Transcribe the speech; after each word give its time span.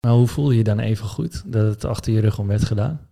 Maar 0.00 0.12
hoe 0.12 0.26
voel 0.26 0.50
je 0.50 0.56
je 0.56 0.64
dan 0.64 0.78
even 0.78 1.06
goed 1.06 1.52
dat 1.52 1.66
het 1.66 1.84
achter 1.84 2.12
je 2.12 2.20
rug 2.20 2.38
om 2.38 2.46
werd 2.46 2.64
gedaan? 2.64 3.09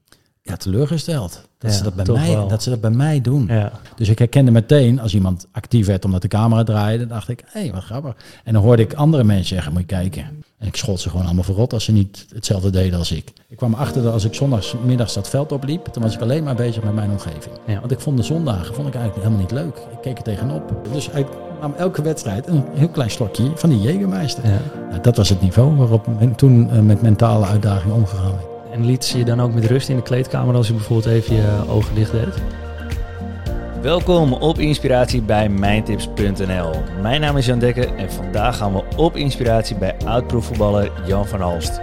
Ja, 0.49 0.57
teleurgesteld. 0.57 1.47
Dat, 1.59 1.71
Ja, 1.71 1.77
ze 1.77 1.83
dat, 1.83 1.95
bij 1.95 2.05
mij, 2.15 2.35
wel. 2.35 2.49
dat 2.49 2.63
ze 2.63 2.71
dat 2.71 2.81
bij 2.81 2.91
mij 2.91 3.21
doen. 3.21 3.47
Ja, 3.49 3.73
Dus 3.97 4.09
ik 4.09 4.19
herkende 4.19 4.51
meteen, 4.51 5.01
als 5.01 5.15
iemand 5.15 5.47
actief 5.53 5.87
werd 5.87 6.05
omdat 6.05 6.23
de 6.23 6.29
camera 6.29 6.63
draaide, 6.65 7.07
dacht 7.07 7.29
ik, 7.29 7.43
hé, 7.47 7.71
wat 7.71 7.83
grappig. 7.83 8.15
En 8.45 8.53
dan 8.53 8.63
hoorde 8.63 8.83
ik 8.83 8.95
andere 8.95 9.25
mensen 9.25 9.47
zeggen, 9.47 9.73
moet 9.73 9.81
je 9.81 9.87
kijken. 9.87 10.23
En 10.59 10.67
ik 10.67 10.77
schold 10.77 11.01
ze 11.01 11.11
gewoon 11.11 11.25
allemaal 11.27 11.45
verrot 11.45 11.73
als 11.73 11.85
ze 11.85 11.93
niet 11.93 12.27
hetzelfde 12.35 12.71
deden 12.71 12.99
als 12.99 13.13
ik. 13.13 13.33
Ik 13.49 13.57
kwam 13.57 13.73
erachter 13.73 14.03
dat 14.03 14.13
als 14.13 14.25
ik 14.25 14.35
zondagsmiddags 14.35 15.15
dat 15.15 15.29
veld 15.29 15.53
opliep, 15.53 15.89
dan 15.93 16.03
was 16.03 16.15
ik 16.15 16.21
alleen 16.21 16.45
maar 16.45 16.55
bezig 16.55 16.83
met 16.83 16.95
mijn 16.95 17.11
omgeving. 17.11 17.55
Ja. 17.67 17.81
Want 17.81 17.93
ik 17.93 18.01
vond 18.01 18.17
de 18.17 18.23
zondagen 18.23 18.75
vond 18.75 18.89
ik 18.89 18.95
eigenlijk 18.95 19.25
helemaal 19.25 19.41
niet 19.47 19.53
leuk. 19.53 19.77
Ik 19.77 19.99
keek 20.03 20.17
er 20.17 20.25
tegenop. 20.25 20.89
Dus 20.93 21.09
ik 21.09 21.27
nam 21.61 21.75
elke 21.77 22.03
wedstrijd 22.03 22.47
een 22.47 22.65
heel 22.75 22.89
klein 22.89 23.11
slokje 23.11 23.51
van 23.55 23.69
die 23.71 23.81
Jägermeister. 23.81 24.47
ja. 24.47 24.59
Nou, 24.91 25.03
dat 25.03 25.17
was 25.17 25.29
het 25.29 25.41
niveau 25.41 25.77
waarop 25.77 26.07
men 26.19 26.35
toen 26.35 26.71
eh, 26.71 26.79
met 26.81 27.03
mentale 27.03 27.47
uitdagingen 27.47 27.97
omgegaan 27.97 28.31
werd. 28.33 28.48
En 28.79 28.87
liet 28.87 29.05
ze 29.05 29.19
je 29.19 29.25
dan 29.25 29.41
ook 29.41 29.55
met 29.55 29.65
rust 29.65 29.89
in 29.89 29.97
de 29.97 30.03
kleedkamer 30.03 30.55
als 30.55 30.67
je 30.67 30.73
bijvoorbeeld 30.73 31.15
even 31.15 31.37
je 31.37 31.65
ogen 31.69 31.95
dicht 31.95 32.13
deed? 32.13 32.43
Welkom 33.83 34.33
op 34.33 34.59
Inspiratie 34.59 35.23
bij 35.23 35.49
Mijntips.nl. 35.49 36.71
Mijn 37.03 37.21
naam 37.21 37.37
is 37.37 37.47
Jan 37.47 37.59
Dekker 37.59 37.95
en 37.95 38.13
vandaag 38.13 38.57
gaan 38.57 38.73
we 38.73 38.83
op 38.97 39.17
inspiratie 39.17 39.77
bij 39.77 39.97
oud-profvoetballer 40.05 40.91
Jan 41.07 41.27
van 41.27 41.41
Halst. 41.41 41.81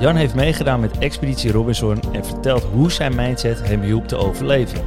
Jan 0.00 0.16
heeft 0.16 0.34
meegedaan 0.34 0.80
met 0.80 0.98
Expeditie 0.98 1.52
Robinson 1.52 2.00
en 2.12 2.24
vertelt 2.24 2.62
hoe 2.62 2.92
zijn 2.92 3.14
mindset 3.14 3.68
hem 3.68 3.80
hielp 3.80 4.08
te 4.08 4.16
overleven. 4.16 4.80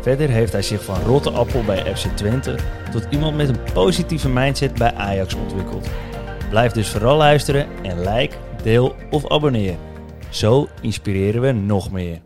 Verder 0.00 0.28
heeft 0.28 0.52
hij 0.52 0.62
zich 0.62 0.84
van 0.84 1.02
rotte 1.06 1.30
appel 1.30 1.64
bij 1.64 1.96
FC 1.96 2.06
Twente 2.14 2.54
tot 2.92 3.06
iemand 3.10 3.36
met 3.36 3.48
een 3.48 3.72
positieve 3.72 4.28
mindset 4.28 4.74
bij 4.74 4.94
Ajax 4.94 5.34
ontwikkeld. 5.34 5.88
Blijf 6.50 6.72
dus 6.72 6.88
vooral 6.88 7.16
luisteren 7.16 7.66
en 7.82 8.00
like, 8.00 8.36
deel 8.62 8.94
of 9.10 9.30
abonneer. 9.30 9.74
Zo 10.30 10.68
inspireren 10.80 11.40
we 11.40 11.52
nog 11.52 11.90
meer. 11.90 12.20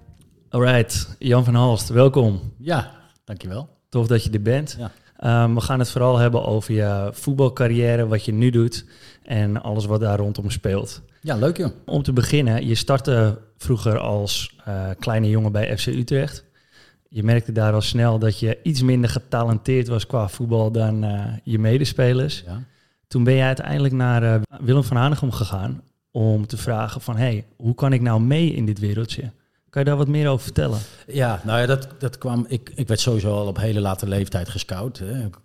Alright, 0.48 1.16
Jan 1.18 1.44
van 1.44 1.54
Halst, 1.54 1.88
welkom. 1.88 2.40
Ja, 2.58 2.90
dankjewel. 3.24 3.68
Tof 3.88 4.06
dat 4.06 4.24
je 4.24 4.30
er 4.30 4.42
bent. 4.42 4.76
Ja. 4.78 4.90
Ehm, 5.16 5.54
we 5.54 5.60
gaan 5.60 5.78
het 5.78 5.90
vooral 5.90 6.18
hebben 6.18 6.44
over 6.44 6.74
je 6.74 7.08
voetbalcarrière, 7.12 8.06
wat 8.06 8.24
je 8.24 8.32
nu 8.32 8.50
doet 8.50 8.84
en 9.22 9.62
alles 9.62 9.84
wat 9.84 10.00
daar 10.00 10.18
rondom 10.18 10.50
speelt. 10.50 11.02
Ja, 11.20 11.36
leuk 11.36 11.56
joh. 11.56 11.70
Om 11.84 12.02
te 12.02 12.12
beginnen, 12.12 12.66
je 12.66 12.74
startte 12.74 13.38
vroeger 13.56 13.98
als 13.98 14.56
eh, 14.64 14.90
kleine 14.98 15.28
jongen 15.28 15.52
bij 15.52 15.78
FC 15.78 15.86
Utrecht. 15.86 16.44
Je 17.08 17.22
merkte 17.22 17.52
daar 17.52 17.72
al 17.72 17.80
snel 17.80 18.18
dat 18.18 18.38
je 18.38 18.58
iets 18.62 18.82
minder 18.82 19.10
getalenteerd 19.10 19.88
was 19.88 20.06
qua 20.06 20.28
voetbal 20.28 20.70
dan 20.70 21.04
eh, 21.04 21.24
je 21.42 21.58
medespelers. 21.58 22.42
Ja. 22.46 22.62
Toen 23.08 23.24
ben 23.24 23.34
je 23.34 23.42
uiteindelijk 23.42 23.94
naar 23.94 24.22
eh, 24.22 24.40
Willem 24.60 24.84
van 24.84 24.96
Hanegem 24.96 25.32
gegaan 25.32 25.82
om 26.16 26.46
te 26.46 26.56
vragen 26.56 27.00
van... 27.00 27.16
hey, 27.16 27.46
hoe 27.56 27.74
kan 27.74 27.92
ik 27.92 28.00
nou 28.00 28.20
mee 28.20 28.54
in 28.54 28.66
dit 28.66 28.78
wereldje? 28.78 29.32
Kan 29.70 29.82
je 29.82 29.88
daar 29.88 29.96
wat 29.96 30.08
meer 30.08 30.28
over 30.28 30.44
vertellen? 30.44 30.78
Ja, 31.06 31.40
nou 31.44 31.60
ja, 31.60 31.66
dat, 31.66 31.88
dat 31.98 32.18
kwam. 32.18 32.44
Ik, 32.48 32.72
ik 32.74 32.88
werd 32.88 33.00
sowieso 33.00 33.34
al 33.34 33.46
op 33.46 33.56
hele 33.56 33.80
late 33.80 34.06
leeftijd 34.08 34.48
gescout. 34.48 34.98
Hè. 34.98 35.24
Ik, 35.24 35.36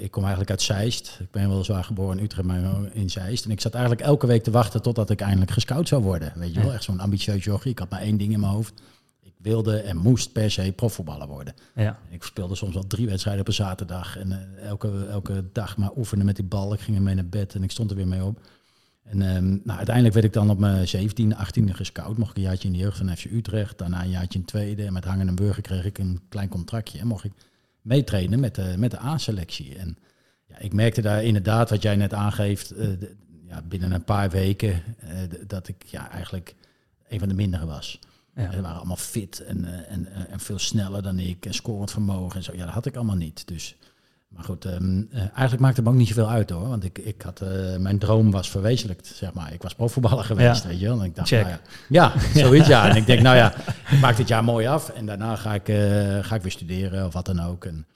ik 0.00 0.10
kom 0.10 0.22
eigenlijk 0.22 0.50
uit 0.50 0.62
Zeist. 0.62 1.18
Ik 1.20 1.30
ben 1.30 1.48
wel 1.48 1.64
zwaar 1.64 1.84
geboren 1.84 2.18
in 2.18 2.24
Utrecht, 2.24 2.46
maar 2.46 2.62
in 2.92 3.10
Zeist. 3.10 3.44
En 3.44 3.50
ik 3.50 3.60
zat 3.60 3.72
eigenlijk 3.74 4.04
elke 4.04 4.26
week 4.26 4.42
te 4.42 4.50
wachten 4.50 4.82
totdat 4.82 5.10
ik 5.10 5.20
eindelijk 5.20 5.50
gescout 5.50 5.88
zou 5.88 6.02
worden. 6.02 6.32
Weet 6.34 6.54
je 6.54 6.60
wel, 6.60 6.72
echt 6.72 6.84
zo'n 6.84 7.00
ambitieus 7.00 7.44
jochie. 7.44 7.70
Ik 7.70 7.78
had 7.78 7.90
maar 7.90 8.00
één 8.00 8.16
ding 8.16 8.32
in 8.32 8.40
mijn 8.40 8.52
hoofd. 8.52 8.82
Ik 9.20 9.34
wilde 9.38 9.76
en 9.76 9.96
moest 9.96 10.32
per 10.32 10.50
se 10.50 10.72
profvoetballer 10.72 11.28
worden. 11.28 11.54
Ja, 11.74 11.98
Ik 12.10 12.22
speelde 12.22 12.54
soms 12.54 12.74
wel 12.74 12.86
drie 12.86 13.06
wedstrijden 13.06 13.42
op 13.42 13.48
een 13.48 13.54
zaterdag. 13.54 14.18
En 14.18 14.32
eh, 14.32 14.68
elke, 14.68 15.06
elke 15.10 15.44
dag 15.52 15.76
maar 15.76 15.90
oefenen 15.96 16.26
met 16.26 16.36
die 16.36 16.44
bal. 16.44 16.72
Ik 16.72 16.80
ging 16.80 16.96
ermee 16.96 17.14
naar 17.14 17.26
bed 17.28 17.54
en 17.54 17.62
ik 17.62 17.70
stond 17.70 17.90
er 17.90 17.96
weer 17.96 18.08
mee 18.08 18.24
op. 18.24 18.40
En 19.04 19.22
ehm, 19.22 19.48
nou, 19.48 19.76
uiteindelijk 19.76 20.14
werd 20.14 20.26
ik 20.26 20.32
dan 20.32 20.50
op 20.50 20.58
mijn 20.58 20.86
17e, 20.86 21.36
18e 21.36 21.70
gescout. 21.70 22.18
Mocht 22.18 22.30
ik 22.30 22.36
een 22.36 22.42
jaartje 22.42 22.68
in 22.68 22.72
de 22.74 22.80
jeugd 22.80 22.96
van 22.98 23.16
FC 23.16 23.24
Utrecht. 23.24 23.78
Daarna 23.78 24.02
een 24.02 24.10
jaartje 24.10 24.38
in 24.38 24.44
tweede. 24.44 24.84
En 24.84 24.92
met 24.92 25.04
Hangen 25.04 25.28
en 25.28 25.34
Burger 25.34 25.62
kreeg 25.62 25.84
ik 25.84 25.98
een 25.98 26.20
klein 26.28 26.48
contractje. 26.48 26.98
En 26.98 27.06
mocht 27.06 27.24
ik 27.24 27.32
meetrainen 27.82 28.40
met 28.40 28.54
de, 28.54 28.74
met 28.78 28.90
de 28.90 29.00
A-selectie. 29.00 29.76
En 29.78 29.98
ja, 30.48 30.58
ik 30.58 30.72
merkte 30.72 31.00
daar 31.02 31.24
inderdaad, 31.24 31.70
wat 31.70 31.82
jij 31.82 31.96
net 31.96 32.14
aangeeft, 32.14 32.70
eh, 32.70 32.86
de- 32.98 33.14
ja, 33.48 33.62
binnen 33.62 33.92
een 33.92 34.04
paar 34.04 34.30
weken, 34.30 34.82
eh, 34.98 35.18
dat 35.46 35.68
ik 35.68 35.84
ja, 35.86 36.10
eigenlijk 36.10 36.54
een 37.08 37.18
van 37.18 37.28
de 37.28 37.34
mindere 37.34 37.66
was. 37.66 37.98
ja. 38.34 38.52
Ze 38.52 38.60
waren 38.60 38.76
allemaal 38.76 38.96
fit 38.96 39.40
en, 39.40 39.64
eh, 39.64 39.92
en, 39.92 40.06
en 40.28 40.40
veel 40.40 40.58
sneller 40.58 41.02
dan 41.02 41.18
ik. 41.18 41.46
En 41.46 41.54
scorend 41.54 41.90
vermogen 41.90 42.36
en 42.36 42.42
zo. 42.42 42.52
Ja, 42.54 42.64
dat 42.64 42.74
had 42.74 42.86
ik 42.86 42.96
allemaal 42.96 43.16
niet. 43.16 43.46
Dus, 43.48 43.76
maar 44.34 44.44
goed, 44.44 44.64
ehm, 44.64 45.02
eh, 45.10 45.18
eigenlijk 45.18 45.58
maakte 45.60 45.76
het 45.76 45.84
me 45.84 45.90
ook 45.90 45.98
niet 45.98 46.08
zoveel 46.08 46.28
uit 46.30 46.50
hoor. 46.50 46.68
Want 46.68 46.84
ik, 46.84 46.98
ik 46.98 47.22
had, 47.22 47.40
eh, 47.40 47.76
mijn 47.76 47.98
droom 47.98 48.30
was 48.30 48.50
verwezenlijkt, 48.50 49.06
zeg 49.06 49.32
maar. 49.32 49.52
Ik 49.52 49.62
was 49.62 49.74
profvoetballer 49.74 50.24
geweest, 50.24 50.62
Ja. 50.62 50.68
weet 50.68 50.80
je 50.80 50.86
wel. 50.86 50.98
En 50.98 51.04
ik 51.04 51.14
dacht, 51.14 51.28
Check. 51.28 51.44
nou 51.44 51.56
ja, 51.88 52.12
ja, 52.34 52.40
zoiets 52.40 52.66
ja. 52.68 52.88
En 52.88 52.96
ik 52.96 53.06
denk, 53.06 53.20
nou 53.22 53.36
ja, 53.36 53.54
ik 53.90 54.00
maak 54.00 54.16
dit 54.16 54.28
jaar 54.28 54.44
mooi 54.44 54.66
af. 54.66 54.88
En 54.88 55.06
daarna 55.06 55.36
ga 55.36 55.54
ik, 55.54 55.68
eh, 55.68 56.18
ga 56.24 56.34
ik 56.34 56.42
weer 56.42 56.50
studeren 56.50 57.06
of 57.06 57.12
wat 57.12 57.26
dan 57.26 57.40
ook. 57.40 57.64
En, 57.64 57.86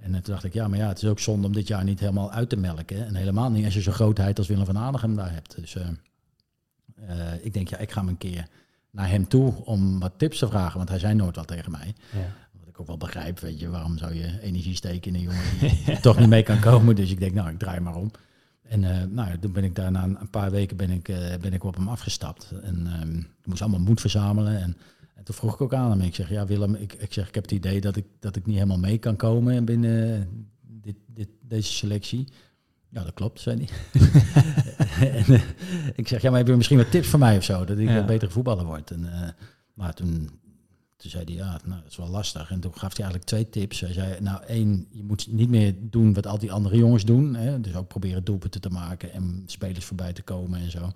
en 0.00 0.12
toen 0.12 0.22
dacht 0.34 0.44
ik, 0.44 0.52
ja, 0.52 0.68
maar 0.68 0.78
ja, 0.78 0.88
het 0.88 1.02
is 1.02 1.08
ook 1.08 1.18
zonde 1.20 1.46
om 1.46 1.52
dit 1.52 1.68
jaar 1.68 1.84
niet 1.84 2.00
helemaal 2.00 2.30
uit 2.32 2.48
te 2.48 2.56
melken. 2.56 3.06
En 3.06 3.14
helemaal 3.14 3.50
niet 3.50 3.64
als 3.64 3.74
je 3.74 3.80
zo'n 3.80 3.92
grootheid 3.92 4.38
als 4.38 4.46
Willem 4.48 4.66
van 4.66 4.76
Hanegem 4.76 5.16
daar 5.16 5.32
hebt. 5.32 5.56
Dus 5.60 5.76
ik 7.42 7.52
denk, 7.52 7.68
ja, 7.68 7.78
ik 7.78 7.90
ga 7.90 8.00
hem 8.00 8.08
een 8.08 8.18
keer 8.18 8.46
naar 8.90 9.08
hem 9.08 9.28
toe 9.28 9.54
om 9.64 9.98
wat 9.98 10.12
tips 10.16 10.38
te 10.38 10.46
vragen. 10.48 10.76
Want 10.76 10.88
hij 10.88 10.98
zei 10.98 11.14
nooit 11.14 11.36
wat 11.36 11.46
tegen 11.46 11.70
mij. 11.70 11.94
ja. 12.12 12.18
Ik 12.74 12.80
ook 12.80 12.86
wel 12.86 12.96
begrijp, 12.96 13.40
weet 13.40 13.60
je, 13.60 13.68
waarom 13.68 13.98
zou 13.98 14.14
je 14.14 14.40
energie 14.40 14.74
steken 14.74 15.14
in 15.14 15.14
een 15.14 15.22
jongen 15.22 15.42
die 15.60 16.00
toch 16.00 16.18
niet 16.18 16.28
mee 16.28 16.42
kan 16.42 16.60
komen. 16.60 16.96
Dus 16.96 17.10
ik 17.10 17.20
denk, 17.20 17.34
nou, 17.34 17.50
ik 17.50 17.58
draai 17.58 17.80
maar 17.80 17.96
om. 17.96 18.10
En 18.62 18.84
eh, 18.84 19.06
nou, 19.10 19.28
ja, 19.30 19.36
toen 19.40 19.52
ben 19.52 19.64
ik 19.64 19.74
daarna 19.74 20.04
een 20.04 20.30
paar 20.30 20.50
weken 20.50 20.76
ben 20.76 20.90
ik, 20.90 21.08
eh, 21.08 21.36
ben 21.40 21.52
ik 21.52 21.64
op 21.64 21.76
hem 21.76 21.88
afgestapt. 21.88 22.52
En 22.62 22.86
ehm, 22.86 23.18
ik 23.18 23.46
moest 23.46 23.62
allemaal 23.62 23.80
moed 23.80 24.00
verzamelen. 24.00 24.60
En, 24.60 24.76
en 25.14 25.24
toen 25.24 25.34
vroeg 25.34 25.54
ik 25.54 25.60
ook 25.60 25.74
aan 25.74 25.90
hem. 25.90 26.00
Ik 26.00 26.14
zeg, 26.14 26.28
ja 26.30 26.46
Willem, 26.46 26.74
ik, 26.74 26.92
ik, 26.92 27.12
zeg, 27.12 27.28
ik 27.28 27.34
heb 27.34 27.42
het 27.44 27.52
idee 27.52 27.80
dat 27.80 27.96
ik, 27.96 28.04
dat 28.20 28.36
ik 28.36 28.46
niet 28.46 28.54
helemaal 28.56 28.78
mee 28.78 28.98
kan 28.98 29.16
komen 29.16 29.64
binnen 29.64 30.28
dit, 30.62 30.96
dit, 31.06 31.28
deze 31.40 31.72
selectie. 31.72 32.28
Ja, 32.88 33.02
dat 33.04 33.14
klopt, 33.14 33.40
zei 33.40 33.64
hij. 33.64 34.00
en, 35.18 35.24
eh, 35.34 35.42
ik 35.94 36.08
zeg, 36.08 36.22
ja, 36.22 36.28
maar 36.30 36.38
heb 36.38 36.48
je 36.48 36.56
misschien 36.56 36.78
wat 36.78 36.90
tips 36.90 37.08
voor 37.08 37.18
mij 37.18 37.36
of 37.36 37.44
zo? 37.44 37.64
Dat 37.64 37.78
ik 37.78 37.88
Ja. 37.88 37.96
een 37.96 38.06
betere 38.06 38.30
voetballer 38.30 38.64
word. 38.64 38.90
En, 38.90 39.34
maar 39.74 39.94
toen, 39.94 40.30
toen 41.04 41.12
zei 41.12 41.24
hij, 41.24 41.34
ja, 41.34 41.60
nou, 41.64 41.80
dat 41.82 41.90
is 41.90 41.96
wel 41.96 42.08
lastig. 42.08 42.50
En 42.50 42.60
toen 42.60 42.72
gaf 42.72 42.96
hij 42.96 43.04
eigenlijk 43.04 43.24
twee 43.24 43.48
tips. 43.48 43.80
Hij 43.80 43.92
zei, 43.92 44.20
nou 44.20 44.44
één, 44.44 44.86
je 44.90 45.02
moet 45.02 45.26
niet 45.30 45.48
meer 45.48 45.74
doen 45.80 46.14
wat 46.14 46.26
al 46.26 46.38
die 46.38 46.52
andere 46.52 46.76
jongens 46.76 47.04
doen. 47.04 47.34
Hè? 47.34 47.60
Dus 47.60 47.74
ook 47.74 47.88
proberen 47.88 48.24
doelpunten 48.24 48.60
te 48.60 48.68
maken 48.68 49.12
en 49.12 49.42
spelers 49.46 49.84
voorbij 49.84 50.12
te 50.12 50.22
komen 50.22 50.60
en 50.60 50.70
zo. 50.70 50.92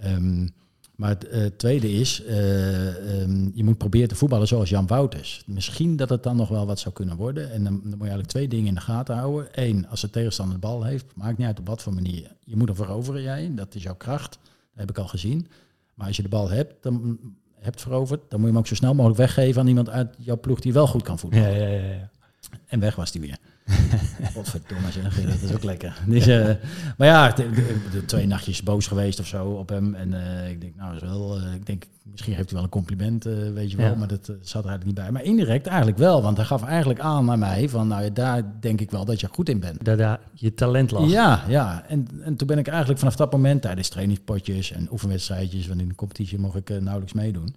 Ehm, 0.00 0.48
maar 0.96 1.08
het 1.08 1.28
eh, 1.28 1.46
tweede 1.46 1.92
is, 1.92 2.22
eh, 2.22 3.22
ehm, 3.22 3.50
je 3.54 3.64
moet 3.64 3.78
proberen 3.78 4.08
te 4.08 4.14
voetballen 4.14 4.46
zoals 4.46 4.68
Jan 4.68 4.86
Wouters. 4.86 5.42
Misschien 5.46 5.96
dat 5.96 6.08
het 6.08 6.22
dan 6.22 6.36
nog 6.36 6.48
wel 6.48 6.66
wat 6.66 6.78
zou 6.78 6.94
kunnen 6.94 7.16
worden. 7.16 7.52
En 7.52 7.64
dan, 7.64 7.72
moet 7.72 7.92
je 7.92 7.98
eigenlijk 7.98 8.28
twee 8.28 8.48
dingen 8.48 8.66
in 8.66 8.74
de 8.74 8.80
gaten 8.80 9.16
houden. 9.16 9.48
Eén, 9.52 9.88
als 9.88 10.00
de 10.00 10.10
tegenstander 10.10 10.54
de 10.54 10.60
bal 10.60 10.84
heeft, 10.84 11.06
maakt 11.14 11.38
niet 11.38 11.46
uit 11.46 11.58
op 11.58 11.66
wat 11.66 11.82
voor 11.82 11.94
manier. 11.94 12.36
Je 12.44 12.56
moet 12.56 12.68
hem 12.68 12.76
veroveren, 12.76 13.22
jij. 13.22 13.54
Dat 13.54 13.74
is 13.74 13.82
jouw 13.82 13.96
kracht. 13.96 14.38
Dat 14.42 14.80
heb 14.80 14.90
ik 14.90 14.98
al 14.98 15.08
gezien. 15.08 15.46
Maar 15.94 16.06
als 16.06 16.16
je 16.16 16.22
de 16.22 16.28
bal 16.28 16.50
hebt, 16.50 16.82
dan, 16.82 17.18
hebt 17.64 17.80
veroverd, 17.80 18.20
dan 18.20 18.40
moet 18.40 18.48
je 18.48 18.54
hem 18.54 18.58
ook 18.58 18.66
zo 18.66 18.74
snel 18.74 18.94
mogelijk 18.94 19.18
weggeven 19.20 19.60
aan 19.60 19.68
iemand 19.68 19.90
uit 19.90 20.14
jouw 20.18 20.40
ploeg 20.40 20.60
die 20.60 20.72
wel 20.72 20.86
goed 20.86 21.02
kan 21.02 21.18
voetballen. 21.18 21.60
ja, 21.60 21.66
ja, 21.66 21.84
ja. 21.84 22.10
En 22.66 22.80
weg 22.80 22.94
was 22.96 23.12
die 23.12 23.20
weer. 23.20 23.36
Godverdomme 24.34 24.90
zeg, 24.92 25.20
dat 25.22 25.42
is 25.42 25.52
ook 25.54 25.64
lekker. 25.64 25.98
Dus, 26.06 26.26
eh, 26.26 26.50
maar 26.96 27.08
ja, 27.08 27.30
de, 27.30 27.50
de- 27.50 27.80
de 27.92 28.04
twee 28.04 28.26
nachtjes 28.26 28.62
boos 28.62 28.86
geweest 28.86 29.20
of 29.20 29.26
zo 29.26 29.46
op 29.46 29.68
hem. 29.68 29.94
En 29.94 30.14
eh, 30.42 30.50
ik 30.50 30.60
denk, 30.60 30.76
nou, 30.76 30.92
dat 30.92 31.02
is 31.02 31.08
wel, 31.08 31.38
eh, 31.40 31.54
ik 31.54 31.66
denk, 31.66 31.84
misschien 32.10 32.34
heeft 32.34 32.44
hij 32.46 32.54
wel 32.54 32.64
een 32.64 32.70
compliment, 32.70 33.24
weet 33.54 33.70
je 33.70 33.76
wel. 33.76 33.86
Ja. 33.90 33.94
Maar 33.94 34.08
dat 34.08 34.24
zat 34.24 34.64
er 34.64 34.70
eigenlijk 34.70 34.84
niet 34.84 34.94
bij. 34.94 35.10
Maar 35.10 35.22
indirect 35.22 35.66
eigenlijk 35.66 35.98
wel, 35.98 36.22
want 36.22 36.36
hij 36.36 36.46
gaf 36.46 36.64
eigenlijk 36.64 37.00
aan 37.00 37.24
naar 37.24 37.38
mij 37.38 37.68
van, 37.68 37.88
nou 37.88 38.02
ja, 38.02 38.10
daar 38.10 38.42
denk 38.60 38.80
ik 38.80 38.90
wel 38.90 39.04
dat 39.04 39.20
je 39.20 39.28
goed 39.32 39.48
in 39.48 39.60
bent. 39.60 39.84
Daar, 39.84 39.96
daar 39.96 40.20
je 40.32 40.54
talent 40.54 40.90
lag. 40.90 41.10
Ja, 41.10 41.44
ja. 41.48 41.84
En, 41.88 42.08
en 42.22 42.36
toen 42.36 42.46
ben 42.46 42.58
ik 42.58 42.66
eigenlijk 42.68 42.98
vanaf 42.98 43.16
dat 43.16 43.32
moment 43.32 43.62
tijdens 43.62 43.88
trainingspotjes 43.88 44.72
en 44.72 44.88
oefenwedstrijdjes, 44.92 45.66
want 45.66 45.80
in 45.80 45.88
de 45.88 45.94
competitie 45.94 46.38
mocht 46.38 46.56
ik 46.56 46.68
nauwelijks 46.68 47.12
meedoen, 47.12 47.54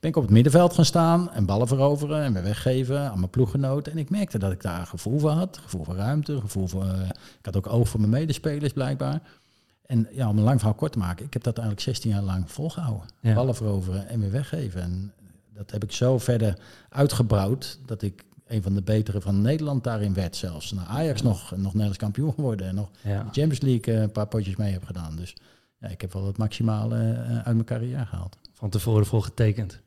ben 0.00 0.10
ik 0.10 0.16
op 0.16 0.22
het 0.22 0.32
middenveld 0.32 0.74
gaan 0.74 0.84
staan 0.84 1.30
en 1.32 1.44
ballen 1.46 1.66
veroveren 1.68 2.22
en 2.22 2.32
weer 2.32 2.42
weggeven 2.42 3.10
aan 3.10 3.18
mijn 3.18 3.30
ploeggenoten. 3.30 3.92
En 3.92 3.98
ik 3.98 4.10
merkte 4.10 4.38
dat 4.38 4.52
ik 4.52 4.62
daar 4.62 4.86
gevoel 4.86 5.18
voor 5.18 5.30
had, 5.30 5.58
gevoel 5.62 5.84
voor 5.84 5.94
ruimte, 5.94 6.40
gevoel 6.40 6.66
voor, 6.66 6.84
eh, 6.84 7.00
ik 7.38 7.44
had 7.44 7.56
ook 7.56 7.66
oog 7.66 7.88
voor 7.88 8.00
mijn 8.00 8.12
medespelers 8.12 8.72
blijkbaar. 8.72 9.20
En 9.86 10.08
ja, 10.12 10.28
om 10.28 10.38
een 10.38 10.44
lang 10.44 10.58
verhaal 10.58 10.76
kort 10.76 10.92
te 10.92 10.98
maken, 10.98 11.26
ik 11.26 11.32
heb 11.32 11.42
dat 11.42 11.58
eigenlijk 11.58 11.86
16 11.86 12.10
jaar 12.10 12.22
lang 12.22 12.50
volgehouden. 12.50 13.06
Ja. 13.20 13.34
Ballen 13.34 13.54
veroveren 13.54 14.08
en 14.08 14.20
weer 14.20 14.30
weggeven. 14.30 14.82
En 14.82 15.12
dat 15.54 15.70
heb 15.70 15.84
ik 15.84 15.92
zo 15.92 16.18
verder 16.18 16.58
uitgebouwd 16.88 17.78
dat 17.86 18.02
ik 18.02 18.24
een 18.46 18.62
van 18.62 18.74
de 18.74 18.82
betere 18.82 19.20
van 19.20 19.42
Nederland 19.42 19.84
daarin 19.84 20.14
werd 20.14 20.36
zelfs. 20.36 20.72
Naar 20.72 20.86
Ajax 20.86 21.22
nog, 21.22 21.50
nog 21.50 21.62
Nederlands 21.72 21.98
kampioen 21.98 22.32
geworden 22.34 22.66
en 22.66 22.74
nog 22.74 22.88
Ja. 23.02 23.18
de 23.22 23.40
Champions 23.40 23.60
League 23.60 23.94
eh, 23.94 24.00
een 24.00 24.12
paar 24.12 24.26
potjes 24.28 24.56
mee 24.56 24.72
heb 24.72 24.84
gedaan. 24.84 25.16
Dus 25.16 25.36
ja, 25.78 25.88
ik 25.88 26.00
heb 26.00 26.12
wel 26.12 26.26
het 26.26 26.38
maximale 26.38 26.96
eh, 26.98 27.36
uit 27.36 27.44
mijn 27.54 27.64
carrière 27.64 28.06
gehaald. 28.06 28.36
Van 28.52 28.70
tevoren 28.70 29.06
voor 29.06 29.22
getekend. 29.22 29.80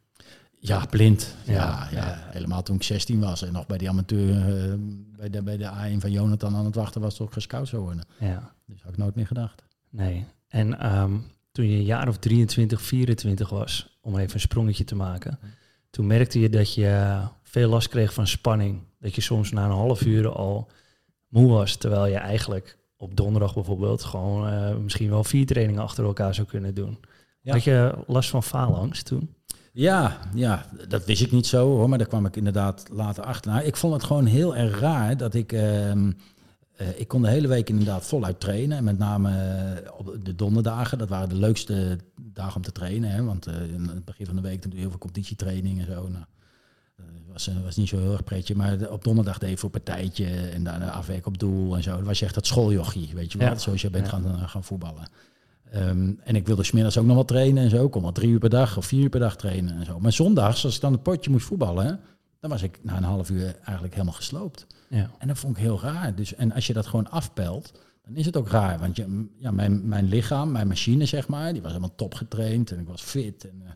Ja, 0.64 0.86
blind. 0.86 1.36
Ja, 1.46 1.88
Ja, 1.92 2.28
helemaal 2.32 2.64
toen 2.64 2.76
ik 2.76 2.84
16 2.84 3.20
was 3.20 3.42
en 3.42 3.54
nog 3.54 3.68
bij 3.68 3.78
die 3.78 3.90
amateur, 3.90 4.30
eh, 4.30 4.74
bij, 5.18 5.30
de, 5.30 5.42
bij 5.42 5.58
de 5.58 5.66
A1 5.66 5.98
van 5.98 6.12
Jonathan 6.12 6.56
aan 6.56 6.66
het 6.66 6.76
wachten 6.76 7.02
was 7.02 7.20
ik 7.20 7.32
gescout 7.32 7.68
zou 7.68 7.82
worden. 7.82 8.04
Ja. 8.20 8.54
Dus 8.66 8.82
had 8.82 8.92
ik 8.92 8.98
nooit 8.98 9.16
meer 9.16 9.28
gedacht. 9.28 9.64
Nee. 9.90 10.26
En 10.48 10.80
ehm, 10.80 11.18
toen 11.52 11.70
je 11.70 11.76
een 11.76 11.84
jaar 11.84 12.08
of 12.08 12.18
23, 12.18 12.82
24 12.82 13.50
was, 13.50 13.98
om 14.02 14.18
even 14.18 14.34
een 14.34 14.40
sprongetje 14.40 14.84
te 14.84 14.96
maken. 14.96 15.40
Toen 15.90 16.08
merkte 16.08 16.40
je 16.40 16.50
dat 16.50 16.74
je 16.74 17.22
veel 17.44 17.70
last 17.70 17.88
kreeg 17.88 18.14
van 18.14 18.28
spanning. 18.28 18.80
Dat 19.00 19.16
je 19.16 19.22
soms 19.22 19.52
na 19.52 19.66
een 19.66 19.72
half 19.72 20.06
uur 20.06 20.30
al 20.30 20.72
moe 21.28 21.52
was, 21.52 21.76
terwijl 21.76 22.06
je 22.06 22.18
eigenlijk 22.18 22.78
op 22.98 23.16
donderdag 23.16 23.54
bijvoorbeeld 23.54 24.04
gewoon 24.04 24.48
eh, 24.48 24.76
misschien 24.76 25.10
wel 25.10 25.24
vier 25.24 25.46
trainingen 25.46 25.82
achter 25.82 26.04
elkaar 26.04 26.34
zou 26.36 26.48
kunnen 26.48 26.74
doen. 26.74 27.00
Ja. 27.42 27.54
Had 27.54 27.64
je 27.64 28.04
last 28.08 28.30
van 28.30 28.44
faalangst 28.44 29.06
toen? 29.06 29.36
Ja, 29.74 30.18
ja, 30.36 30.66
dat 30.88 31.06
wist 31.06 31.22
ik 31.22 31.32
niet 31.32 31.48
zo 31.48 31.68
hoor, 31.70 31.90
maar 31.90 31.98
daar 31.98 32.08
kwam 32.08 32.26
ik 32.26 32.36
inderdaad 32.36 32.86
later 32.92 33.24
achter. 33.24 33.52
Nou, 33.52 33.66
ik 33.66 33.76
vond 33.76 33.94
het 33.94 34.04
gewoon 34.04 34.26
heel 34.26 34.56
erg 34.56 34.80
raar 34.80 35.18
dat 35.18 35.34
ik. 35.34 35.52
ehm, 35.52 36.12
eh, 36.76 37.00
ik 37.00 37.08
kon 37.08 37.22
de 37.22 37.30
hele 37.30 37.48
week 37.48 37.70
inderdaad 37.70 38.06
voluit 38.06 38.40
trainen. 38.40 38.78
En 38.78 38.84
met 38.84 38.98
name 38.98 39.30
eh, 39.32 39.92
op 39.98 40.18
de 40.24 40.36
donderdagen, 40.36 40.98
dat 40.98 41.10
waren 41.10 41.30
de 41.30 41.36
leukste 41.36 41.98
dagen 42.22 42.56
om 42.56 42.62
te 42.62 42.72
trainen. 42.72 43.12
Hè, 43.12 43.24
want 43.24 43.48
eh, 43.48 43.74
in 43.74 43.88
het 43.88 44.06
begin 44.06 44.26
van 44.26 44.36
de 44.36 44.42
week 44.42 44.62
doe 44.62 44.72
je 44.74 44.80
heel 44.80 44.90
veel 44.90 44.98
competitietraining 45.00 45.80
en 45.80 45.86
zo. 45.86 46.08
Nou, 46.08 46.26
dat 46.96 47.06
was, 47.32 47.50
was 47.64 47.76
niet 47.76 47.90
zo 47.90 48.00
heel 48.00 48.12
erg 48.12 48.24
pretje. 48.24 48.56
Maar 48.56 48.90
op 48.90 49.04
donderdag 49.04 49.38
deed 49.38 49.50
je 49.50 49.58
voor 49.58 49.70
een 49.74 49.84
partijtje 49.84 50.26
en 50.26 50.64
daarna 50.64 50.92
afwerk 50.92 51.26
op 51.26 51.38
doel 51.38 51.76
en 51.76 51.84
zo. 51.84 51.96
Dan 51.96 52.04
was 52.04 52.20
je 52.20 52.26
echt 52.26 52.36
dat 52.36 52.46
schooljochie, 52.48 53.10
weet 53.14 53.32
je 53.32 53.38
wel. 53.38 53.48
Ja. 53.48 53.58
Zoals 53.58 53.82
je 53.82 53.90
bent 53.90 54.06
Ja. 54.06 54.12
gaan, 54.12 54.50
gaan 54.50 54.64
voetballen. 54.64 55.08
Ehm, 55.72 56.12
en 56.24 56.36
ik 56.36 56.48
wilde 56.48 56.64
smiddags 56.64 56.98
ook 56.98 57.06
nog 57.06 57.16
wel 57.16 57.26
trainen 57.26 57.64
en 57.64 57.70
zo. 57.70 57.86
Ik 57.86 57.92
kon 57.92 58.02
wel 58.02 58.12
drie 58.12 58.30
uur 58.30 58.40
per 58.40 58.50
dag 58.50 58.78
of 58.78 58.86
vier 58.86 59.04
uur 59.04 59.10
per 59.10 59.20
dag 59.20 59.36
trainen 59.38 59.76
en 59.80 59.86
zo. 59.86 60.00
Maar 60.00 60.12
zondags, 60.14 60.66
als 60.66 60.76
ik 60.76 60.82
dan 60.82 60.92
het 60.92 61.04
potje 61.04 61.32
moest 61.32 61.46
voetballen, 61.46 62.00
dan 62.40 62.50
was 62.50 62.62
ik 62.64 62.80
na 62.82 62.98
een 62.98 63.04
half 63.04 63.30
uur 63.30 63.56
eigenlijk 63.64 63.94
helemaal 63.94 64.14
gesloopt. 64.14 64.68
Ja. 64.90 65.12
En 65.18 65.28
dat 65.28 65.38
vond 65.38 65.58
ik 65.58 65.64
heel 65.64 65.80
raar. 65.82 66.16
Dus, 66.16 66.36
en 66.36 66.52
als 66.52 66.68
je 66.68 66.74
dat 66.74 66.88
gewoon 66.88 67.10
afpelt, 67.10 67.72
dan 68.04 68.16
is 68.16 68.26
het 68.26 68.38
ook 68.38 68.48
raar. 68.50 68.80
Want 68.80 68.96
je, 68.96 69.26
ja, 69.38 69.52
mijn, 69.52 69.88
mijn 69.88 70.08
lichaam, 70.08 70.52
mijn 70.52 70.68
machine, 70.68 71.06
zeg 71.06 71.28
maar, 71.28 71.52
die 71.54 71.62
was 71.62 71.72
helemaal 71.72 71.96
top 71.96 72.14
getraind 72.14 72.72
en 72.72 72.80
ik 72.80 72.88
was 72.88 73.02
fit. 73.02 73.50
En, 73.50 73.62
eh, 73.64 73.70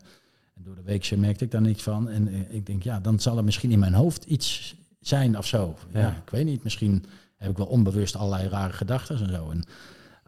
en 0.54 0.62
door 0.62 0.74
de 0.74 0.82
week 0.82 1.16
merkte 1.16 1.44
ik 1.44 1.50
daar 1.50 1.60
niks 1.60 1.82
van. 1.82 2.08
En 2.08 2.28
eh, 2.28 2.40
ik 2.54 2.66
denk, 2.66 2.82
ja, 2.82 3.00
dan 3.00 3.20
zal 3.20 3.36
er 3.36 3.44
misschien 3.44 3.70
in 3.70 3.78
mijn 3.78 3.94
hoofd 3.94 4.24
iets 4.24 4.74
zijn 5.00 5.38
of 5.38 5.46
zo. 5.46 5.76
Ja, 5.92 6.00
Ja. 6.00 6.08
ik 6.24 6.30
weet 6.30 6.44
niet. 6.44 6.62
Misschien 6.64 7.04
heb 7.36 7.50
ik 7.50 7.56
wel 7.56 7.66
onbewust 7.66 8.16
allerlei 8.16 8.48
rare 8.48 8.72
gedachten 8.72 9.18
en 9.18 9.28
zo. 9.32 9.50
En 9.50 9.64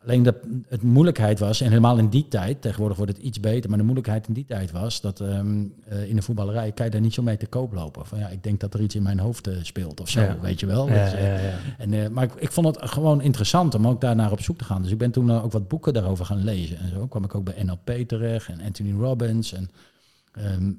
alleen 0.04 0.22
dat 0.22 0.36
het 0.68 0.82
moeilijkheid 0.82 1.38
was, 1.38 1.60
en 1.60 1.68
helemaal 1.68 1.98
in 1.98 2.08
die 2.08 2.28
tijd, 2.28 2.62
tegenwoordig 2.62 2.96
wordt 2.96 3.12
het 3.12 3.22
iets 3.22 3.40
beter, 3.40 3.68
maar 3.68 3.78
de 3.78 3.84
moeilijkheid 3.84 4.26
in 4.28 4.34
die 4.34 4.44
tijd 4.44 4.70
was 4.70 5.00
dat 5.00 5.20
ehm, 5.20 5.64
eh, 5.88 6.08
in 6.08 6.16
de 6.16 6.22
voetballerij 6.22 6.72
kan 6.72 6.84
je 6.84 6.90
daar 6.92 7.00
niet 7.00 7.14
zo 7.14 7.22
mee 7.22 7.36
te 7.36 7.46
koop 7.46 7.72
lopen. 7.72 8.06
Van 8.06 8.18
ja, 8.18 8.28
ik 8.28 8.42
denk 8.42 8.60
dat 8.60 8.74
er 8.74 8.80
iets 8.80 8.94
in 8.94 9.02
mijn 9.02 9.18
hoofd 9.18 9.46
eh, 9.46 9.56
speelt 9.62 10.00
of 10.00 10.08
zo, 10.08 10.20
Ja. 10.20 10.36
weet 10.40 10.60
je 10.60 10.66
wel. 10.66 10.88
Ja, 10.88 11.04
Dus, 11.04 11.12
eh, 11.12 11.22
ja, 11.26 11.48
ja. 11.48 11.56
en, 11.78 12.12
maar 12.12 12.24
ik, 12.24 12.34
ik 12.34 12.52
vond 12.52 12.66
het 12.66 12.90
gewoon 12.90 13.20
interessant 13.20 13.74
om 13.74 13.86
ook 13.86 14.00
daarnaar 14.00 14.32
op 14.32 14.40
zoek 14.40 14.58
te 14.58 14.64
gaan. 14.64 14.82
Dus 14.82 14.90
ik 14.90 14.98
ben 14.98 15.10
toen 15.10 15.32
ook 15.32 15.52
wat 15.52 15.68
boeken 15.68 15.92
daarover 15.92 16.24
gaan 16.24 16.44
lezen. 16.44 16.78
En 16.78 16.88
zo 16.88 17.06
kwam 17.06 17.24
ik 17.24 17.34
ook 17.34 17.44
bij 17.44 17.62
NLP 17.62 18.08
terecht 18.08 18.48
en 18.48 18.60
Anthony 18.60 18.92
Robbins. 18.92 19.52
En 19.52 19.70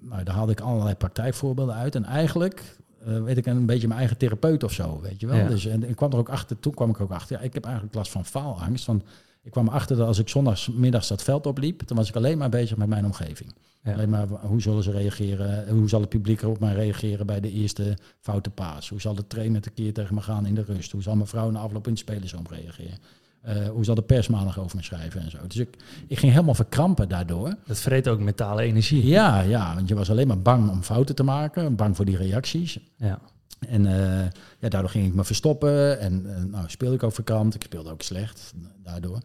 maar 0.01 0.24
daar 0.24 0.36
haalde 0.36 0.51
ik 0.51 0.60
allerlei 0.60 0.95
praktijkvoorbeelden 0.95 1.75
uit. 1.75 1.95
En 1.95 2.06
eigenlijk 2.06 2.77
eh, 3.05 3.23
weet 3.23 3.37
ik 3.37 3.45
een 3.45 3.65
beetje 3.65 3.87
mijn 3.87 3.99
eigen 3.99 4.17
therapeut 4.17 4.63
of 4.63 4.71
zo, 4.71 5.01
weet 5.01 5.19
je 5.19 5.27
wel. 5.27 5.37
Ja. 5.37 5.47
Dus 5.47 5.65
en 5.65 5.89
ik 5.89 5.95
kwam 5.95 6.11
er 6.11 6.17
ook 6.17 6.29
achter, 6.29 6.59
toen 6.59 6.73
kwam 6.73 6.89
ik 6.89 7.01
ook 7.01 7.11
achter, 7.11 7.37
ja, 7.37 7.43
ik 7.43 7.53
heb 7.53 7.63
eigenlijk 7.63 7.95
last 7.95 8.11
van 8.11 8.25
faalangst. 8.25 8.85
Want 8.85 9.03
ik 9.41 9.51
kwam 9.51 9.67
erachter 9.67 9.97
dat 9.97 10.07
als 10.07 10.19
ik 10.19 10.29
zondagsmiddags 10.29 11.07
dat 11.07 11.23
veld 11.23 11.45
opliep, 11.45 11.87
dan 11.87 11.97
was 11.97 12.09
ik 12.09 12.15
alleen 12.15 12.37
maar 12.37 12.49
bezig 12.49 12.77
met 12.77 12.87
mijn 12.87 13.05
omgeving. 13.05 13.53
Ja. 13.83 13.93
Alleen 13.93 14.09
maar 14.09 14.27
hoe 14.27 14.61
zullen 14.61 14.83
ze 14.83 14.91
reageren? 14.91 15.69
Hoe 15.69 15.89
zal 15.89 15.99
het 15.99 16.09
publiek 16.09 16.41
erop 16.41 16.59
mij 16.59 16.73
reageren 16.73 17.25
bij 17.25 17.39
de 17.39 17.51
eerste 17.51 17.97
foute 18.19 18.49
paas? 18.49 18.89
Hoe 18.89 19.01
zal 19.01 19.15
de 19.15 19.27
trainer 19.27 19.61
tekeer 19.61 19.93
tegen 19.93 20.15
me 20.15 20.21
gaan 20.21 20.45
in 20.45 20.55
de 20.55 20.63
rust? 20.63 20.91
Hoe 20.91 21.01
zal 21.01 21.15
mijn 21.15 21.27
vrouw 21.27 21.49
na 21.49 21.59
afloop 21.59 21.85
in 21.85 21.91
het 21.91 21.99
spelersroom 21.99 22.45
reageren? 22.49 22.97
Eh, 23.41 23.68
hoe 23.68 23.83
zal 23.83 23.95
de 23.95 24.01
pers 24.01 24.27
maandag 24.27 24.59
over 24.59 24.75
me 24.77 24.83
schrijven 24.83 25.21
en 25.21 25.31
zo? 25.31 25.38
Dus 25.47 25.57
ik, 25.57 25.77
ik 26.07 26.19
ging 26.19 26.31
helemaal 26.31 26.53
verkrampen 26.53 27.09
daardoor. 27.09 27.56
Dat 27.65 27.80
vreet 27.80 28.07
ook 28.07 28.19
mentale 28.19 28.62
energie. 28.62 29.06
Ja, 29.06 29.41
ja, 29.41 29.75
want 29.75 29.88
je 29.88 29.95
was 29.95 30.09
alleen 30.09 30.27
maar 30.27 30.41
bang 30.41 30.69
om 30.69 30.83
fouten 30.83 31.15
te 31.15 31.24
maken, 31.24 31.75
bang 31.75 31.95
voor 31.95 32.06
die 32.06 32.18
reacties. 32.18 32.80
Ja. 32.97 33.19
En 33.68 33.86
eh, 33.86 34.25
ja, 34.59 34.69
daardoor 34.69 34.89
ging 34.89 35.06
ik 35.06 35.13
me 35.13 35.24
verstoppen. 35.24 36.00
En 36.00 36.36
eh, 36.36 36.44
nou, 36.44 36.69
speelde 36.69 36.95
ik 36.95 37.03
ook 37.03 37.13
verkrampt. 37.13 37.56
Ik 37.56 37.63
speelde 37.63 37.91
ook 37.91 38.01
slecht 38.01 38.53
daardoor. 38.83 39.19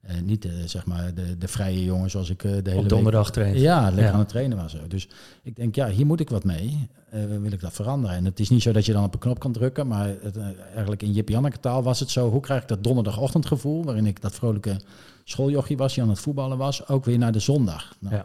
En 0.00 0.24
niet 0.24 0.44
eh, 0.44 0.50
zeg 0.64 0.86
maar 0.86 1.14
de, 1.14 1.38
de 1.38 1.48
vrije 1.48 1.84
jongen 1.84 2.10
zoals 2.10 2.30
ik 2.30 2.44
eh, 2.44 2.50
de 2.62 2.70
hele 2.70 2.82
Op 2.82 2.88
donderdag 2.88 3.30
traint. 3.30 3.54
week... 3.54 3.62
Ja, 3.62 3.82
lekker 3.84 4.02
Ja. 4.04 4.10
aan 4.12 4.18
het 4.18 4.28
trainen 4.28 4.56
was. 4.56 4.72
zo. 4.72 4.78
Dus 4.88 5.08
ik 5.42 5.56
denk, 5.56 5.74
ja, 5.74 5.88
hier 5.88 6.06
moet 6.06 6.20
ik 6.20 6.30
wat 6.30 6.44
mee. 6.44 6.88
Eh, 7.10 7.20
wil 7.24 7.52
ik 7.52 7.60
dat 7.60 7.72
veranderen? 7.72 8.16
En 8.16 8.24
het 8.24 8.40
is 8.40 8.48
niet 8.50 8.62
zo 8.62 8.72
dat 8.72 8.86
je 8.86 8.92
dan 8.92 9.04
op 9.04 9.12
een 9.14 9.20
knop 9.20 9.38
kan 9.38 9.52
drukken. 9.52 9.86
Maar 9.86 10.08
het, 10.22 10.38
eigenlijk 10.72 11.02
in 11.02 11.12
Jip 11.12 11.28
Janneke 11.28 11.60
taal 11.60 11.82
was 11.82 12.00
het 12.00 12.10
zo. 12.10 12.30
Hoe 12.30 12.40
krijg 12.40 12.62
ik 12.62 12.68
dat 12.68 12.84
donderdagochtendgevoel... 12.84 13.84
waarin 13.84 14.06
ik 14.06 14.20
dat 14.20 14.34
vrolijke 14.34 14.80
schooljochie 15.24 15.76
was... 15.76 15.94
die 15.94 16.02
aan 16.02 16.08
het 16.08 16.20
voetballen 16.20 16.58
was, 16.58 16.88
ook 16.88 17.04
weer 17.04 17.18
naar 17.18 17.32
de 17.32 17.38
zondag. 17.40 17.94
Nou, 17.98 18.14
Ja. 18.14 18.24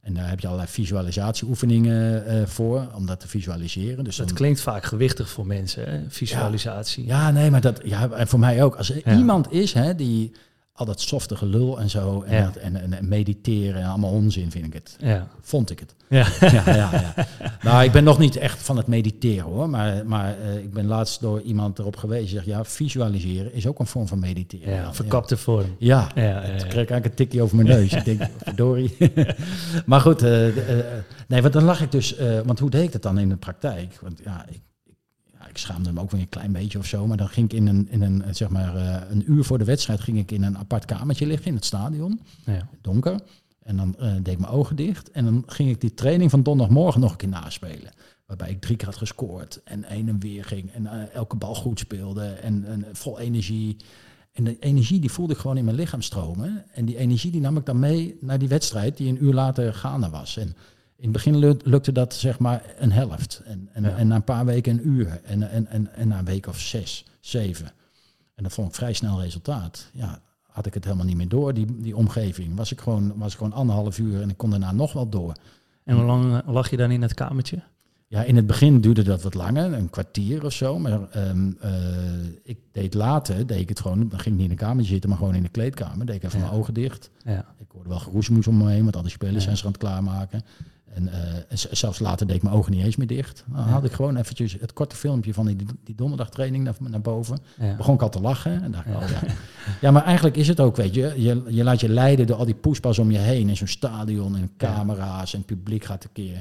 En 0.00 0.14
daar 0.14 0.28
heb 0.28 0.40
je 0.40 0.46
allerlei 0.46 0.70
visualisatieoefeningen 0.72 2.48
voor... 2.48 2.86
om 2.94 3.06
dat 3.06 3.20
te 3.20 3.28
visualiseren. 3.28 4.04
Dus 4.04 4.16
Dat 4.16 4.26
dan- 4.26 4.36
klinkt 4.36 4.60
vaak 4.60 4.84
gewichtig 4.84 5.28
voor 5.30 5.46
mensen, 5.46 5.84
hè? 5.90 6.00
visualisatie. 6.08 7.06
ja, 7.06 7.30
nee, 7.30 7.50
maar 7.50 7.60
dat, 7.60 7.80
ja, 7.84 8.10
en 8.10 8.28
voor 8.28 8.38
mij 8.38 8.62
ook. 8.64 8.76
Als 8.76 8.90
er 8.90 9.00
Ja. 9.04 9.16
iemand 9.16 9.52
is 9.52 9.72
hè, 9.72 9.94
die 9.94 10.32
al 10.76 10.86
dat 10.86 11.00
softe 11.00 11.36
gelul 11.36 11.80
en 11.80 11.90
zo, 11.90 12.22
en, 12.22 12.34
Ja. 12.36 12.44
dat, 12.44 12.56
en, 12.56 12.76
en, 12.76 12.92
en 12.92 13.08
mediteren 13.08 13.82
en 13.82 13.88
allemaal 13.88 14.10
onzin, 14.10 14.50
vind 14.50 14.66
ik 14.66 14.72
het. 14.72 14.96
Ja. 14.98 15.28
Vond 15.40 15.70
ik 15.70 15.78
het. 15.80 15.94
Ja. 16.08 16.26
Ja, 16.40 16.62
ja, 16.66 16.90
ja. 16.92 17.14
Nou, 17.62 17.84
ik 17.84 17.92
ben 17.92 18.04
nog 18.04 18.18
niet 18.18 18.36
echt 18.36 18.62
van 18.62 18.76
het 18.76 18.86
mediteren 18.86 19.44
hoor, 19.44 19.68
maar, 19.70 20.06
maar 20.06 20.38
eh, 20.38 20.56
ik 20.56 20.72
ben 20.72 20.86
laatst 20.86 21.20
door 21.20 21.40
iemand 21.40 21.78
erop 21.78 21.96
gewezen. 21.96 22.28
Zeg, 22.28 22.44
ja, 22.44 22.64
visualiseren 22.64 23.54
is 23.54 23.66
ook 23.66 23.78
een 23.78 23.86
vorm 23.86 24.08
van 24.08 24.18
mediteren. 24.18 24.74
ja, 24.74 24.94
verkapte 24.94 25.36
vorm. 25.36 25.76
Ja, 25.78 26.08
Ja, 26.14 26.22
ja, 26.22 26.40
ik 26.42 26.56
kreeg 26.58 26.74
eigenlijk 26.74 27.04
een 27.04 27.14
tikje 27.14 27.42
over 27.42 27.56
mijn 27.56 27.68
neus. 27.68 27.92
ik 27.92 28.04
denk, 28.04 28.22
verdorie. 28.44 28.96
maar 29.86 30.00
goed, 30.00 30.22
eh, 30.22 30.78
eh, 30.78 30.84
nee, 31.28 31.40
want 31.42 31.52
dan 31.52 31.64
lag 31.64 31.80
ik 31.80 31.92
dus... 31.92 32.16
want 32.44 32.58
hoe 32.58 32.70
deed 32.70 32.82
ik 32.84 32.92
dat 32.92 33.02
dan 33.02 33.18
in 33.18 33.28
de 33.28 33.36
praktijk? 33.36 33.98
Want 34.02 34.20
ja, 34.24 34.46
ik, 34.50 34.60
ik, 35.54 35.60
schaamde 35.60 35.92
me 35.92 36.00
ook 36.00 36.10
weer 36.10 36.20
een 36.20 36.28
klein 36.28 36.52
beetje 36.52 36.78
of 36.78 36.86
zo. 36.86 37.06
Maar 37.06 37.16
dan 37.16 37.28
ging 37.28 37.52
ik 37.52 37.58
in 37.58 37.66
een, 37.66 37.88
in 37.90 38.02
een 38.02 38.22
eh, 38.22 38.34
zeg 38.34 38.48
maar, 38.48 38.76
eh, 38.76 39.10
een 39.10 39.32
uur 39.32 39.44
voor 39.44 39.58
de 39.58 39.64
wedstrijd... 39.64 40.00
ging 40.00 40.18
ik 40.18 40.30
in 40.30 40.42
een 40.42 40.58
apart 40.58 40.84
kamertje 40.84 41.26
liggen 41.26 41.46
in 41.46 41.54
het 41.54 41.64
stadion. 41.64 42.20
Ja. 42.44 42.68
Donker. 42.80 43.20
En 43.62 43.76
dan 43.76 43.96
eh, 43.98 44.12
deed 44.14 44.34
ik 44.34 44.38
mijn 44.38 44.52
ogen 44.52 44.76
dicht. 44.76 45.10
En 45.10 45.24
dan 45.24 45.42
ging 45.46 45.70
ik 45.70 45.80
die 45.80 45.94
training 45.94 46.30
van 46.30 46.42
donderdagmorgen 46.42 47.00
nog 47.00 47.10
een 47.10 47.16
keer 47.16 47.28
naspelen. 47.28 47.92
Waarbij 48.26 48.50
ik 48.50 48.60
drie 48.60 48.76
keer 48.76 48.86
had 48.86 48.96
gescoord. 48.96 49.60
En 49.64 49.84
heen 49.84 50.08
en 50.08 50.20
weer 50.20 50.44
ging. 50.44 50.70
En 50.70 51.12
elke 51.12 51.36
bal 51.36 51.54
goed 51.54 51.78
speelde. 51.78 52.26
En, 52.26 52.64
en 52.64 52.84
vol 52.92 53.18
energie. 53.20 53.76
En 54.32 54.44
de 54.44 54.58
energie 54.58 55.00
die 55.00 55.10
voelde 55.10 55.32
ik 55.32 55.38
gewoon 55.38 55.56
in 55.56 55.64
mijn 55.64 55.76
lichaam 55.76 56.02
stromen. 56.02 56.64
En 56.72 56.84
die 56.84 56.96
energie 56.96 57.30
die 57.30 57.40
nam 57.40 57.56
ik 57.56 57.66
dan 57.66 57.78
mee 57.78 58.16
naar 58.20 58.38
die 58.38 58.48
wedstrijd 58.48 58.96
die 58.96 59.08
een 59.08 59.24
uur 59.24 59.32
later 59.32 59.74
gaande 59.74 60.10
was. 60.10 60.36
En 60.36 60.56
in 61.04 61.10
het 61.12 61.22
begin 61.24 61.36
lu- 61.38 61.56
lukte 61.64 61.92
dat 61.92 62.14
zeg 62.14 62.38
maar 62.38 62.62
een 62.78 62.92
helft. 62.92 63.42
En, 63.44 63.68
en, 63.72 63.82
Ja. 63.82 63.96
en 63.96 64.06
na 64.06 64.14
een 64.14 64.24
paar 64.24 64.44
weken 64.44 64.72
een 64.72 64.88
uur. 64.88 65.20
En, 65.24 65.50
en, 65.50 65.66
en, 65.66 65.94
en 65.94 66.08
na 66.08 66.18
een 66.18 66.24
week 66.24 66.46
of 66.46 66.58
zes, 66.60 67.04
zeven. 67.20 67.66
En 68.34 68.42
dat 68.42 68.52
vond 68.52 68.68
ik 68.68 68.74
vrij 68.74 68.92
snel 68.92 69.20
resultaat. 69.22 69.90
Ja, 69.92 70.20
had 70.42 70.66
ik 70.66 70.74
het 70.74 70.84
helemaal 70.84 71.06
niet 71.06 71.16
meer 71.16 71.28
door, 71.28 71.54
die, 71.54 71.66
die 71.82 71.96
omgeving. 71.96 72.56
Was 72.56 72.72
ik, 72.72 72.80
gewoon, 72.80 73.12
was 73.16 73.32
ik 73.32 73.38
gewoon 73.38 73.52
anderhalf 73.52 73.98
uur 73.98 74.20
en 74.22 74.28
ik 74.30 74.36
kon 74.36 74.50
daarna 74.50 74.72
nog 74.72 74.92
wel 74.92 75.08
door. 75.08 75.34
En 75.84 75.96
hoe 75.96 76.04
lang 76.04 76.34
eh, 76.42 76.52
lag 76.52 76.70
je 76.70 76.76
dan 76.76 76.90
in 76.90 77.02
het 77.02 77.14
kamertje? 77.14 77.62
Ja, 78.06 78.22
in 78.22 78.36
het 78.36 78.46
begin 78.46 78.80
duurde 78.80 79.02
dat 79.02 79.22
wat 79.22 79.34
langer, 79.34 79.72
een 79.72 79.90
kwartier 79.90 80.44
of 80.44 80.52
zo. 80.52 80.78
Maar 80.78 81.10
ehm, 81.10 81.52
eh, 81.60 81.72
ik 82.42 82.58
deed 82.72 82.94
later, 82.94 83.46
deed 83.46 83.60
ik 83.60 83.68
het 83.68 83.80
gewoon, 83.80 83.98
dan 84.08 84.18
ging 84.18 84.34
ik 84.34 84.40
niet 84.40 84.50
in 84.50 84.56
de 84.56 84.62
kamer 84.64 84.84
zitten, 84.84 85.08
maar 85.10 85.18
gewoon 85.18 85.34
in 85.34 85.42
de 85.42 85.48
kleedkamer. 85.48 86.06
Deed 86.06 86.16
ik 86.16 86.22
even 86.22 86.38
Ja. 86.38 86.44
mijn 86.44 86.58
ogen 86.58 86.74
dicht. 86.74 87.10
Ja. 87.24 87.54
Ik 87.58 87.66
hoorde 87.72 87.88
wel 87.88 87.98
geroesmoes 87.98 88.46
om 88.46 88.56
me 88.56 88.70
heen, 88.70 88.82
want 88.82 88.96
al 88.96 89.02
die 89.02 89.10
spelers 89.10 89.36
Ja. 89.36 89.42
zijn 89.42 89.56
zich 89.56 89.66
aan 89.66 89.72
het 89.72 89.80
klaarmaken. 89.80 90.42
En, 90.94 91.08
eh, 91.12 91.34
en 91.48 91.76
zelfs 91.76 91.98
later 91.98 92.26
deed 92.26 92.36
ik 92.36 92.42
mijn 92.42 92.54
ogen 92.54 92.72
niet 92.72 92.84
eens 92.84 92.96
meer 92.96 93.06
dicht. 93.06 93.44
Dan 93.46 93.62
had 93.62 93.84
ik 93.84 93.92
gewoon 93.92 94.16
eventjes 94.16 94.56
het 94.60 94.72
korte 94.72 94.96
filmpje 94.96 95.34
van 95.34 95.46
die, 95.46 95.56
die 95.84 95.94
donderdagtraining 95.94 96.64
naar, 96.64 96.74
naar 96.78 97.00
boven. 97.00 97.38
Ja. 97.58 97.76
Begon 97.76 97.94
ik 97.94 98.02
al 98.02 98.08
te 98.08 98.20
lachen. 98.20 98.62
En 98.62 98.70
dacht 98.70 98.86
Ja. 98.86 98.96
oh 98.96 99.08
ja. 99.08 99.20
ja, 99.80 99.90
maar 99.90 100.04
eigenlijk 100.04 100.36
is 100.36 100.48
het 100.48 100.60
ook, 100.60 100.76
weet 100.76 100.94
je. 100.94 101.14
Je, 101.16 101.42
je 101.48 101.64
laat 101.64 101.80
je 101.80 101.88
leiden 101.88 102.26
door 102.26 102.36
al 102.36 102.44
die 102.44 102.54
poespas 102.54 102.98
om 102.98 103.10
je 103.10 103.18
heen. 103.18 103.48
In 103.48 103.56
zo'n 103.56 103.66
stadion 103.66 104.36
en 104.36 104.50
camera's 104.56 105.32
en 105.32 105.38
het 105.38 105.46
publiek 105.46 105.84
gaat 105.84 106.00
tekeer. 106.00 106.38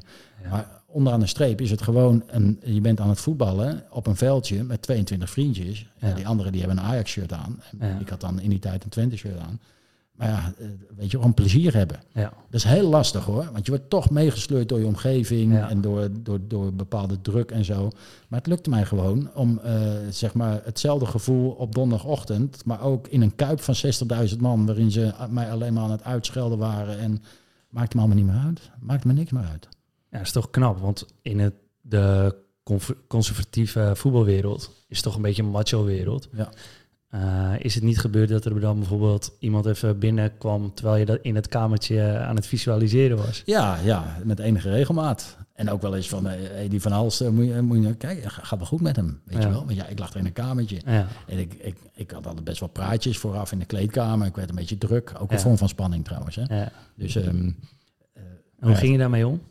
Maar 0.50 0.68
onderaan 0.86 1.20
de 1.20 1.28
streep 1.28 1.62
is 1.62 1.72
het 1.72 1.82
gewoon, 1.82 2.24
een, 2.28 2.60
je 2.66 2.82
bent 2.82 3.00
aan 3.00 3.10
het 3.10 3.20
voetballen 3.20 3.84
op 3.90 4.08
een 4.08 4.16
veldje 4.16 4.64
met 4.64 4.82
22 4.82 5.30
vriendjes. 5.30 5.88
Ja. 6.00 6.14
die 6.14 6.28
anderen 6.28 6.52
die 6.52 6.62
hebben 6.62 6.80
een 6.80 6.90
Ajax-shirt 6.90 7.34
aan. 7.34 7.62
En 7.80 8.00
ik 8.00 8.10
had 8.10 8.22
dan 8.22 8.40
in 8.40 8.50
die 8.50 8.60
tijd 8.60 8.84
een 8.84 8.90
Twente-shirt 8.90 9.40
aan. 9.40 9.60
Maar 10.14 10.28
ja, 10.28 10.54
eh, 10.58 10.68
weet 10.98 11.12
je, 11.12 11.18
gewoon 11.18 11.34
plezier 11.34 11.74
hebben. 11.74 12.00
Ja. 12.14 12.22
Dat 12.50 12.54
is 12.60 12.64
heel 12.64 12.90
lastig 12.90 13.26
hoor. 13.26 13.50
Want 13.52 13.66
je 13.66 13.72
wordt 13.72 13.90
toch 13.90 14.10
meegesleurd 14.10 14.70
door 14.70 14.80
je 14.80 14.86
omgeving 14.86 15.54
Ja. 15.54 15.70
en 15.70 15.82
door, 15.82 16.10
door, 16.22 16.40
door 16.48 16.74
bepaalde 16.74 17.22
druk 17.22 17.52
en 17.52 17.66
zo. 17.66 17.90
Maar 18.28 18.40
het 18.40 18.48
lukte 18.48 18.70
mij 18.70 18.86
gewoon 18.86 19.30
om 19.34 19.60
eh, 19.60 19.92
zeg 20.10 20.34
maar 20.34 20.62
hetzelfde 20.64 21.06
gevoel 21.06 21.52
op 21.52 21.76
donderdagochtend, 21.76 22.66
maar 22.66 22.82
ook 22.82 23.08
in 23.08 23.22
een 23.22 23.36
kuip 23.36 23.60
van 23.62 23.76
60.000 24.30 24.38
man, 24.40 24.66
waarin 24.66 24.92
ze 24.92 25.14
mij 25.30 25.52
alleen 25.52 25.74
maar 25.74 25.84
aan 25.84 25.92
het 25.92 26.04
uitschelden 26.04 26.58
waren. 26.58 26.98
En 27.00 27.24
maakte 27.70 27.96
me 27.96 28.02
allemaal 28.04 28.24
niet 28.24 28.34
meer 28.34 28.44
uit. 28.46 28.72
Maakte 28.80 29.08
me 29.08 29.14
niks 29.14 29.32
meer 29.32 29.46
uit. 29.52 29.68
Ja, 30.10 30.18
dat 30.18 30.22
is 30.28 30.32
toch 30.32 30.50
knap, 30.50 30.80
want 30.80 31.06
in 31.22 31.40
het, 31.40 31.54
de 31.82 32.36
conservatieve 33.08 33.92
voetbalwereld 33.96 34.72
is 34.88 34.96
het 34.98 35.06
toch 35.06 35.16
een 35.16 35.22
beetje 35.22 35.44
een 35.44 35.50
macho-wereld. 35.50 36.30
Ja. 36.34 36.50
Eh, 37.14 37.52
is 37.58 37.76
het 37.76 37.84
niet 37.84 38.00
gebeurd 38.00 38.30
dat 38.30 38.46
er 38.46 38.60
dan 38.60 38.78
bijvoorbeeld 38.80 39.36
iemand 39.40 39.66
even 39.66 40.00
binnenkwam 40.00 40.74
terwijl 40.74 40.98
je 40.98 41.06
dat 41.06 41.20
in 41.22 41.36
het 41.36 41.48
kamertje 41.48 42.18
aan 42.18 42.36
het 42.36 42.46
visualiseren 42.48 43.18
was? 43.18 43.42
Ja, 43.46 43.78
ja, 43.84 44.18
met 44.24 44.40
enige 44.40 44.70
regelmaat. 44.70 45.38
En 45.54 45.70
ook 45.70 45.82
wel 45.82 45.96
eens 45.96 46.10
van, 46.10 46.28
eh, 46.28 46.34
hey, 46.52 46.68
die 46.68 46.82
van 46.82 46.92
Hals, 46.92 47.22
eh, 47.22 47.30
moet 47.30 47.46
je, 47.46 47.62
moet 47.62 47.84
je 47.84 47.96
kijken, 47.96 48.32
gaat 48.32 48.58
wel 48.60 48.68
goed 48.68 48.82
met 48.82 48.96
hem, 48.96 49.20
weet 49.26 49.38
Ja. 49.38 49.48
je 49.48 49.50
wel. 49.54 49.66
Want 49.66 49.78
ja, 49.78 49.88
ik 49.88 50.00
lag 50.00 50.14
er 50.14 50.20
in 50.20 50.26
een 50.26 50.34
kamertje. 50.34 50.82
Ja, 50.86 51.08
En 51.28 51.38
ik, 51.40 51.54
ik, 51.54 51.76
ik 51.94 52.12
had 52.12 52.28
altijd 52.28 52.44
best 52.46 52.60
wel 52.60 52.70
praatjes 52.70 53.18
vooraf 53.18 53.52
in 53.52 53.60
de 53.60 53.66
kleedkamer. 53.66 54.28
Ik 54.28 54.36
werd 54.36 54.50
een 54.50 54.56
beetje 54.56 54.78
druk, 54.78 55.14
ook 55.20 55.30
een 55.32 55.36
Ja. 55.38 55.42
vorm 55.44 55.58
van 55.58 55.70
spanning 55.70 56.06
trouwens. 56.06 56.36
Hè. 56.36 56.60
ja. 56.62 56.72
Dus 56.96 57.16
ehm, 57.16 57.28
En 58.60 58.68
hoe 58.70 58.76
ging 58.76 58.92
je 58.92 58.98
daarmee 58.98 59.28
om? 59.28 59.42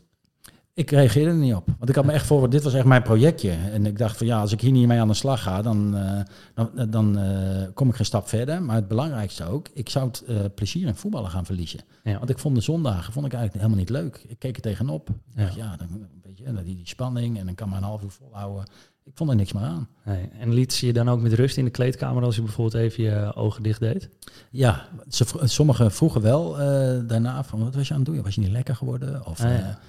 Ik 0.73 0.89
reageerde 0.91 1.29
er 1.29 1.35
niet 1.35 1.53
op. 1.55 1.65
Want 1.77 1.89
ik 1.89 1.95
had 1.95 2.05
me 2.05 2.11
echt 2.11 2.25
voor, 2.25 2.49
dit 2.49 2.63
was 2.63 2.73
echt 2.73 2.85
mijn 2.85 3.01
projectje. 3.01 3.51
En 3.51 3.85
ik 3.85 3.97
dacht 3.97 4.17
van 4.17 4.27
ja, 4.27 4.39
als 4.39 4.51
ik 4.51 4.61
hier 4.61 4.71
niet 4.71 4.87
mee 4.87 4.99
aan 4.99 5.07
de 5.07 5.13
slag 5.13 5.41
ga, 5.43 5.61
dan, 5.61 5.97
eh, 5.97 6.19
dan, 6.53 6.89
dan 6.89 7.17
eh, 7.17 7.67
kom 7.73 7.89
ik 7.89 7.95
geen 7.95 8.05
stap 8.05 8.27
verder. 8.27 8.63
Maar 8.63 8.75
het 8.75 8.87
belangrijkste 8.87 9.45
ook, 9.45 9.67
ik 9.73 9.89
zou 9.89 10.07
het 10.07 10.23
eh, 10.27 10.35
plezier 10.55 10.87
in 10.87 10.95
voetballen 10.95 11.29
gaan 11.29 11.45
verliezen. 11.45 11.79
Ja. 12.03 12.17
Want 12.17 12.29
ik 12.29 12.39
vond 12.39 12.55
de 12.55 12.61
zondagen 12.61 13.13
vond 13.13 13.25
ik 13.25 13.33
eigenlijk 13.33 13.63
helemaal 13.65 13.83
niet 13.85 13.89
leuk. 14.03 14.25
Ik 14.27 14.39
keek 14.39 14.55
er 14.55 14.61
tegenop. 14.61 15.09
Ik 15.09 15.15
Ja. 15.35 15.43
dacht, 15.43 15.55
ja, 15.55 15.75
dan, 15.77 15.87
weet 16.23 16.37
je, 16.37 16.63
die, 16.63 16.75
die 16.75 16.87
spanning 16.87 17.39
en 17.39 17.45
dan 17.45 17.55
kan 17.55 17.69
maar 17.69 17.77
een 17.77 17.83
half 17.83 18.03
uur 18.03 18.09
volhouden. 18.11 18.63
Ik 19.05 19.11
vond 19.15 19.29
er 19.29 19.35
niks 19.35 19.53
meer 19.53 19.63
aan. 19.63 19.87
Nee. 20.05 20.29
En 20.39 20.53
liet 20.53 20.73
ze 20.73 20.85
je 20.85 20.93
dan 20.93 21.09
ook 21.09 21.21
met 21.21 21.33
rust 21.33 21.57
in 21.57 21.65
de 21.65 21.71
kleedkamer 21.71 22.23
als 22.23 22.35
je 22.35 22.41
bijvoorbeeld 22.41 22.83
even 22.83 23.03
je 23.03 23.35
ogen 23.35 23.63
dicht 23.63 23.79
deed? 23.79 24.09
Ja, 24.51 24.85
ze, 25.09 25.25
sommigen 25.43 25.91
vroegen 25.91 26.21
wel 26.21 26.59
eh, 26.59 26.99
daarna 27.07 27.43
van 27.43 27.63
wat 27.63 27.75
was 27.75 27.87
je 27.87 27.93
aan 27.93 27.99
het 27.99 28.09
doen? 28.09 28.21
Was 28.23 28.35
je 28.35 28.41
niet 28.41 28.49
lekker 28.51 28.75
geworden? 28.75 29.25
Of 29.25 29.41
Ah, 29.43 29.49
ja. 29.49 29.79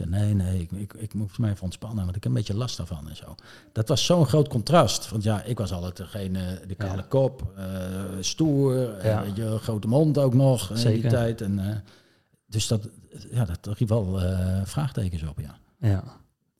Eh, 0.00 0.06
zei 0.10 0.24
nee, 0.24 0.34
nee, 0.34 0.60
ik, 0.60 0.72
ik, 0.72 0.92
ik 0.94 1.14
moest 1.14 1.38
mij 1.38 1.50
even 1.50 1.62
ontspannen, 1.62 2.04
want 2.04 2.16
ik 2.16 2.22
heb 2.22 2.32
een 2.32 2.38
beetje 2.38 2.54
last 2.56 2.76
daarvan 2.76 3.08
en 3.08 3.16
zo. 3.16 3.34
Dat 3.72 3.88
was 3.88 4.04
zo'n 4.04 4.26
groot 4.26 4.48
contrast. 4.48 5.10
Want 5.10 5.22
ja, 5.22 5.42
ik 5.42 5.58
was 5.58 5.72
altijd 5.72 5.96
degene, 5.96 6.60
de 6.66 6.74
kale 6.74 6.96
Ja. 6.96 7.06
kop, 7.08 7.52
eh, 7.56 7.66
stoer, 8.20 8.94
eh, 8.98 9.04
Ja. 9.04 9.24
je, 9.34 9.58
grote 9.58 9.88
mond 9.88 10.18
ook 10.18 10.34
nog 10.34 10.70
in 10.70 10.92
die 10.92 11.06
tijd. 11.08 11.40
En, 11.40 11.58
eh, 11.70 11.76
dus 12.46 12.66
dat, 12.66 12.88
ja, 13.30 13.44
dat 13.44 13.66
riep 13.78 13.88
wel 13.88 14.22
eh, 14.22 14.60
vraagtekens 14.64 15.22
op, 15.22 15.38
ja. 15.40 15.58
Ja. 15.78 16.04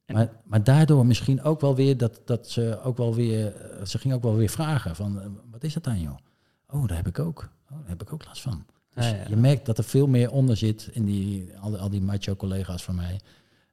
Maar, 0.07 0.28
maar 0.45 0.64
daardoor 0.64 1.07
misschien 1.07 1.42
ook 1.42 1.61
wel 1.61 1.75
weer 1.75 1.97
dat, 1.97 2.21
dat 2.25 2.49
ze 2.49 2.80
ook 2.83 2.97
wel 2.97 3.14
weer, 3.14 3.57
eh, 3.57 3.85
ze 3.85 3.99
ging 3.99 4.14
ook 4.14 4.23
wel 4.23 4.35
weer 4.37 4.49
vragen 4.49 4.97
van, 4.97 5.21
eh, 5.21 5.26
wat 5.50 5.64
is 5.64 5.75
dat 5.75 5.85
dan 5.85 6.00
joh? 6.00 6.16
Oh, 6.68 6.87
daar 6.87 6.97
heb 6.97 7.07
ik 7.07 7.18
ook. 7.18 7.49
Oh, 7.71 7.78
daar 7.78 7.88
heb 7.88 8.02
ik 8.02 8.12
ook 8.12 8.25
last 8.25 8.42
van. 8.42 8.64
Dus 8.99 9.14
je 9.28 9.37
merkt 9.37 9.67
dat 9.67 9.78
er 9.78 9.85
veel 9.85 10.07
meer 10.07 10.31
onder 10.31 10.57
zit 10.57 10.88
in 10.93 11.05
die, 11.05 11.49
al, 11.61 11.71
die- 11.71 11.78
al 11.78 11.90
die 11.90 12.00
macho 12.00 12.37
collega's 12.37 12.83
van 12.85 12.95
mij 12.95 13.21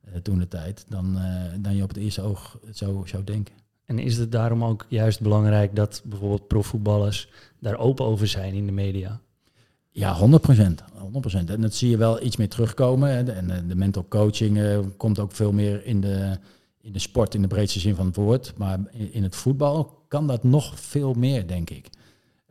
eh, 0.04 0.16
toen 0.22 0.40
de 0.40 0.48
tijd, 0.48 0.86
dan, 0.90 1.18
eh, 1.18 1.44
dan 1.60 1.76
je 1.76 1.84
op 1.84 1.90
het 1.90 1.98
eerste 1.98 2.22
oog 2.22 2.60
zo 2.74 3.04
zou 3.06 3.24
denken. 3.24 3.54
En 3.86 4.00
is 4.00 4.18
het 4.18 4.32
daarom 4.32 4.64
ook 4.64 4.86
juist 4.90 5.22
belangrijk 5.22 5.76
dat 5.76 6.02
bijvoorbeeld 6.06 6.48
profvoetballers 6.48 7.30
daar 7.60 7.78
open 7.78 8.06
over 8.06 8.28
zijn 8.28 8.54
in 8.54 8.66
de 8.66 8.72
media? 8.72 9.20
Ja, 9.90 10.14
100 10.14 10.42
procent. 10.42 10.84
100 10.98 11.34
En 11.50 11.62
dat 11.62 11.74
zie 11.74 11.90
je 11.90 11.98
wel 11.98 12.24
iets 12.24 12.36
meer 12.38 12.50
terugkomen. 12.50 13.10
hè. 13.10 13.32
En 13.32 13.48
de, 13.48 13.68
de 13.68 13.76
mental 13.76 14.06
coaching 14.10 14.58
eh, 14.60 14.80
komt 14.98 15.20
ook 15.20 15.32
veel 15.32 15.52
meer 15.52 15.86
in 15.86 16.02
de, 16.02 16.38
in 16.82 16.92
de 16.92 17.00
sport 17.00 17.36
in 17.36 17.42
de 17.42 17.48
breedste 17.48 17.80
zin 17.80 17.96
van 17.96 18.06
het 18.06 18.16
woord. 18.16 18.54
Maar 18.58 18.80
in, 18.92 19.14
in 19.14 19.24
het 19.24 19.36
voetbal 19.36 20.04
kan 20.08 20.28
dat 20.28 20.44
nog 20.44 20.80
veel 20.80 21.14
meer, 21.14 21.48
denk 21.48 21.70
ik. 21.70 21.90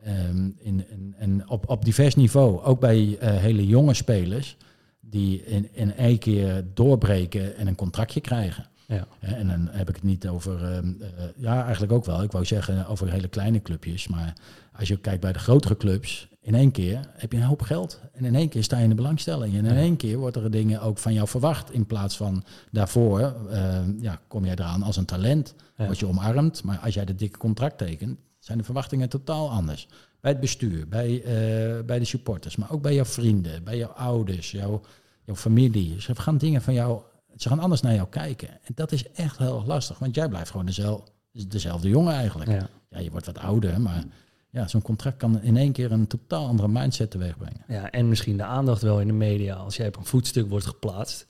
Ehm, 0.05 0.49
in, 0.57 0.85
in, 0.89 1.15
en 1.17 1.49
op, 1.49 1.69
op 1.69 1.85
divers 1.85 2.15
niveau, 2.15 2.61
ook 2.63 2.79
bij 2.79 3.17
eh, 3.19 3.35
hele 3.35 3.67
jonge 3.67 3.93
spelers, 3.93 4.57
die 4.99 5.43
in, 5.45 5.69
in 5.73 5.95
één 5.95 6.17
keer 6.19 6.65
doorbreken 6.73 7.55
en 7.57 7.67
een 7.67 7.75
contractje 7.75 8.21
krijgen. 8.21 8.65
Ja. 8.87 9.07
En 9.19 9.47
dan 9.47 9.67
heb 9.71 9.89
ik 9.89 9.95
het 9.95 10.03
niet 10.03 10.27
over, 10.27 10.63
ehm, 10.63 10.87
eh, 11.01 11.07
ja, 11.35 11.63
eigenlijk 11.63 11.93
ook 11.93 12.05
wel. 12.05 12.23
Ik 12.23 12.31
wou 12.31 12.45
zeggen 12.45 12.87
over 12.87 13.11
hele 13.11 13.27
kleine 13.27 13.61
clubjes. 13.61 14.07
Maar 14.07 14.33
als 14.73 14.87
je 14.87 14.97
kijkt 14.97 15.21
bij 15.21 15.33
de 15.33 15.39
grotere 15.39 15.77
clubs, 15.77 16.27
in 16.41 16.55
één 16.55 16.71
keer 16.71 16.99
heb 17.13 17.31
je 17.31 17.37
een 17.37 17.43
hoop 17.43 17.61
geld. 17.61 17.99
En 18.13 18.25
in 18.25 18.35
één 18.35 18.49
keer 18.49 18.63
sta 18.63 18.77
je 18.77 18.83
in 18.83 18.89
de 18.89 18.95
belangstelling. 18.95 19.53
En 19.57 19.65
in 19.65 19.73
Ja. 19.73 19.79
één 19.79 19.95
keer 19.97 20.17
wordt 20.17 20.35
er 20.35 20.51
dingen 20.51 20.81
ook 20.81 20.97
van 20.97 21.13
jou 21.13 21.27
verwacht. 21.27 21.71
In 21.73 21.85
plaats 21.85 22.17
van 22.17 22.43
daarvoor, 22.71 23.35
ehm, 23.49 23.91
ja, 24.01 24.19
kom 24.27 24.45
jij 24.45 24.55
eraan 24.55 24.83
als 24.83 24.97
een 24.97 25.05
talent. 25.05 25.53
Ja. 25.77 25.85
Word 25.85 25.99
je 25.99 26.07
omarmd. 26.07 26.63
Maar 26.63 26.77
als 26.77 26.93
jij 26.93 27.05
de 27.05 27.15
dikke 27.15 27.37
contract 27.37 27.77
tekent, 27.77 28.19
zijn 28.45 28.57
de 28.57 28.63
verwachtingen 28.63 29.09
totaal 29.09 29.51
anders. 29.51 29.87
Bij 30.19 30.31
het 30.31 30.39
bestuur, 30.39 30.87
bij, 30.87 31.23
eh, 31.23 31.83
bij 31.85 31.99
de 31.99 32.05
supporters, 32.05 32.55
maar 32.55 32.71
ook 32.71 32.81
bij 32.81 32.93
jouw 32.93 33.05
vrienden, 33.05 33.63
bij 33.63 33.77
jouw 33.77 33.89
ouders, 33.89 34.51
jouw, 34.51 34.81
jouw 35.23 35.35
familie. 35.35 36.01
Ze 36.01 36.15
gaan 36.15 36.37
dingen 36.37 36.61
van 36.61 36.73
jou, 36.73 37.01
ze 37.35 37.49
gaan 37.49 37.59
anders 37.59 37.81
naar 37.81 37.93
jou 37.93 38.07
kijken. 38.09 38.49
En 38.49 38.71
dat 38.75 38.91
is 38.91 39.11
echt 39.11 39.37
heel 39.37 39.63
lastig, 39.65 39.99
want 39.99 40.15
jij 40.15 40.29
blijft 40.29 40.51
gewoon 40.51 40.65
dezelfde, 40.65 41.11
dezelfde 41.47 41.89
jongen 41.89 42.13
eigenlijk. 42.13 42.49
Ja. 42.49 42.69
Ja. 42.89 42.99
je 42.99 43.11
wordt 43.11 43.25
wat 43.25 43.37
ouder, 43.37 43.81
maar 43.81 44.03
ja, 44.49 44.67
zo'n 44.67 44.81
contract 44.81 45.17
kan 45.17 45.41
in 45.41 45.57
één 45.57 45.71
keer 45.71 45.91
een 45.91 46.07
totaal 46.07 46.47
andere 46.47 46.67
mindset 46.67 47.11
teweeg 47.11 47.37
brengen. 47.37 47.63
ja, 47.67 47.91
en 47.91 48.09
misschien 48.09 48.37
de 48.37 48.43
aandacht 48.43 48.81
wel 48.81 48.99
in 49.01 49.07
de 49.07 49.13
media 49.13 49.55
als 49.55 49.75
jij 49.75 49.87
op 49.87 49.97
een 49.97 50.05
voetstuk 50.05 50.49
wordt 50.49 50.65
geplaatst. 50.65 51.27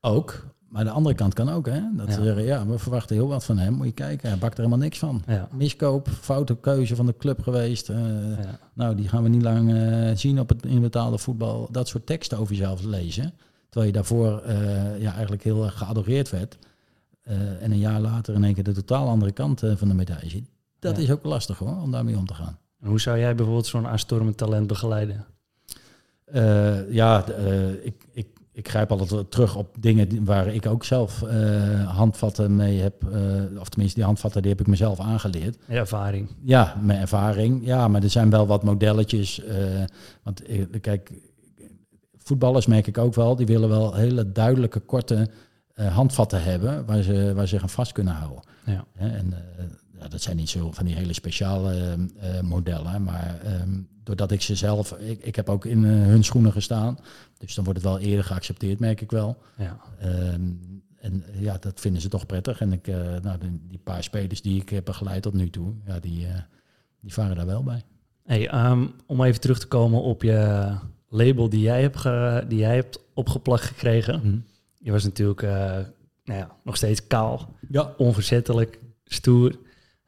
Ook, 0.00 0.46
maar 0.68 0.84
de 0.84 0.90
andere 0.90 1.14
kant 1.14 1.34
kan 1.34 1.48
ook, 1.48 1.66
hè? 1.66 1.80
Dat 1.96 2.06
Ja. 2.06 2.12
ze 2.12 2.22
zeggen, 2.22 2.44
ja, 2.44 2.66
we 2.66 2.78
verwachten 2.78 3.16
heel 3.16 3.28
wat 3.28 3.44
van 3.44 3.58
hem. 3.58 3.72
Moet 3.74 3.86
je 3.86 3.92
kijken, 3.92 4.28
hij 4.28 4.38
bakt 4.38 4.52
er 4.52 4.58
helemaal 4.64 4.78
niks 4.84 4.98
van. 4.98 5.22
Miskoop, 5.52 6.08
foute 6.08 6.56
keuze 6.56 6.96
van 6.96 7.06
de 7.06 7.16
club 7.18 7.42
geweest. 7.42 7.88
eh. 7.88 7.96
Nou, 8.72 8.94
die 8.94 9.08
gaan 9.08 9.22
we 9.22 9.28
niet 9.28 9.42
lang 9.42 9.74
eh, 9.74 10.10
zien 10.16 10.40
op 10.40 10.48
het 10.48 10.64
in 10.66 10.80
betaalde 10.80 11.18
voetbal. 11.18 11.68
Dat 11.70 11.88
soort 11.88 12.06
teksten 12.06 12.38
over 12.38 12.54
jezelf 12.54 12.82
lezen. 12.82 13.32
Terwijl 13.68 13.86
je 13.92 13.96
daarvoor 13.96 14.38
eh, 14.40 15.00
ja, 15.00 15.12
eigenlijk 15.12 15.42
heel 15.42 15.64
erg 15.64 15.78
geadoreerd 15.78 16.30
werd. 16.30 16.58
En 17.60 17.70
een 17.70 17.78
jaar 17.78 18.00
later 18.00 18.34
in 18.34 18.44
één 18.44 18.54
keer 18.54 18.64
de 18.64 18.72
totaal 18.72 19.08
andere 19.08 19.32
kant 19.32 19.62
van 19.76 19.88
de 19.88 19.94
medaille 19.94 20.30
ziet. 20.30 20.48
Dat 20.78 20.96
Ja. 20.96 21.02
is 21.02 21.10
ook 21.10 21.24
lastig 21.24 21.58
hoor, 21.58 21.76
om 21.82 21.90
daarmee 21.90 22.16
om 22.16 22.26
te 22.26 22.34
gaan. 22.34 22.58
En 22.80 22.88
hoe 22.88 23.00
zou 23.00 23.18
jij 23.18 23.34
bijvoorbeeld 23.34 23.66
zo'n 23.66 23.86
aanstormend 23.86 24.36
talent 24.36 24.66
begeleiden? 24.66 25.24
Ja, 26.90 27.24
ik, 27.82 28.04
ik, 28.12 28.26
ik 28.58 28.68
grijp 28.68 28.90
altijd 28.90 29.30
terug 29.30 29.56
op 29.56 29.76
dingen 29.80 30.24
waar 30.24 30.46
ik 30.46 30.66
ook 30.66 30.84
zelf 30.84 31.22
eh, 31.22 31.96
handvatten 31.96 32.56
mee 32.56 32.80
heb. 32.80 33.04
eh, 33.12 33.60
of 33.60 33.68
tenminste, 33.68 33.96
die 33.96 34.04
handvatten 34.04 34.42
die 34.42 34.50
heb 34.50 34.60
ik 34.60 34.66
mezelf 34.66 35.00
aangeleerd. 35.00 35.56
Ervaring. 35.68 36.28
Ja, 36.42 36.76
mijn 36.82 37.00
ervaring. 37.00 37.66
Ja, 37.66 37.88
maar 37.88 38.02
er 38.02 38.10
zijn 38.10 38.30
wel 38.30 38.46
wat 38.46 38.62
modelletjes. 38.62 39.44
eh, 39.44 39.56
want 40.22 40.42
kijk, 40.80 41.10
voetballers 42.16 42.66
merk 42.66 42.86
ik 42.86 42.98
ook 42.98 43.14
wel, 43.14 43.36
die 43.36 43.46
willen 43.46 43.68
wel 43.68 43.94
hele 43.94 44.32
duidelijke, 44.32 44.80
korte 44.80 45.28
handvatten 45.74 46.42
hebben 46.42 46.86
waar 46.86 47.02
ze, 47.02 47.32
waar 47.34 47.46
ze 47.46 47.54
zich 47.54 47.62
aan 47.62 47.68
vast 47.68 47.92
kunnen 47.92 48.14
houden. 48.14 48.42
Ja. 48.64 48.84
En 48.94 49.34
ja, 50.00 50.08
dat 50.08 50.22
zijn 50.22 50.36
niet 50.36 50.48
zo 50.48 50.72
van 50.72 50.84
die 50.84 50.94
hele 50.94 51.12
speciale 51.12 51.72
eh, 51.72 52.38
eh, 52.38 52.44
modellen, 52.44 53.02
maar 53.02 53.40
ehm, 53.44 53.80
doordat 54.02 54.30
ik 54.30 54.42
ze 54.42 54.54
zelf, 54.54 54.92
ik, 54.92 55.22
ik 55.22 55.36
heb 55.36 55.48
ook 55.48 55.64
in 55.64 55.84
eh, 55.84 55.90
hun 55.90 56.24
schoenen 56.24 56.52
gestaan, 56.52 56.98
dus 57.38 57.54
dan 57.54 57.64
wordt 57.64 57.82
het 57.82 57.88
wel 57.88 57.98
eerder 57.98 58.24
geaccepteerd, 58.24 58.78
merk 58.78 59.00
ik 59.00 59.10
wel. 59.10 59.36
Ja. 59.56 59.80
Ehm, 59.98 60.42
en 60.96 61.24
eh, 61.32 61.40
ja, 61.42 61.56
dat 61.60 61.80
vinden 61.80 62.02
ze 62.02 62.08
toch 62.08 62.26
prettig. 62.26 62.60
En 62.60 62.72
ik, 62.72 62.86
nou, 63.22 63.38
die, 63.38 63.60
die 63.68 63.78
paar 63.78 64.02
spelers 64.02 64.42
die 64.42 64.60
ik 64.60 64.68
heb 64.68 64.84
begeleid 64.84 65.22
tot 65.22 65.34
nu 65.34 65.50
toe, 65.50 65.72
ja, 65.86 66.00
die, 66.00 66.26
die 67.00 67.12
varen 67.12 67.36
daar 67.36 67.46
wel 67.46 67.62
bij. 67.62 67.82
Hey, 68.24 68.48
ehm, 68.48 68.86
om 69.06 69.22
even 69.22 69.40
terug 69.40 69.58
te 69.58 69.66
komen 69.66 70.02
op 70.02 70.22
je 70.22 70.68
label 71.08 71.48
die 71.48 71.60
jij 71.60 71.80
hebt, 71.80 72.02
die 72.50 72.58
jij 72.58 72.74
hebt 72.74 73.00
opgeplakt 73.14 73.62
gekregen. 73.62 74.46
Je 74.78 74.90
was 74.90 75.04
natuurlijk 75.04 75.42
nou 76.24 76.38
ja, 76.38 76.56
nog 76.64 76.76
steeds 76.76 77.06
kaal, 77.06 77.54
Ja. 77.68 77.94
onverzettelijk, 77.96 78.78
stoer. 79.04 79.58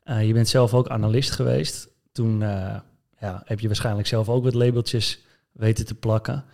Eh, 0.02 0.26
je 0.26 0.32
bent 0.32 0.48
zelf 0.48 0.74
ook 0.74 0.88
analist 0.88 1.30
geweest. 1.30 1.88
Toen 2.12 2.42
eh, 2.42 2.76
ja, 3.20 3.42
heb 3.44 3.60
je 3.60 3.66
waarschijnlijk 3.66 4.08
zelf 4.08 4.28
ook 4.28 4.44
wat 4.44 4.54
labeltjes 4.54 5.18
weten 5.52 5.86
te 5.86 5.94
plakken. 5.94 6.44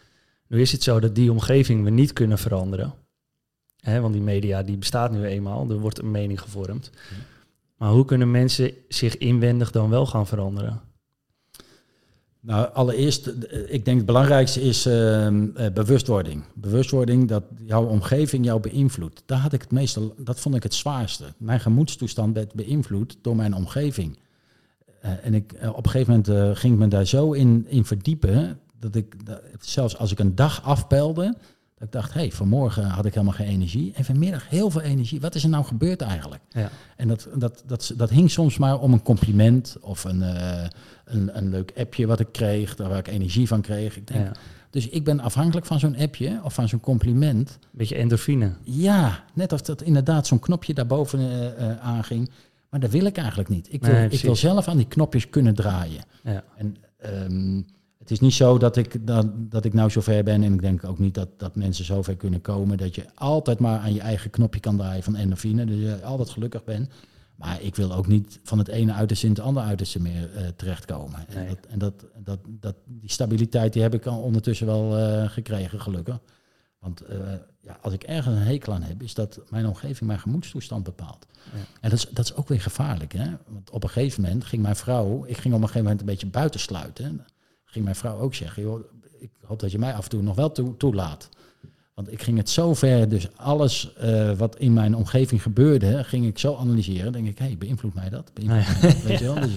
Nu 0.46 0.60
is 0.60 0.72
het 0.72 0.82
zo 0.82 1.00
dat 1.00 1.14
die 1.14 1.30
omgeving 1.30 1.84
we 1.84 1.90
niet 1.90 2.12
kunnen 2.12 2.38
veranderen. 2.38 2.94
Hè, 3.80 4.00
want 4.00 4.12
die 4.12 4.22
media 4.22 4.62
die 4.62 4.76
bestaat 4.76 5.10
nu 5.10 5.24
eenmaal, 5.24 5.70
er 5.70 5.78
wordt 5.78 5.98
een 5.98 6.10
mening 6.10 6.40
gevormd. 6.40 6.90
Maar 7.76 7.90
hoe 7.90 8.04
kunnen 8.04 8.30
mensen 8.30 8.72
zich 8.88 9.16
inwendig 9.16 9.70
dan 9.70 9.90
wel 9.90 10.06
gaan 10.06 10.26
veranderen? 10.26 10.80
Nou, 12.46 12.72
allereerst, 12.72 13.26
eh, 13.26 13.60
ik 13.66 13.84
denk 13.84 13.96
het 13.96 14.06
belangrijkste 14.06 14.60
is 14.60 14.86
ehm, 14.86 15.46
eh, 15.54 15.72
bewustwording. 15.72 16.44
Bewustwording 16.54 17.28
dat 17.28 17.44
jouw 17.64 17.86
omgeving 17.86 18.44
jou 18.44 18.60
beïnvloedt. 18.60 19.22
Daar 19.26 19.38
had 19.38 19.52
ik 19.52 19.60
het 19.60 19.70
meeste, 19.70 20.12
dat 20.16 20.40
vond 20.40 20.54
ik 20.54 20.62
het 20.62 20.74
zwaarste. 20.74 21.24
Mijn 21.36 21.60
gemoedstoestand 21.60 22.34
werd 22.34 22.54
beïnvloed 22.54 23.18
door 23.20 23.36
mijn 23.36 23.54
omgeving. 23.54 24.18
Eh, 25.00 25.10
en 25.22 25.34
ik, 25.34 25.54
op 25.74 25.84
een 25.84 25.90
gegeven 25.90 26.22
moment 26.24 26.58
ging 26.58 26.72
ik 26.72 26.78
me 26.78 26.88
daar 26.88 27.06
zo 27.06 27.32
in, 27.32 27.66
in 27.68 27.84
verdiepen, 27.84 28.58
dat 28.78 28.94
ik, 28.94 29.14
zelfs 29.60 29.98
als 29.98 30.12
ik 30.12 30.18
een 30.18 30.34
dag 30.34 30.62
afpeilde, 30.62 31.36
dat 31.78 31.86
ik 31.86 31.92
dacht, 31.92 32.12
hé, 32.12 32.20
hey, 32.20 32.32
vanmorgen 32.32 32.84
had 32.84 33.06
ik 33.06 33.14
helemaal 33.14 33.34
geen 33.34 33.46
energie. 33.46 33.92
En 33.94 34.04
vanmiddag 34.04 34.48
heel 34.48 34.70
veel 34.70 34.80
energie. 34.80 35.20
Wat 35.20 35.34
is 35.34 35.42
er 35.42 35.48
nou 35.48 35.64
gebeurd 35.64 36.00
eigenlijk? 36.00 36.42
Ja. 36.48 36.70
En 36.96 37.08
dat, 37.08 37.28
dat, 37.34 37.62
dat, 37.66 37.92
dat 37.96 38.10
hing 38.10 38.30
soms 38.30 38.58
maar 38.58 38.80
om 38.80 38.92
een 38.92 39.02
compliment 39.02 39.76
of 39.80 40.04
een, 40.04 40.22
eh, 40.22 40.64
een, 41.04 41.36
een 41.36 41.50
leuk 41.50 41.72
appje 41.76 42.06
wat 42.06 42.20
ik 42.20 42.28
kreeg, 42.32 42.74
daar 42.74 42.88
waar 42.88 42.98
ik 42.98 43.08
energie 43.08 43.48
van 43.48 43.60
kreeg. 43.60 43.96
Ik 43.96 44.06
denk, 44.06 44.24
Ja. 44.24 44.32
Dus 44.70 44.88
ik 44.88 45.04
ben 45.04 45.20
afhankelijk 45.20 45.66
van 45.66 45.78
zo'n 45.78 45.96
appje 45.96 46.40
of 46.42 46.54
van 46.54 46.68
zo'n 46.68 46.80
compliment. 46.80 47.58
Beetje 47.70 47.94
endorfine. 47.94 48.52
Ja, 48.62 49.24
net 49.34 49.52
of 49.52 49.62
dat 49.62 49.82
inderdaad 49.82 50.26
zo'n 50.26 50.38
knopje 50.38 50.74
daarboven 50.74 51.18
eh, 51.18 51.70
eh, 51.70 51.78
aanging. 51.80 52.30
Maar 52.70 52.80
dat 52.80 52.90
wil 52.90 53.04
ik 53.04 53.16
eigenlijk 53.16 53.48
niet. 53.48 53.72
Ik 53.72 53.84
wil, 53.84 53.92
Nee, 53.92 54.08
ik 54.08 54.20
wil 54.20 54.36
zelf 54.36 54.68
aan 54.68 54.76
die 54.76 54.86
knopjes 54.86 55.30
kunnen 55.30 55.54
draaien. 55.54 56.04
Ja. 56.22 56.44
En 56.56 56.76
ehm, 56.98 57.62
het 58.06 58.14
is 58.14 58.20
niet 58.20 58.34
zo 58.34 58.58
dat 58.58 58.76
ik, 58.76 59.06
dat, 59.06 59.26
dat 59.36 59.64
ik 59.64 59.72
nou 59.72 59.90
zover 59.90 60.24
ben. 60.24 60.42
En 60.42 60.52
ik 60.52 60.60
denk 60.60 60.84
ook 60.84 60.98
niet 60.98 61.14
dat, 61.14 61.28
dat 61.36 61.56
mensen 61.56 61.84
zover 61.84 62.16
kunnen 62.16 62.40
komen. 62.40 62.78
Dat 62.78 62.94
je 62.94 63.04
altijd 63.14 63.58
maar 63.58 63.78
aan 63.78 63.94
je 63.94 64.00
eigen 64.00 64.30
knopje 64.30 64.60
kan 64.60 64.76
draaien 64.76 65.02
van 65.02 65.16
endorfine. 65.16 65.64
Dat 65.64 65.76
je 65.76 66.02
altijd 66.02 66.30
gelukkig 66.30 66.64
bent. 66.64 66.88
Maar 67.36 67.62
ik 67.62 67.76
wil 67.76 67.94
ook 67.94 68.06
niet 68.06 68.40
van 68.42 68.58
het 68.58 68.68
ene 68.68 68.92
uiterste 68.92 69.26
in 69.26 69.32
het 69.32 69.40
andere 69.40 69.66
uiterste 69.66 70.00
meer 70.00 70.34
eh, 70.34 70.46
terechtkomen. 70.56 71.28
En, 71.28 71.48
dat, 71.48 71.58
en 71.68 71.78
dat, 71.78 72.06
dat, 72.16 72.38
dat, 72.48 72.74
die 72.84 73.10
stabiliteit 73.10 73.72
die 73.72 73.82
heb 73.82 73.94
ik 73.94 74.06
al 74.06 74.20
ondertussen 74.20 74.66
wel 74.66 74.96
eh, 74.96 75.28
gekregen, 75.28 75.80
gelukkig. 75.80 76.18
Want 76.78 77.00
eh, 77.00 77.18
ja, 77.60 77.78
als 77.82 77.92
ik 77.92 78.02
ergens 78.02 78.36
een 78.36 78.42
hekel 78.42 78.72
aan 78.72 78.82
heb, 78.82 79.02
is 79.02 79.14
dat 79.14 79.40
mijn 79.48 79.66
omgeving 79.66 80.00
mijn 80.00 80.20
gemoedstoestand 80.20 80.84
bepaalt. 80.84 81.26
Ja. 81.52 81.58
En 81.80 81.90
dat 81.90 81.98
is, 81.98 82.06
dat 82.10 82.24
is 82.24 82.34
ook 82.34 82.48
weer 82.48 82.60
gevaarlijk. 82.60 83.12
Hè? 83.12 83.30
Want 83.46 83.70
op 83.70 83.82
een 83.82 83.90
gegeven 83.90 84.22
moment 84.22 84.44
ging 84.44 84.62
mijn 84.62 84.76
vrouw, 84.76 85.24
ik 85.24 85.36
ging 85.36 85.54
op 85.54 85.60
een 85.60 85.66
gegeven 85.66 85.82
moment 85.82 86.00
een 86.00 86.06
beetje 86.06 86.26
buitensluiten. 86.26 87.04
hè. 87.04 87.10
Ging 87.76 87.88
mijn 87.88 88.00
vrouw 88.00 88.18
ook 88.18 88.34
zeggen, 88.34 88.62
joh, 88.62 88.80
ik 89.18 89.30
hoop 89.44 89.60
dat 89.60 89.70
je 89.72 89.78
mij 89.78 89.92
af 89.92 90.04
en 90.04 90.10
toe 90.10 90.22
nog 90.22 90.36
wel 90.36 90.52
toe, 90.52 90.76
toelaat. 90.76 91.28
Want 91.94 92.12
ik 92.12 92.22
ging 92.22 92.38
het 92.38 92.50
zo 92.50 92.74
ver, 92.74 93.08
dus 93.08 93.28
alles 93.36 93.92
eh, 93.96 94.30
wat 94.32 94.56
in 94.58 94.72
mijn 94.72 94.96
omgeving 94.96 95.42
gebeurde, 95.42 96.04
ging 96.04 96.26
ik 96.26 96.38
zo 96.38 96.54
analyseren. 96.56 97.12
denk 97.12 97.26
ik, 97.26 97.38
hé, 97.38 97.44
hey, 97.44 97.56
beïnvloedt 97.58 97.94
mij 97.94 98.08
dat? 98.08 98.30
Beïnvloedt 98.34 98.80
mij 98.80 98.90
dat? 98.92 99.02
Weet 99.02 99.18
je 99.18 99.24
wel? 99.24 99.34
Dus, 99.46 99.54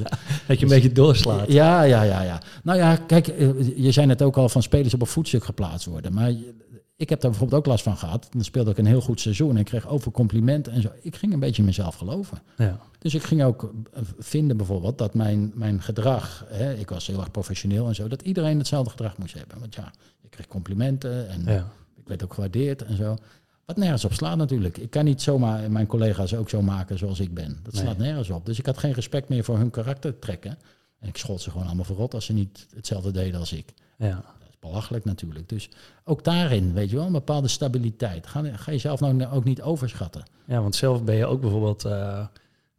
Dat 0.48 0.58
je 0.60 0.64
een 0.66 0.72
beetje 0.72 0.92
doorslaat. 0.92 1.52
ja, 1.52 1.82
ja, 1.84 2.02
ja, 2.04 2.22
ja. 2.22 2.42
Nou 2.64 2.78
ja, 2.78 2.96
kijk, 2.96 3.28
eh, 3.28 3.50
je 3.78 3.92
zei 3.92 4.08
net 4.08 4.22
ook 4.22 4.38
al 4.38 4.50
van 4.50 4.62
spelers 4.64 4.94
op 4.94 5.02
een 5.02 5.08
voetstuk 5.08 5.44
geplaatst 5.44 5.86
worden. 5.88 6.14
Maar 6.14 6.32
je- 6.32 6.54
ik 7.00 7.10
heb 7.10 7.22
daar 7.22 7.30
bijvoorbeeld 7.30 7.62
ook 7.62 7.68
last 7.68 7.84
van 7.84 7.98
gehad. 7.98 8.28
Dan 8.32 8.44
speelde 8.44 8.72
ik 8.72 8.78
een 8.78 8.86
heel 8.86 9.02
goed 9.02 9.20
seizoen 9.20 9.58
en 9.58 9.64
kreeg 9.64 9.88
over 9.88 10.12
complimenten 10.12 10.74
en 10.74 10.82
zo. 10.82 10.90
Ik 11.02 11.16
ging 11.16 11.34
een 11.34 11.40
beetje 11.40 11.62
in 11.62 11.68
mezelf 11.68 11.96
geloven. 11.96 12.42
Ja. 12.58 12.80
Dus 13.00 13.14
ik 13.14 13.24
ging 13.24 13.44
ook 13.44 13.74
eh, 13.94 14.02
vinden 14.18 14.58
bijvoorbeeld 14.58 14.98
dat 14.98 15.14
mijn, 15.14 15.52
mijn 15.56 15.82
gedrag, 15.82 16.46
hè, 16.48 16.74
ik 16.74 16.90
was 16.90 17.08
heel 17.08 17.20
erg 17.20 17.32
professioneel 17.32 17.88
en 17.88 17.96
zo, 17.96 18.08
dat 18.08 18.22
iedereen 18.22 18.58
hetzelfde 18.58 18.90
gedrag 18.90 19.18
moest 19.18 19.34
hebben. 19.34 19.60
Want 19.60 19.76
ja, 19.76 19.92
ik 20.22 20.30
kreeg 20.30 20.48
complimenten 20.48 21.30
en 21.30 21.44
Ja. 21.46 21.68
ik 21.96 22.08
werd 22.08 22.24
ook 22.24 22.34
gewaardeerd 22.34 22.84
en 22.84 22.96
zo. 22.96 23.18
Wat 23.66 23.78
nergens 23.78 24.06
op 24.06 24.14
slaat 24.14 24.38
natuurlijk. 24.38 24.78
Ik 24.78 24.90
kan 24.90 25.06
niet 25.06 25.22
zomaar 25.22 25.72
mijn 25.72 25.88
collega's 25.88 26.34
ook 26.34 26.50
zo 26.50 26.62
maken 26.62 26.98
zoals 26.98 27.20
ik 27.20 27.34
ben. 27.34 27.60
Dat 27.64 27.74
Nee. 27.74 27.82
slaat 27.84 27.98
nergens 27.98 28.30
op. 28.30 28.46
Dus 28.46 28.60
ik 28.60 28.66
had 28.66 28.78
geen 28.78 28.94
respect 28.94 29.30
meer 29.30 29.44
voor 29.44 29.58
hun 29.58 29.70
karaktertrekken. 29.70 30.58
En 31.00 31.08
ik 31.08 31.18
schold 31.18 31.42
ze 31.42 31.52
gewoon 31.52 31.66
allemaal 31.68 31.86
verrot 31.86 32.14
als 32.14 32.26
ze 32.26 32.34
niet 32.34 32.68
hetzelfde 32.76 33.12
deden 33.12 33.40
als 33.40 33.54
ik. 33.54 33.74
Ja. 33.98 34.24
Dat 34.60 34.70
belachelijk 34.70 35.06
natuurlijk. 35.06 35.50
Dus 35.50 35.70
ook 36.04 36.24
daarin, 36.24 36.74
weet 36.74 36.90
je 36.90 36.96
wel, 36.96 37.06
een 37.06 37.12
bepaalde 37.12 37.48
stabiliteit. 37.48 38.28
Ga, 38.28 38.44
ga 38.44 38.72
jezelf 38.72 39.00
nou 39.00 39.26
ook 39.26 39.44
niet 39.44 39.62
overschatten. 39.62 40.24
ja, 40.46 40.62
want 40.62 40.76
zelf 40.76 41.04
ben 41.04 41.16
je 41.16 41.26
ook 41.26 41.42
bijvoorbeeld 41.42 41.86
eh, 41.86 42.26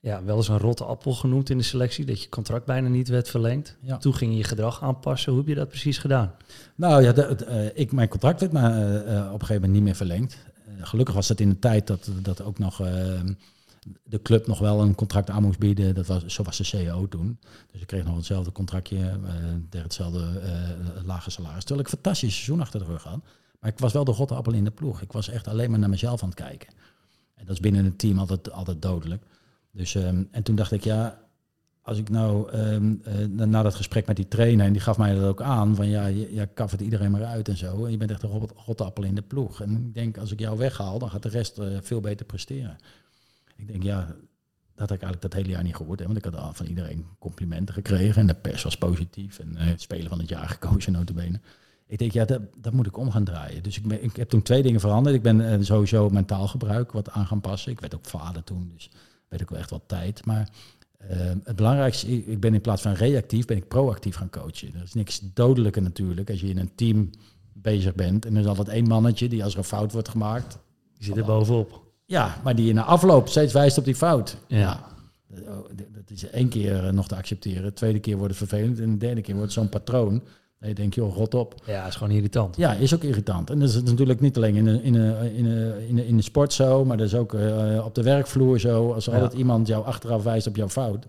ja, 0.01 0.25
wel 0.25 0.37
eens 0.37 0.49
een 0.49 0.59
rotte 0.59 0.85
appel 0.85 1.13
genoemd 1.13 1.51
in 1.51 1.59
de 1.59 1.65
selectie. 1.65 2.05
Dat 2.05 2.23
je 2.23 2.29
contract 2.29 2.65
bijna 2.65 2.89
niet 2.89 3.09
werd 3.09 3.29
verlengd. 3.29 3.77
Ja. 3.81 3.97
Toen 3.97 4.15
ging 4.15 4.33
je 4.33 4.39
je 4.39 4.45
gedrag 4.45 4.83
aanpassen. 4.83 5.33
Hoe 5.33 5.41
heb 5.41 5.51
je 5.51 5.55
dat 5.55 5.69
precies 5.69 5.99
gedaan? 5.99 6.35
Nou 6.75 7.03
ja, 7.03 7.13
eh, 7.15 7.67
ik, 7.75 7.93
mijn 7.93 8.09
contract 8.09 8.41
werd 8.41 8.53
maar 8.53 8.73
eh, 8.73 9.27
op 9.27 9.41
een 9.41 9.47
gegeven 9.47 9.55
moment 9.55 9.73
niet 9.73 9.83
meer 9.83 9.95
verlengd. 9.95 10.37
Gelukkig 10.81 11.15
was 11.15 11.29
het 11.29 11.41
in 11.41 11.49
de 11.49 11.59
tijd 11.59 11.87
dat, 11.87 12.11
dat 12.23 12.43
ook 12.43 12.59
nog 12.59 12.83
de 14.05 14.23
club 14.23 14.47
nog 14.47 14.59
wel 14.59 14.81
een 14.81 14.95
contract 14.95 15.31
aan 15.31 15.43
moest 15.43 15.59
bieden. 15.59 15.95
Dat 15.95 16.07
was, 16.07 16.25
zo 16.27 16.43
was 16.43 16.57
de 16.57 16.65
CEO 16.65 17.09
toen. 17.09 17.39
Dus 17.73 17.81
ik 17.81 17.87
kreeg 17.87 18.05
nog 18.05 18.17
hetzelfde 18.17 18.53
contractje 18.53 18.99
tegen 19.69 19.87
hetzelfde 19.87 20.41
eh, 20.41 21.05
lage 21.05 21.31
salaris. 21.31 21.65
Terwijl 21.65 21.81
ik 21.81 21.93
een 21.93 21.99
fantastisch 21.99 22.35
seizoen 22.35 22.61
achter 22.61 22.81
de 22.81 22.87
rug 22.87 23.03
had. 23.03 23.21
Maar 23.61 23.71
ik 23.71 23.79
was 23.79 23.93
wel 23.93 24.05
de 24.05 24.13
rotte 24.13 24.35
appel 24.35 24.53
in 24.53 24.65
de 24.65 24.71
ploeg. 24.71 25.01
Ik 25.01 25.13
was 25.13 25.29
echt 25.29 25.49
alleen 25.49 25.71
maar 25.71 25.79
naar 25.79 25.89
mezelf 25.89 26.23
aan 26.23 26.29
het 26.29 26.39
kijken. 26.39 26.69
En 27.35 27.45
dat 27.47 27.55
is 27.55 27.61
binnen 27.61 27.85
het 27.85 27.99
team 27.99 28.19
altijd, 28.19 28.53
altijd 28.53 28.83
dodelijk. 28.83 29.23
Dus, 29.73 29.95
ehm, 29.95 30.23
en 30.31 30.43
toen 30.43 30.55
dacht 30.55 30.73
ik, 30.73 30.85
ja, 30.85 31.19
als 31.83 31.99
ik 31.99 32.09
nou 32.11 32.51
eh, 32.51 32.77
na- 33.29 33.63
dat 33.63 33.75
gesprek 33.75 34.07
met 34.07 34.17
die 34.17 34.29
trainer, 34.29 34.67
en 34.67 34.73
die 34.73 34.81
gaf 34.83 34.99
mij 34.99 35.15
dat 35.15 35.25
ook 35.25 35.43
aan, 35.43 35.75
van 35.75 35.89
ja, 35.89 36.07
je, 36.07 36.35
je 36.35 36.47
kaffert 36.55 36.81
iedereen 36.81 37.11
maar 37.11 37.25
uit 37.25 37.49
en 37.49 37.57
zo. 37.57 37.85
En 37.85 37.91
je 37.91 37.97
bent 37.97 38.11
echt 38.11 38.23
een 38.23 38.31
rot- 38.31 38.53
rotappel 38.67 39.05
in 39.05 39.15
de 39.15 39.23
ploeg. 39.23 39.61
En 39.63 39.77
ik 39.77 39.95
denk, 39.95 40.19
als 40.19 40.33
ik 40.33 40.41
jou 40.41 40.59
weghaal, 40.59 40.99
dan 40.99 41.11
gaat 41.11 41.23
de 41.23 41.29
rest 41.29 41.59
veel 41.81 42.01
beter 42.01 42.27
presteren. 42.27 42.77
Ik 43.61 43.69
denk, 43.69 43.83
ja, 43.83 44.07
dat 44.75 44.89
had 44.89 44.91
ik 44.91 45.03
eigenlijk 45.03 45.23
dat 45.23 45.33
hele 45.33 45.49
jaar 45.49 45.63
niet 45.63 45.77
gehoord. 45.77 45.99
Hè, 45.99 46.05
want 46.05 46.19
ik 46.19 46.25
had 46.25 46.37
al 46.37 46.53
van 46.53 46.67
iedereen 46.67 47.07
complimenten 47.19 47.75
gekregen. 47.75 48.21
En 48.21 48.27
de 48.27 48.35
pers 48.35 48.63
was 48.63 48.79
positief. 48.79 49.39
En 49.39 49.57
eh, 49.57 49.67
het 49.67 49.81
speler 49.81 50.09
van 50.09 50.19
het 50.19 50.29
jaar 50.29 50.49
gekozen, 50.49 50.93
notabene. 50.93 51.41
Ik 51.87 51.99
denk, 51.99 52.13
ja, 52.13 52.25
dat, 52.25 52.41
dat 52.57 52.73
moet 52.73 52.87
ik 52.87 52.97
om 52.97 53.11
gaan 53.11 53.25
draaien. 53.25 53.63
Dus 53.63 53.77
ik, 53.77 53.87
ben, 53.87 54.05
ik 54.05 54.17
heb 54.17 54.29
toen 54.29 54.43
twee 54.43 54.63
dingen 54.63 54.81
veranderd. 54.81 55.17
Ik 55.17 55.23
ben 55.23 55.53
eh, 55.53 55.59
sowieso 55.61 56.09
mijn 56.09 56.25
taalgebruik 56.25 56.93
wat 56.93 57.11
aan 57.11 57.27
gaan 57.27 57.41
passen. 57.41 57.73
Ik 57.73 57.81
werd 57.81 57.95
ook 57.95 58.05
vader 58.05 58.45
toen, 58.45 58.71
dus 58.75 58.91
werd 59.29 59.43
ik 59.43 59.49
wel 59.49 59.59
echt 59.59 59.71
wat 59.71 59.83
tijd. 59.87 60.25
Maar 60.25 60.49
eh, 60.99 61.19
het 61.45 61.57
belangrijkste, 61.57 62.27
ik 62.27 62.41
ben 62.41 62.55
in 62.55 62.61
plaats 62.61 62.83
van 62.83 62.93
reactief, 62.93 63.45
ben 63.45 63.57
ik 63.57 63.69
proactief 63.69 64.17
gaan 64.17 64.31
coachen. 64.31 64.75
Er 64.75 64.83
is 64.83 64.95
niks 64.95 65.21
dodelijker 65.35 65.83
natuurlijk 65.83 66.31
als 66.31 66.41
je 66.41 66.49
in 66.49 66.59
een 66.59 66.75
team 66.75 67.11
bezig 67.53 67.95
bent. 67.95 68.27
En 68.27 68.35
er 68.35 68.41
is 68.41 68.47
altijd 68.47 68.69
één 68.69 68.87
mannetje 68.87 69.29
die 69.29 69.45
als 69.45 69.53
er 69.53 69.59
een 69.59 69.65
fout 69.65 69.93
wordt 69.93 70.09
gemaakt, 70.09 70.59
Je 70.99 71.05
zit 71.05 71.17
er 71.17 71.25
bovenop. 71.25 71.90
Ja, 72.11 72.37
maar 72.45 72.55
die 72.57 72.67
je 72.67 72.73
na 72.73 72.85
afloop 72.85 73.29
steeds 73.29 73.53
wijst 73.53 73.79
op 73.79 73.85
die 73.85 73.95
fout. 73.95 74.37
Ja. 74.47 74.81
Dat- 75.29 75.45
oh, 75.49 75.69
Dat 75.95 76.11
is 76.11 76.31
één 76.31 76.49
keer 76.49 76.87
eh, 76.87 76.93
nog 76.93 77.09
te 77.09 77.17
accepteren. 77.17 77.63
De 77.63 77.73
tweede 77.73 77.99
keer 78.01 78.17
wordt 78.17 78.39
het 78.39 78.49
vervelend. 78.49 78.81
En 78.81 78.91
de 78.91 78.97
derde 78.97 79.21
keer 79.21 79.35
wordt 79.37 79.53
zo'n 79.53 79.69
patroon. 79.69 80.23
Dat 80.59 80.69
je 80.69 80.75
denkt, 80.75 80.95
joh, 80.95 81.15
rot 81.17 81.35
op. 81.35 81.55
Ja, 81.67 81.87
is 81.87 81.97
gewoon 81.97 82.13
irritant. 82.15 82.57
Ja, 82.57 82.73
is 82.73 82.95
ook 82.95 83.03
irritant. 83.03 83.51
En 83.51 83.59
dat 83.59 83.69
is 83.69 83.83
natuurlijk 83.83 84.21
niet 84.21 84.37
alleen 84.37 84.57
in 84.57 84.65
de, 84.65 84.83
in 84.83 84.93
de, 84.93 85.31
in 85.35 85.45
de, 85.45 85.85
in 85.89 85.95
de, 85.97 86.07
in 86.07 86.17
de 86.17 86.23
sport 86.23 86.53
zo, 86.53 86.85
maar 86.85 86.97
dat 86.97 87.07
is 87.07 87.15
ook 87.15 87.35
eh, 87.35 87.83
op 87.85 87.95
de 87.95 88.03
werkvloer 88.03 88.59
zo. 88.61 88.93
Als 88.93 89.05
Ja. 89.05 89.13
altijd 89.13 89.33
iemand 89.33 89.67
jou 89.67 89.85
achteraf 89.85 90.23
wijst 90.23 90.47
op 90.47 90.57
jouw 90.57 90.69
fout. 90.69 91.07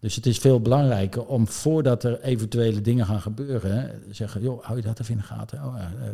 Dus 0.00 0.14
het 0.16 0.26
is 0.26 0.38
veel 0.38 0.60
belangrijker 0.60 1.24
om 1.26 1.48
voordat 1.48 2.04
er 2.04 2.20
eventuele 2.20 2.80
dingen 2.80 3.06
gaan 3.06 3.20
gebeuren, 3.20 3.90
zeggen, 4.10 4.42
joh, 4.42 4.62
hou 4.64 4.76
je 4.76 4.82
dat 4.82 5.00
even 5.00 5.12
in 5.14 5.20
de 5.20 5.26
gaten. 5.26 5.58
Oh, 5.64 5.74
ja, 5.78 5.92
eh, 6.02 6.08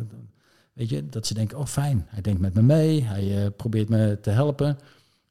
weet 0.79 0.89
je, 0.89 1.09
dat 1.09 1.27
ze 1.27 1.33
denken, 1.33 1.57
oh 1.57 1.65
fijn, 1.65 2.05
hij 2.07 2.21
denkt 2.21 2.39
met 2.41 2.53
me 2.53 2.61
mee, 2.61 3.03
hij 3.03 3.43
eh, 3.45 3.51
probeert 3.57 3.89
me 3.89 4.17
te 4.21 4.29
helpen. 4.29 4.77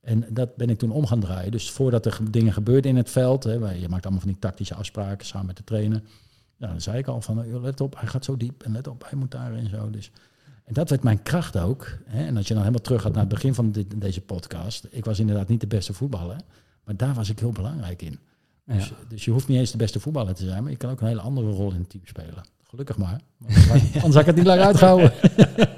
En 0.01 0.25
dat 0.31 0.57
ben 0.57 0.71
ik 0.71 0.79
toen 0.79 0.91
om 0.91 1.07
gaan 1.07 1.21
draaien. 1.21 1.51
Dus 1.51 1.71
voordat 1.71 2.07
er 2.07 2.13
ge- 2.13 2.31
dingen 2.31 2.53
gebeurden 2.53 2.91
in 2.91 2.97
het 2.97 3.11
veld, 3.11 3.45
hè, 3.45 3.53
je 3.53 3.89
maakt 3.89 4.03
allemaal 4.05 4.21
van 4.23 4.31
die 4.33 4.39
tactische 4.41 4.75
afspraken 4.75 5.27
samen 5.27 5.47
met 5.47 5.57
de 5.57 5.65
trainer. 5.65 6.03
Ja, 6.57 6.67
dan 6.67 6.81
zei 6.81 6.99
ik 6.99 7.07
al 7.07 7.21
van, 7.21 7.61
let 7.61 7.81
op, 7.81 7.99
hij 7.99 8.09
gaat 8.09 8.25
zo 8.25 8.37
diep 8.37 8.63
en 8.63 8.73
let 8.73 8.87
op, 8.87 9.05
hij 9.09 9.19
moet 9.19 9.31
daar 9.31 9.55
en 9.55 9.69
zo. 9.69 9.91
Dus, 9.91 10.11
en 10.65 10.75
dat 10.75 10.91
werd 10.91 11.03
mijn 11.03 11.23
kracht 11.23 11.59
ook. 11.59 11.87
Hè. 12.05 12.25
En 12.27 12.37
als 12.37 12.47
je 12.49 12.55
dan 12.55 12.63
helemaal 12.63 12.85
terug 12.85 13.03
gaat 13.03 13.13
naar 13.13 13.21
het 13.21 13.29
begin 13.33 13.55
van 13.55 13.73
dit, 13.73 14.01
deze 14.01 14.21
podcast. 14.21 14.87
Ik 14.91 15.05
was 15.05 15.19
inderdaad 15.19 15.49
niet 15.49 15.61
de 15.61 15.67
beste 15.67 15.93
voetballer, 15.93 16.37
maar 16.85 16.97
daar 16.97 17.15
was 17.15 17.29
ik 17.31 17.39
heel 17.39 17.53
belangrijk 17.53 18.03
in. 18.03 18.19
Dus, 18.65 18.89
Ja. 18.89 18.95
dus 19.09 19.25
je 19.25 19.31
hoeft 19.31 19.49
niet 19.49 19.59
eens 19.59 19.71
de 19.71 19.77
beste 19.77 20.01
voetballer 20.01 20.35
te 20.35 20.45
zijn, 20.45 20.63
maar 20.63 20.71
je 20.73 20.77
kan 20.79 20.91
ook 20.91 21.01
een 21.01 21.07
hele 21.07 21.21
andere 21.21 21.51
rol 21.51 21.73
in 21.73 21.79
het 21.81 21.89
team 21.91 22.07
spelen. 22.07 22.43
Gelukkig 22.71 22.97
maar, 22.97 23.21
anders 23.95 24.03
had- 24.03 24.17
ik 24.17 24.27
het 24.27 24.37
niet 24.37 24.47
lang 24.47 24.61
uitgehouden. 24.61 25.13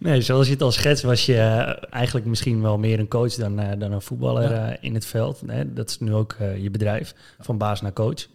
Nee, 0.00 0.20
zoals 0.20 0.46
je 0.46 0.52
het 0.52 0.62
al 0.62 0.72
schetst, 0.72 1.02
was 1.02 1.26
je 1.26 1.34
eh, 1.36 1.92
eigenlijk 1.94 2.26
misschien 2.26 2.62
wel 2.62 2.78
meer 2.78 2.98
een 2.98 3.08
coach 3.08 3.34
dan, 3.34 3.58
eh, 3.58 3.78
dan 3.78 3.92
een 3.92 4.02
voetballer 4.02 4.50
Ja. 4.50 4.70
eh, 4.72 4.76
in 4.80 4.94
het 4.94 5.06
veld. 5.06 5.42
Dat 5.66 5.88
is 5.88 5.98
nu 5.98 6.12
ook 6.14 6.36
je 6.60 6.70
bedrijf, 6.70 7.14
van 7.40 7.58
baas 7.58 7.80
naar 7.80 7.92
coach. 7.92 8.26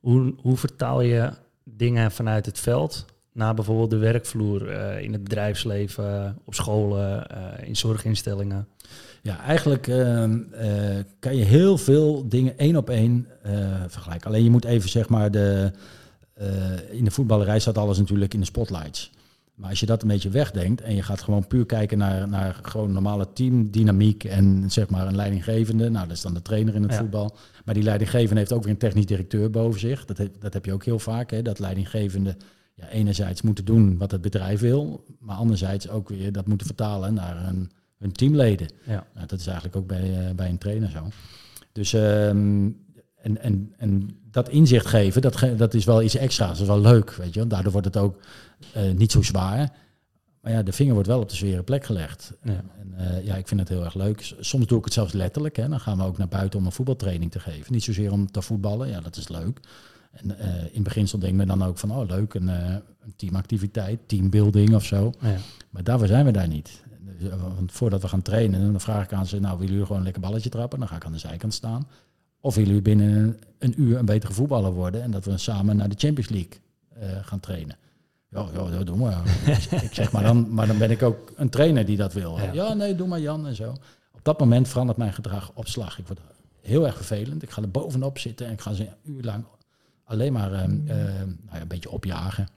Hoe, 0.00 0.34
hoe 0.36 0.56
vertaal 0.56 1.00
je 1.00 1.30
dingen 1.64 2.10
vanuit 2.12 2.46
het 2.46 2.58
veld 2.58 3.04
naar 3.32 3.54
bijvoorbeeld 3.54 3.90
de 3.90 3.96
werkvloer 3.96 4.70
in 5.00 5.12
het 5.12 5.22
bedrijfsleven, 5.24 6.38
op 6.44 6.54
scholen, 6.54 7.26
in 7.64 7.76
zorginstellingen? 7.76 8.68
Ja, 9.22 9.40
eigenlijk 9.40 9.88
ehm, 9.88 10.38
eh, 10.52 10.70
kan 11.18 11.36
je 11.36 11.44
heel 11.44 11.78
veel 11.78 12.28
dingen 12.28 12.58
één 12.58 12.76
op 12.76 12.90
één 12.90 13.26
vergelijken. 13.88 14.26
Alleen 14.28 14.44
je 14.44 14.50
moet 14.50 14.64
even 14.64 14.88
zeg 14.90 15.08
maar 15.08 15.30
de. 15.30 15.70
Eh, 16.42 16.96
in 16.98 17.04
de 17.04 17.10
voetballerij 17.10 17.58
staat 17.58 17.78
alles 17.78 17.98
natuurlijk 17.98 18.34
in 18.34 18.40
de 18.40 18.46
spotlights. 18.46 19.10
Maar 19.54 19.70
als 19.70 19.80
je 19.80 19.86
dat 19.86 20.02
een 20.02 20.08
beetje 20.08 20.28
wegdenkt 20.30 20.80
en 20.80 20.94
je 20.94 21.02
gaat 21.02 21.22
gewoon 21.22 21.46
puur 21.46 21.66
kijken 21.66 21.98
naar, 21.98 22.28
naar 22.28 22.58
gewoon 22.62 22.92
normale 22.92 23.26
teamdynamiek 23.32 24.24
en 24.24 24.70
zeg 24.70 24.88
maar 24.88 25.06
een 25.06 25.16
leidinggevende, 25.16 25.88
nou 25.90 26.06
dat 26.06 26.16
is 26.16 26.22
dan 26.22 26.34
de 26.34 26.42
trainer 26.42 26.74
in 26.74 26.82
het 26.82 26.92
Ja. 26.92 26.98
voetbal. 26.98 27.36
Maar 27.64 27.74
die 27.74 27.82
leidinggevende 27.82 28.38
heeft 28.38 28.52
ook 28.52 28.62
weer 28.62 28.72
een 28.72 28.78
technisch 28.78 29.06
directeur 29.06 29.50
boven 29.50 29.80
zich. 29.80 30.04
Dat, 30.04 30.18
heb- 30.18 30.40
dat 30.40 30.52
heb 30.52 30.64
je 30.64 30.72
ook 30.72 30.84
heel 30.84 30.98
vaak, 30.98 31.30
hè, 31.30 31.42
dat 31.42 31.58
leidinggevende 31.58 32.36
ja, 32.74 32.88
enerzijds 32.88 33.42
moeten 33.42 33.64
doen 33.64 33.96
wat 33.98 34.10
het 34.10 34.20
bedrijf 34.20 34.60
wil, 34.60 35.04
maar 35.18 35.36
anderzijds 35.36 35.88
ook 35.88 36.08
weer 36.08 36.32
dat 36.32 36.46
moeten 36.46 36.66
vertalen 36.66 37.14
naar 37.14 37.48
een, 37.48 37.70
hun 37.98 38.12
teamleden. 38.12 38.68
Ja. 38.86 39.06
Nou, 39.14 39.26
dat 39.26 39.38
is 39.40 39.46
eigenlijk 39.46 39.76
ook 39.76 39.86
bij, 39.86 40.26
eh, 40.26 40.34
bij 40.34 40.48
een 40.48 40.58
trainer 40.58 40.90
zo. 40.90 41.08
Dus 41.72 41.92
ehm, 41.92 42.70
en, 43.22 43.38
en, 43.40 43.72
en 43.76 44.16
dat 44.30 44.48
inzicht 44.48 44.86
geven, 44.86 45.22
dat, 45.22 45.36
ge- 45.36 45.54
dat 45.56 45.74
is 45.74 45.84
wel 45.84 46.02
iets 46.02 46.16
extra's. 46.16 46.48
Dat 46.50 46.60
is 46.60 46.66
wel 46.66 46.80
leuk, 46.80 47.10
weet 47.10 47.32
je. 47.34 47.38
wel. 47.40 47.48
Daardoor 47.48 47.72
wordt 47.72 47.86
het 47.86 47.96
ook 47.96 48.18
eh, 48.72 48.90
niet 48.92 49.12
zo 49.12 49.22
zwaar. 49.22 49.72
Maar 50.40 50.52
ja, 50.52 50.62
de 50.62 50.72
vinger 50.72 50.92
wordt 50.92 51.08
wel 51.08 51.20
op 51.20 51.28
de 51.28 51.36
zware 51.36 51.62
plek 51.62 51.84
gelegd. 51.84 52.32
Ja. 52.42 52.62
En 52.80 52.94
eh, 52.96 53.24
ja, 53.24 53.34
ik 53.36 53.48
vind 53.48 53.60
het 53.60 53.68
heel 53.68 53.84
erg 53.84 53.94
leuk. 53.94 54.34
Soms 54.40 54.66
doe 54.66 54.78
ik 54.78 54.84
het 54.84 54.92
zelfs 54.92 55.12
letterlijk. 55.12 55.56
Hè. 55.56 55.68
Dan 55.68 55.80
gaan 55.80 55.96
we 55.98 56.04
ook 56.04 56.18
naar 56.18 56.28
buiten 56.28 56.58
om 56.58 56.66
een 56.66 56.72
voetbaltraining 56.72 57.30
te 57.30 57.40
geven. 57.40 57.72
Niet 57.72 57.84
zozeer 57.84 58.12
om 58.12 58.30
te 58.30 58.42
voetballen, 58.42 58.88
ja, 58.88 59.00
dat 59.00 59.16
is 59.16 59.28
leuk. 59.28 59.60
En 60.12 60.38
eh, 60.38 60.48
in 60.72 60.82
beginsel 60.82 61.18
denken 61.18 61.38
we 61.38 61.46
dan 61.46 61.62
ook 61.64 61.78
van, 61.78 61.90
oh 61.92 62.08
leuk, 62.08 62.34
een, 62.34 62.48
een 62.48 62.82
teamactiviteit, 63.16 63.98
teambuilding 64.06 64.74
of 64.74 64.84
zo. 64.84 65.12
Ja. 65.20 65.36
Maar 65.70 65.84
daarvoor 65.84 66.06
zijn 66.06 66.24
we 66.24 66.30
daar 66.32 66.48
niet. 66.48 66.82
Dus, 67.18 67.30
want 67.56 67.72
voordat 67.72 68.02
we 68.02 68.08
gaan 68.08 68.22
trainen, 68.22 68.70
dan 68.72 68.80
vraag 68.80 69.04
ik 69.04 69.12
aan 69.12 69.26
ze, 69.26 69.40
nou, 69.40 69.52
willen 69.54 69.70
jullie 69.70 69.82
gewoon 69.82 69.98
een 69.98 70.04
lekker 70.04 70.22
balletje 70.22 70.48
trappen? 70.50 70.78
Dan 70.78 70.88
ga 70.88 70.96
ik 70.96 71.04
aan 71.04 71.12
de 71.12 71.18
zijkant 71.18 71.54
staan. 71.54 71.86
Of 72.42 72.54
willen 72.54 72.68
jullie 72.68 72.84
binnen 72.84 73.38
een, 73.58 73.80
uur 73.80 73.98
een 73.98 74.04
betere 74.04 74.32
voetballer 74.32 74.72
worden 74.72 75.02
en 75.02 75.10
dat 75.10 75.24
we 75.24 75.38
samen 75.38 75.76
naar 75.76 75.88
de 75.88 75.94
Champions 75.98 76.30
League 76.30 76.60
eh, 76.88 77.08
gaan 77.22 77.40
trainen? 77.40 77.76
Ja, 78.28 78.46
ja, 78.54 78.70
dat 78.70 78.86
doen 78.86 79.02
we. 79.02 79.10
ik 79.86 79.94
zeg 79.94 80.12
maar 80.12 80.22
dan, 80.22 80.54
maar 80.54 80.66
dan 80.66 80.78
ben 80.78 80.90
ik 80.90 81.02
ook 81.02 81.32
een 81.36 81.48
trainer 81.48 81.84
die 81.84 81.96
dat 81.96 82.12
wil. 82.12 82.38
Ja. 82.38 82.52
Ja. 82.52 82.74
nee, 82.74 82.94
doe 82.94 83.08
maar 83.08 83.20
Jan 83.20 83.46
en 83.46 83.54
zo. 83.54 83.70
Op 84.12 84.20
dat 84.22 84.38
moment 84.38 84.68
verandert 84.68 84.98
mijn 84.98 85.12
gedrag 85.12 85.50
op 85.54 85.68
slag. 85.68 85.98
Ik 85.98 86.06
word 86.06 86.20
heel 86.60 86.86
erg 86.86 86.96
vervelend. 86.96 87.42
Ik 87.42 87.50
ga 87.50 87.62
er 87.62 87.70
bovenop 87.70 88.18
zitten 88.18 88.46
en 88.46 88.52
ik 88.52 88.60
ga 88.60 88.72
ze 88.72 88.82
een 88.82 89.14
uur 89.14 89.22
lang 89.22 89.44
alleen 90.12 90.32
maar 90.32 90.52
ehm, 90.52 90.78
ehm, 90.86 91.26
nou 91.26 91.52
ja, 91.52 91.60
een 91.60 91.68
beetje 91.68 91.90
opjagen. 91.90 92.48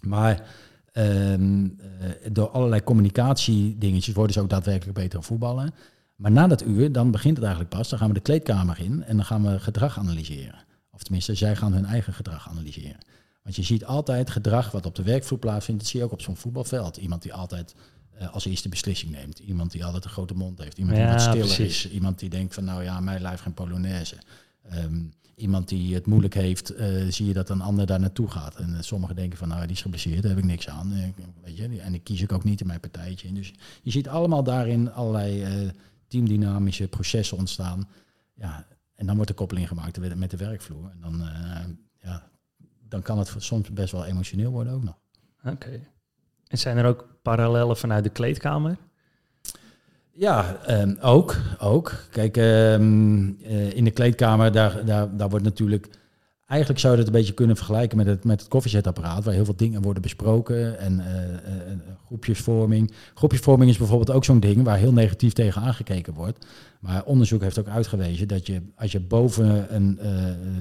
Maar 0.00 0.48
ehm, 0.92 1.64
eh, 2.00 2.10
door 2.32 2.48
allerlei 2.48 2.82
communicatiedingetjes 2.82 4.14
worden 4.14 4.32
ze 4.32 4.40
ook 4.40 4.50
daadwerkelijk 4.50 4.98
beter 4.98 5.22
voetballen. 5.22 5.74
Maar 6.22 6.30
na 6.30 6.46
dat 6.46 6.66
uur, 6.66 6.92
dan 6.92 7.10
begint 7.10 7.36
het 7.36 7.44
eigenlijk 7.44 7.74
pas. 7.74 7.88
Dan 7.88 7.98
gaan 7.98 8.08
we 8.08 8.14
de 8.14 8.20
kleedkamer 8.20 8.80
in 8.80 9.04
en 9.04 9.16
dan 9.16 9.24
gaan 9.24 9.42
we 9.42 9.60
gedrag 9.60 9.98
analyseren. 9.98 10.64
Of 10.90 11.02
tenminste, 11.02 11.34
zij 11.34 11.56
gaan 11.56 11.72
hun 11.72 11.84
eigen 11.84 12.12
gedrag 12.12 12.48
analyseren. 12.48 12.98
Want 13.42 13.56
je 13.56 13.62
ziet 13.62 13.84
altijd 13.84 14.30
gedrag 14.30 14.70
wat 14.70 14.86
op 14.86 14.94
de 14.94 15.02
werkvloer 15.02 15.38
plaatsvindt. 15.38 15.80
Dat 15.80 15.90
zie 15.90 16.00
je 16.00 16.06
ook 16.06 16.12
op 16.12 16.20
zo'n 16.20 16.36
voetbalveld. 16.36 16.96
Iemand 16.96 17.22
die 17.22 17.34
altijd 17.34 17.74
eh, 18.18 18.32
als 18.34 18.44
eerste 18.44 18.68
beslissing 18.68 19.12
neemt. 19.12 19.38
Iemand 19.38 19.70
die 19.70 19.84
altijd 19.84 20.04
een 20.04 20.10
grote 20.10 20.34
mond 20.34 20.58
heeft. 20.58 20.78
Iemand 20.78 20.96
die 20.96 21.06
Ja, 21.06 21.12
wat 21.12 21.20
stiller 21.20 21.46
precies. 21.46 21.84
is. 21.84 21.90
Iemand 21.90 22.18
die 22.18 22.30
denkt 22.30 22.54
van 22.54 22.64
nou 22.64 22.82
ja, 22.82 23.00
mijn 23.00 23.22
lijf 23.22 23.40
geen 23.40 23.54
polonaise. 23.54 24.16
Ehm, 24.68 25.00
iemand 25.34 25.68
die 25.68 25.94
het 25.94 26.06
moeilijk 26.06 26.34
heeft, 26.34 26.70
eh, 26.70 26.88
zie 27.08 27.26
je 27.26 27.32
dat 27.32 27.48
een 27.48 27.60
ander 27.60 27.86
daar 27.86 28.00
naartoe 28.00 28.30
gaat. 28.30 28.56
En 28.56 28.74
eh, 28.74 28.82
sommigen 28.82 29.16
denken 29.16 29.38
van 29.38 29.48
nou 29.48 29.60
die 29.60 29.76
is 29.76 29.82
geblesseerd, 29.82 30.22
daar 30.22 30.30
heb 30.30 30.40
ik 30.40 30.46
niks 30.46 30.68
aan. 30.68 31.14
Weet 31.44 31.56
je, 31.56 31.80
en 31.80 31.94
ik 31.94 32.04
kies 32.04 32.22
ik 32.22 32.32
ook 32.32 32.44
niet 32.44 32.60
in 32.60 32.66
mijn 32.66 32.80
partijtje. 32.80 33.32
Dus 33.32 33.52
je 33.82 33.90
ziet 33.90 34.08
allemaal 34.08 34.42
daarin 34.42 34.92
allerlei 34.92 35.44
teamdynamische 36.12 36.88
processen 36.88 37.36
ontstaan. 37.36 37.88
Ja, 38.34 38.66
en 38.94 39.06
dan 39.06 39.14
wordt 39.14 39.30
de 39.30 39.36
koppeling 39.36 39.68
gemaakt 39.68 39.98
met- 39.98 40.16
met 40.18 40.30
de 40.30 40.36
werkvloer. 40.36 40.90
En 40.90 41.00
dan, 41.00 41.20
eh, 41.22 41.64
ja, 41.98 42.28
dan 42.88 43.02
kan 43.02 43.18
het 43.18 43.34
soms 43.38 43.72
best 43.72 43.92
wel 43.92 44.04
emotioneel 44.04 44.50
worden 44.50 44.72
ook 44.72 44.82
nog. 44.82 44.98
Oké. 45.44 45.80
En 46.48 46.58
zijn 46.58 46.76
er 46.76 46.84
ook 46.84 47.06
parallellen 47.22 47.76
vanuit 47.76 48.04
de 48.04 48.10
kleedkamer? 48.10 48.76
Ja, 50.10 50.56
ehm, 50.56 50.94
ook, 51.00 51.36
ook. 51.58 51.92
Kijk, 52.10 52.36
ehm, 52.36 53.32
eh, 53.42 53.72
in 53.72 53.84
de 53.84 53.90
kleedkamer, 53.90 54.52
daar, 54.52 54.84
daar, 54.84 55.16
daar 55.16 55.28
wordt 55.28 55.44
natuurlijk... 55.44 55.88
Eigenlijk 56.52 56.80
zou 56.80 56.92
je 56.92 56.98
het 56.98 57.08
een 57.08 57.14
beetje 57.18 57.32
kunnen 57.32 57.56
vergelijken 57.56 57.96
met 57.96 58.06
het, 58.06 58.24
met 58.24 58.40
het 58.40 58.48
koffiezetapparaat... 58.48 59.24
waar 59.24 59.34
heel 59.34 59.44
veel 59.44 59.56
dingen 59.56 59.82
worden 59.82 60.02
besproken 60.02 60.78
en 60.78 61.00
eh, 61.00 61.22
eh, 61.22 61.72
eh, 61.72 61.78
groepjesvorming. 62.06 62.92
Groepjesvorming 63.14 63.70
is 63.70 63.78
bijvoorbeeld 63.78 64.10
ook 64.10 64.24
zo'n 64.24 64.40
ding 64.40 64.62
waar 64.62 64.78
heel 64.78 64.92
negatief 64.92 65.32
tegen 65.32 65.62
aangekeken 65.62 66.14
wordt. 66.14 66.46
Maar 66.80 67.04
onderzoek 67.04 67.42
heeft 67.42 67.58
ook 67.58 67.68
uitgewezen 67.68 68.28
dat 68.28 68.46
je, 68.46 68.62
als 68.76 68.92
je 68.92 69.00
boven 69.00 69.74
een, 69.74 69.98
eh, 69.98 70.10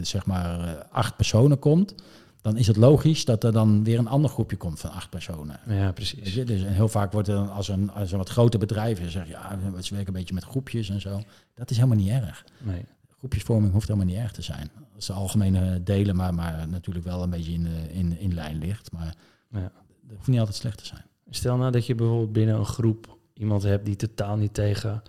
zeg 0.01 0.25
maar, 0.25 0.75
acht 0.91 1.15
personen 1.15 1.59
komt... 1.59 1.95
dan 2.41 2.57
is 2.57 2.67
het 2.67 2.77
logisch 2.77 3.25
dat 3.25 3.43
er 3.43 3.51
dan 3.51 3.83
weer 3.83 3.99
een 3.99 4.07
ander 4.07 4.29
groepje 4.29 4.57
komt 4.57 4.79
van 4.79 4.91
acht 4.91 5.09
personen. 5.09 5.59
Ja, 5.67 5.91
precies. 5.91 6.33
je, 6.33 6.43
dus 6.43 6.63
en 6.63 6.73
heel 6.73 6.87
vaak 6.87 7.11
wordt 7.11 7.27
er 7.27 7.35
dan 7.35 7.51
als 7.51 7.67
een, 7.67 7.91
als 7.91 8.11
een 8.11 8.17
wat 8.17 8.29
groter 8.29 8.59
bedrijf 8.59 8.99
is, 8.99 9.11
zeg 9.11 9.25
je, 9.25 9.31
ja, 9.31 9.57
ze 9.81 9.93
werken 9.93 10.13
een 10.13 10.19
beetje 10.19 10.33
met 10.33 10.43
groepjes 10.43 10.89
en 10.89 11.01
zo. 11.01 11.21
Dat 11.55 11.69
is 11.69 11.75
helemaal 11.75 11.97
niet 11.97 12.09
erg. 12.09 12.45
Nee. 12.57 12.85
Groepjesvorming 13.21 13.73
hoeft 13.73 13.87
helemaal 13.87 14.09
niet 14.09 14.17
erg 14.23 14.31
te 14.31 14.41
zijn. 14.41 14.71
Als 14.95 15.05
de 15.05 15.13
algemene 15.13 15.83
delen, 15.83 16.15
maar, 16.15 16.33
maar 16.33 16.67
natuurlijk 16.67 17.05
wel 17.05 17.23
een 17.23 17.29
beetje 17.29 17.51
in, 17.51 17.65
eh, 17.65 17.97
in, 17.97 18.19
in 18.19 18.33
lijn 18.33 18.57
ligt. 18.57 18.91
Maar 18.91 19.15
Ja. 19.51 19.71
dat 20.01 20.15
hoeft 20.15 20.27
niet 20.27 20.39
altijd 20.39 20.57
slecht 20.57 20.77
te 20.77 20.85
zijn. 20.85 21.05
Stel 21.29 21.57
nou 21.57 21.71
dat 21.71 21.85
je 21.85 21.95
bijvoorbeeld 21.95 22.31
binnen 22.31 22.55
een 22.55 22.65
groep 22.65 23.17
iemand 23.33 23.63
hebt 23.63 23.85
die 23.85 23.95
totaal 23.95 24.35
niet 24.37 24.53
tegen 24.53 25.01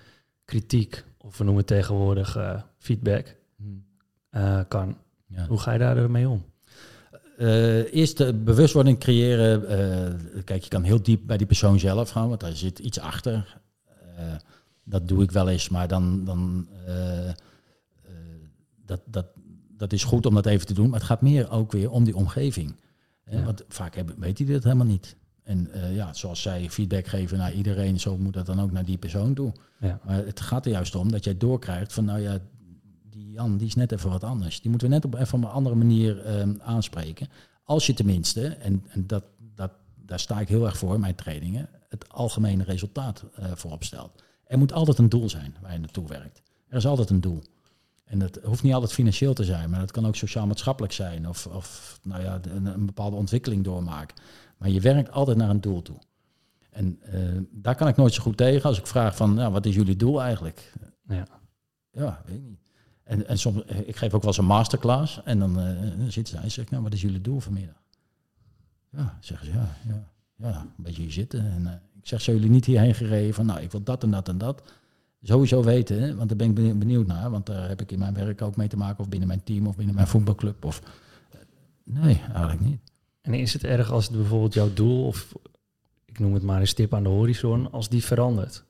kritiek, 0.45 1.05
of 1.19 1.39
we 1.39 1.45
noemen 1.45 1.63
het 1.63 1.73
tegenwoordig 1.73 2.37
eh, 2.37 2.63
feedback, 2.79 3.37
eh, 4.31 4.61
kan. 4.69 4.97
Ja. 5.27 5.47
Hoe 5.47 5.59
ga 5.59 5.73
je 5.73 5.79
daarmee 5.79 6.29
om? 6.29 6.45
Eh, 7.37 7.95
eerst 7.95 8.17
de 8.17 8.35
bewustwording 8.35 8.99
creëren. 8.99 9.61
kijk, 10.45 10.63
je 10.63 10.69
kan 10.69 10.83
heel 10.83 11.03
diep 11.03 11.21
bij 11.27 11.37
die 11.37 11.47
persoon 11.47 11.79
zelf 11.79 12.11
gaan, 12.11 12.29
want 12.29 12.41
daar 12.41 12.57
zit 12.57 12.79
iets 12.79 13.01
achter. 13.01 13.61
Dat 14.85 15.09
doe 15.09 15.23
ik 15.23 15.31
wel 15.31 15.49
eens, 15.49 15.69
maar 15.69 15.89
dan, 15.89 16.25
dan 16.25 16.69
dat, 18.87 19.01
dat, 19.05 19.27
dat 19.77 19.93
is 19.93 20.05
goed 20.05 20.27
om 20.27 20.35
dat 20.35 20.47
even 20.47 20.67
te 20.67 20.75
doen. 20.75 20.89
Maar 20.91 20.99
het 20.99 21.09
gaat 21.09 21.23
meer 21.23 21.51
ook 21.51 21.73
weer 21.73 21.91
om 21.91 22.05
die 22.05 22.17
omgeving. 22.17 22.75
Ja. 23.27 23.45
Want 23.45 23.65
vaak 23.69 23.95
hebben, 23.95 24.15
weet 24.19 24.39
hij 24.39 24.47
dat 24.47 24.63
helemaal 24.63 24.87
niet. 24.87 25.17
En 25.43 25.73
eh, 25.73 25.95
ja, 25.95 26.13
zoals 26.13 26.43
zij 26.43 26.71
feedback 26.71 27.07
geven 27.07 27.39
naar 27.39 27.53
iedereen, 27.53 28.01
zo 28.01 28.19
moet 28.19 28.33
dat 28.33 28.47
dan 28.47 28.61
ook 28.61 28.73
naar 28.73 28.85
die 28.85 28.99
persoon 28.99 29.35
toe. 29.35 29.53
Ja. 29.81 30.01
Maar 30.05 30.27
het 30.27 30.41
gaat 30.41 30.67
er 30.67 30.73
juist 30.73 30.95
om 30.95 31.11
dat 31.11 31.25
jij 31.25 31.37
doorkrijgt 31.37 31.93
van, 31.93 32.05
nou 32.05 32.21
ja, 32.21 32.39
die 33.11 33.31
Jan, 33.31 33.57
die 33.57 33.67
is 33.67 33.75
net 33.75 33.93
even 33.93 34.11
wat 34.11 34.25
anders. 34.25 34.61
Die 34.61 34.71
moeten 34.71 34.89
we 34.89 34.95
net 34.95 35.05
op 35.05 35.15
even 35.15 35.39
op 35.39 35.45
een 35.45 35.51
andere 35.51 35.75
manier 35.75 36.21
ehm, 36.21 36.55
aanspreken. 36.61 37.29
Als 37.65 37.87
je 37.87 37.95
tenminste, 37.95 38.49
en, 38.49 38.85
en 38.89 39.07
dat, 39.07 39.25
dat, 39.55 39.73
daar 39.95 40.21
sta 40.21 40.41
ik 40.41 40.49
heel 40.49 40.67
erg 40.67 40.77
voor 40.77 40.95
in 40.95 41.01
mijn 41.01 41.15
trainingen, 41.15 41.69
het 41.89 42.09
algemene 42.09 42.65
resultaat 42.65 43.25
eh, 43.35 43.51
voorop 43.55 43.85
stelt. 43.85 44.23
Er 44.47 44.59
moet 44.59 44.73
altijd 44.73 44.99
een 44.99 45.09
doel 45.09 45.29
zijn 45.29 45.57
waar 45.61 45.73
je 45.73 45.79
naartoe 45.79 46.09
werkt. 46.09 46.43
Er 46.69 46.77
is 46.77 46.87
altijd 46.87 47.11
een 47.11 47.21
doel. 47.21 47.43
En 48.13 48.19
dat 48.19 48.39
hoeft 48.43 48.63
niet 48.63 48.73
altijd 48.73 48.93
financieel 48.93 49.35
te 49.35 49.45
zijn, 49.45 49.71
maar 49.71 49.81
dat 49.81 49.91
kan 49.91 50.07
ook 50.07 50.17
sociaal-maatschappelijk 50.17 50.93
zijn. 50.93 51.29
Of, 51.29 51.47
of 51.47 51.99
nou 52.03 52.23
ja, 52.23 52.41
een, 52.43 52.67
een 52.67 52.87
bepaalde 52.87 53.17
ontwikkeling 53.17 53.65
doormaken. 53.65 54.17
Maar 54.57 54.69
je 54.69 54.81
werkt 54.81 55.11
altijd 55.11 55.37
naar 55.37 55.51
een 55.51 55.61
doel 55.61 55.83
toe. 55.83 55.97
En 56.71 56.99
eh, 57.03 57.21
daar 57.51 57.75
kan 57.75 57.89
ik 57.89 57.97
nooit 57.97 58.13
zo 58.13 58.23
goed 58.23 58.37
tegen 58.37 58.69
als 58.69 58.79
ik 58.79 58.87
vraag 58.87 59.17
van, 59.17 59.35
nou, 59.35 59.53
wat 59.53 59.67
is 59.67 59.75
jullie 59.75 59.97
doel 59.97 60.23
eigenlijk? 60.23 60.73
Ja. 61.09 61.27
Ja, 61.91 62.23
weet 62.27 62.37
ik 62.37 62.43
niet. 62.43 62.61
En, 63.03 63.27
en 63.29 63.39
soms, 63.39 63.65
eh, 63.65 63.89
ik 63.89 63.97
geef 63.97 64.15
ook 64.15 64.21
wel 64.21 64.31
eens 64.31 64.39
een 64.39 64.45
masterclass 64.45 65.23
en 65.25 65.39
dan, 65.39 65.61
eh, 65.61 65.99
dan 65.99 66.13
zitten 66.13 66.35
zij 66.35 66.43
en 66.43 66.51
zeg 66.51 66.65
ik, 66.65 66.71
nou, 66.71 66.83
wat 66.83 66.93
is 66.93 67.01
jullie 67.01 67.21
doel 67.21 67.41
vanmiddag? 67.41 67.83
Ja, 68.91 69.19
zeggen 69.21 69.47
ze, 69.47 69.53
ja, 69.53 69.77
ja, 69.87 70.09
ja, 70.37 70.61
een 70.61 70.85
beetje 70.85 71.03
hier 71.03 71.13
zitten. 71.13 71.41
En 71.41 71.83
ik 72.01 72.09
zeg, 72.09 72.21
zijn 72.21 72.37
jullie 72.37 72.51
niet 72.51 72.65
hierheen 72.65 72.95
gereden 72.95 73.35
van, 73.35 73.47
nou, 73.47 73.61
ik 73.61 73.71
wil 73.71 73.83
dat 73.83 74.03
en 74.03 74.11
dat 74.11 74.29
en 74.29 74.39
dat. 74.39 74.63
Sowieso 75.23 75.63
weten, 75.63 76.03
hè, 76.03 76.15
want 76.15 76.29
daar 76.29 76.37
ben 76.39 76.49
ik 76.49 76.55
benieu- 76.55 76.75
benieuwd 76.75 77.07
naar, 77.07 77.31
want 77.31 77.47
daar 77.47 77.69
heb 77.69 77.81
ik 77.81 77.93
in 77.93 77.99
mijn 77.99 78.15
werk 78.15 78.43
ook 78.43 78.57
mee 78.57 78.69
te 78.69 78.77
maken, 78.77 78.99
of 79.01 79.09
binnen 79.09 79.29
mijn 79.29 79.45
team, 79.45 79.67
of 79.67 79.77
binnen 79.77 79.95
mijn 79.95 80.07
voetbalclub. 80.07 80.65
Of, 80.65 80.83
eh, 81.31 81.39
nee, 81.85 82.21
eigenlijk 82.33 82.61
niet. 82.61 82.81
En 83.21 83.35
is 83.35 83.53
het 83.53 83.65
erg 83.65 83.91
als 83.91 84.07
het 84.07 84.17
bijvoorbeeld 84.17 84.55
jouw 84.55 84.73
doel, 84.75 85.07
of 85.07 85.35
ik 86.05 86.19
noem 86.19 86.35
het 86.35 86.43
maar 86.43 86.61
een 86.61 86.67
stip 86.67 86.95
aan 86.95 87.03
de 87.03 87.09
horizon, 87.09 87.73
als 87.73 87.89
die 87.89 88.05
verandert? 88.05 88.65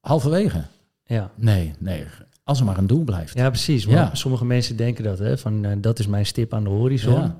Halverwege? 0.00 0.64
Ja. 1.04 1.30
Nee, 1.34 1.74
nee. 1.78 2.04
Als 2.44 2.58
er 2.58 2.64
maar 2.64 2.78
een 2.78 2.86
doel 2.86 3.04
blijft. 3.04 3.34
Ja, 3.34 3.48
precies. 3.48 3.84
Ja. 3.84 4.14
sommige 4.14 4.44
mensen 4.44 4.76
denken 4.76 5.04
dat, 5.04 5.18
hè, 5.18 5.38
van 5.38 5.64
eh, 5.64 5.76
dat 5.80 5.98
is 5.98 6.06
mijn 6.06 6.26
stip 6.26 6.54
aan 6.54 6.64
de 6.64 6.70
horizon. 6.70 7.14
Ja. 7.14 7.36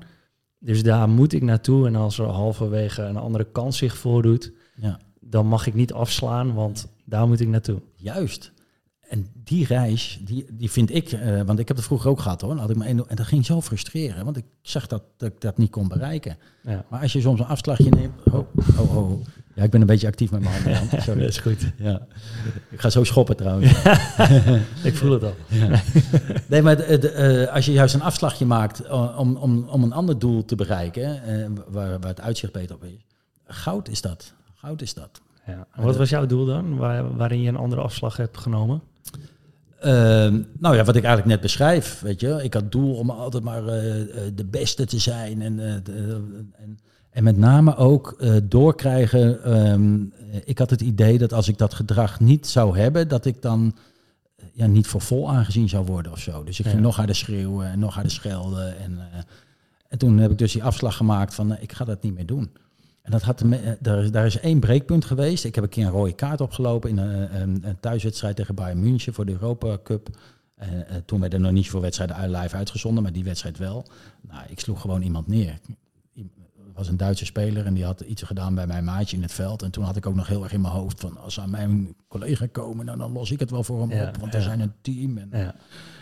Dus 0.59 0.83
daar 0.83 1.09
moet 1.09 1.33
ik 1.33 1.41
naartoe. 1.41 1.87
En 1.87 1.95
als 1.95 2.17
er 2.19 2.25
halverwege 2.25 3.01
een 3.01 3.17
andere 3.17 3.47
kans 3.51 3.77
zich 3.77 3.97
voordoet, 3.97 4.51
Ja. 4.75 4.99
dan 5.19 5.47
mag 5.47 5.67
ik 5.67 5.73
niet 5.73 5.93
afslaan, 5.93 6.53
want 6.53 6.87
daar 7.05 7.27
moet 7.27 7.39
ik 7.39 7.47
naartoe. 7.47 7.81
Juist. 8.13 8.51
En 9.09 9.27
die 9.43 9.65
reis, 9.65 10.19
die, 10.23 10.45
die 10.51 10.71
vind 10.71 10.93
ik, 10.95 11.11
eh, 11.11 11.41
want 11.41 11.59
ik 11.59 11.67
heb 11.67 11.77
het 11.77 11.85
vroeger 11.85 12.09
ook 12.09 12.19
gehad 12.19 12.41
hoor. 12.41 12.49
Dan 12.49 12.59
had 12.59 12.69
ik 12.69 12.75
maar 12.75 12.87
één- 12.87 13.09
en 13.09 13.15
dat 13.15 13.25
ging 13.25 13.45
zo 13.45 13.61
frustreren, 13.61 14.25
want 14.25 14.37
ik 14.37 14.45
zag 14.61 14.87
dat, 14.87 15.03
dat 15.17 15.29
ik 15.31 15.41
dat 15.41 15.57
niet 15.57 15.69
kon 15.71 15.87
bereiken. 15.87 16.37
Ja, 16.63 16.85
Maar 16.89 17.01
als 17.01 17.13
je 17.13 17.21
soms 17.21 17.39
een 17.39 17.45
afslagje 17.45 17.89
neemt. 17.89 18.13
Oh, 18.31 18.47
oh, 18.79 18.95
oh. 18.97 19.25
Ja, 19.55 19.63
ik 19.63 19.69
ben 19.71 19.81
een 19.81 19.87
beetje 19.87 20.07
actief 20.07 20.31
met 20.31 20.41
mijn 20.41 20.53
handen. 20.53 20.71
Jan. 20.73 20.87
dat 20.91 21.01
Sorry. 21.01 21.23
is 21.23 21.37
goed. 21.37 21.71
Ja. 21.77 22.07
Ik 22.69 22.79
ga 22.79 22.89
zo 22.89 23.03
schoppen 23.03 23.35
trouwens. 23.37 23.71
Ik 24.89 24.95
voel 24.95 25.11
het 25.11 25.23
al. 25.23 25.35
Ja. 25.47 25.81
Nee, 26.47 26.61
maar 26.61 26.77
de- 26.77 26.97
de, 26.97 27.09
eh, 27.11 27.53
als 27.53 27.65
je 27.65 27.71
juist 27.71 27.93
een 27.93 28.01
afslagje 28.01 28.45
maakt 28.45 28.79
eh, 28.79 29.15
om, 29.19 29.35
om, 29.35 29.67
om 29.69 29.83
een 29.83 29.93
ander 29.93 30.19
doel 30.19 30.45
te 30.45 30.55
bereiken, 30.55 31.21
waar, 31.67 31.99
waar 31.99 32.09
het 32.09 32.21
uitzicht 32.21 32.53
beter 32.53 32.75
op 32.75 32.83
is. 32.83 33.05
Goud 33.45 33.89
is 33.89 34.01
dat. 34.01 34.33
Goud 34.55 34.81
is 34.81 34.93
dat. 34.93 35.21
Ja. 35.47 35.67
En 35.73 35.83
wat 35.83 35.97
was 35.97 36.09
jouw 36.09 36.25
doel 36.25 36.45
dan, 36.45 36.77
waar, 36.77 37.15
waarin 37.17 37.41
je 37.41 37.49
een 37.49 37.55
andere 37.57 37.81
afslag 37.81 38.17
hebt 38.17 38.37
genomen? 38.37 38.81
Ehm, 39.79 40.41
nou 40.59 40.75
ja, 40.75 40.83
wat 40.83 40.95
ik 40.95 41.03
eigenlijk 41.03 41.25
net 41.25 41.41
beschrijf, 41.41 41.99
weet 41.99 42.19
je, 42.19 42.39
ik 42.43 42.53
had 42.53 42.71
doel 42.71 42.95
om 42.95 43.09
altijd 43.09 43.43
maar 43.43 43.67
eh, 43.67 44.01
eh, 44.01 44.31
de 44.35 44.45
beste 44.45 44.85
te 44.85 44.99
zijn 44.99 45.41
en, 45.41 45.59
eh, 45.67 45.73
de- 45.83 46.21
en, 46.55 46.79
en 47.09 47.23
met 47.23 47.37
name 47.37 47.75
ook 47.75 48.23
doorkrijgen. 48.43 49.43
eh, 49.43 50.41
ik 50.45 50.57
had 50.57 50.69
het 50.69 50.81
idee 50.81 51.17
dat 51.17 51.33
als 51.33 51.47
ik 51.47 51.57
dat 51.57 51.73
gedrag 51.73 52.19
niet 52.19 52.47
zou 52.47 52.77
hebben, 52.77 53.07
dat 53.07 53.25
ik 53.25 53.41
dan 53.41 53.75
ja, 54.53 54.65
niet 54.65 54.87
voor 54.87 55.01
vol 55.01 55.29
aangezien 55.29 55.69
zou 55.69 55.85
worden 55.85 56.11
of 56.11 56.19
zo. 56.19 56.43
Dus 56.43 56.59
ik 56.59 56.65
Ja. 56.65 56.71
ging 56.71 56.83
nog 56.83 56.95
harder 56.95 57.15
schreeuwen 57.15 57.67
en 57.67 57.79
nog 57.79 57.93
harder 57.93 58.11
schelden. 58.11 58.77
En, 58.79 58.99
en 59.87 59.97
toen 59.97 60.17
heb 60.17 60.31
ik 60.31 60.37
dus 60.37 60.51
die 60.51 60.63
afslag 60.63 60.95
gemaakt 60.97 61.35
van 61.35 61.57
ik 61.59 61.71
ga 61.71 61.85
dat 61.85 62.03
niet 62.03 62.15
meer 62.15 62.25
doen. 62.25 62.49
En 63.07 63.13
dat 63.13 63.21
had, 63.21 63.41
eh, 63.41 63.59
daar, 63.79 64.03
is- 64.03 64.11
daar 64.11 64.25
is 64.25 64.39
één 64.39 64.59
breekpunt 64.59 65.05
geweest. 65.05 65.43
Ik 65.45 65.55
heb 65.55 65.63
een 65.63 65.69
keer 65.69 65.85
een 65.85 65.91
rode 65.91 66.13
kaart 66.13 66.41
opgelopen 66.41 66.89
in 66.89 66.97
een, 66.97 67.41
een, 67.41 67.59
een 67.67 67.79
thuiswedstrijd 67.79 68.35
tegen 68.35 68.55
Bayern 68.55 68.79
München 68.79 69.13
voor 69.13 69.25
de 69.25 69.31
Europa 69.31 69.77
Cup. 69.83 70.09
Eh, 70.55 70.79
eh, 70.79 70.85
toen 71.05 71.19
werden 71.19 71.39
er 71.39 71.45
nog 71.45 71.53
niet 71.53 71.69
voor 71.69 71.81
wedstrijden 71.81 72.31
live 72.31 72.55
uitgezonden, 72.55 73.03
maar 73.03 73.11
die 73.11 73.23
wedstrijd 73.23 73.57
wel. 73.57 73.85
Nou, 74.21 74.41
ik 74.49 74.59
sloeg 74.59 74.81
gewoon 74.81 75.01
iemand 75.01 75.27
neer. 75.27 75.59
I- 76.17 76.29
was 76.73 76.87
een 76.87 76.97
Duitse 76.97 77.25
speler 77.25 77.65
en 77.65 77.73
die 77.73 77.85
had 77.85 78.01
iets 78.01 78.21
gedaan 78.21 78.55
bij 78.55 78.67
mijn 78.67 78.83
maatje 78.83 79.15
in 79.15 79.21
het 79.21 79.31
veld. 79.33 79.61
En 79.61 79.71
toen 79.71 79.83
had 79.83 79.95
ik 79.95 80.05
ook 80.05 80.15
nog 80.15 80.27
heel 80.27 80.43
erg 80.43 80.53
in 80.53 80.61
mijn 80.61 80.73
hoofd 80.73 80.99
van 80.99 81.17
als 81.17 81.39
aan 81.39 81.49
mijn 81.49 81.95
collega 82.07 82.45
komen, 82.51 82.85
nou, 82.85 82.97
dan 82.97 83.11
los 83.11 83.31
ik 83.31 83.39
het 83.39 83.51
wel 83.51 83.63
voor 83.63 83.79
hem 83.81 83.91
Ja, 83.91 84.07
op. 84.07 84.17
Want 84.17 84.31
ja. 84.33 84.37
we 84.37 84.43
zijn 84.43 84.59
een 84.59 84.73
team. 84.81 85.17
En, 85.17 85.29
Ja. 85.31 85.55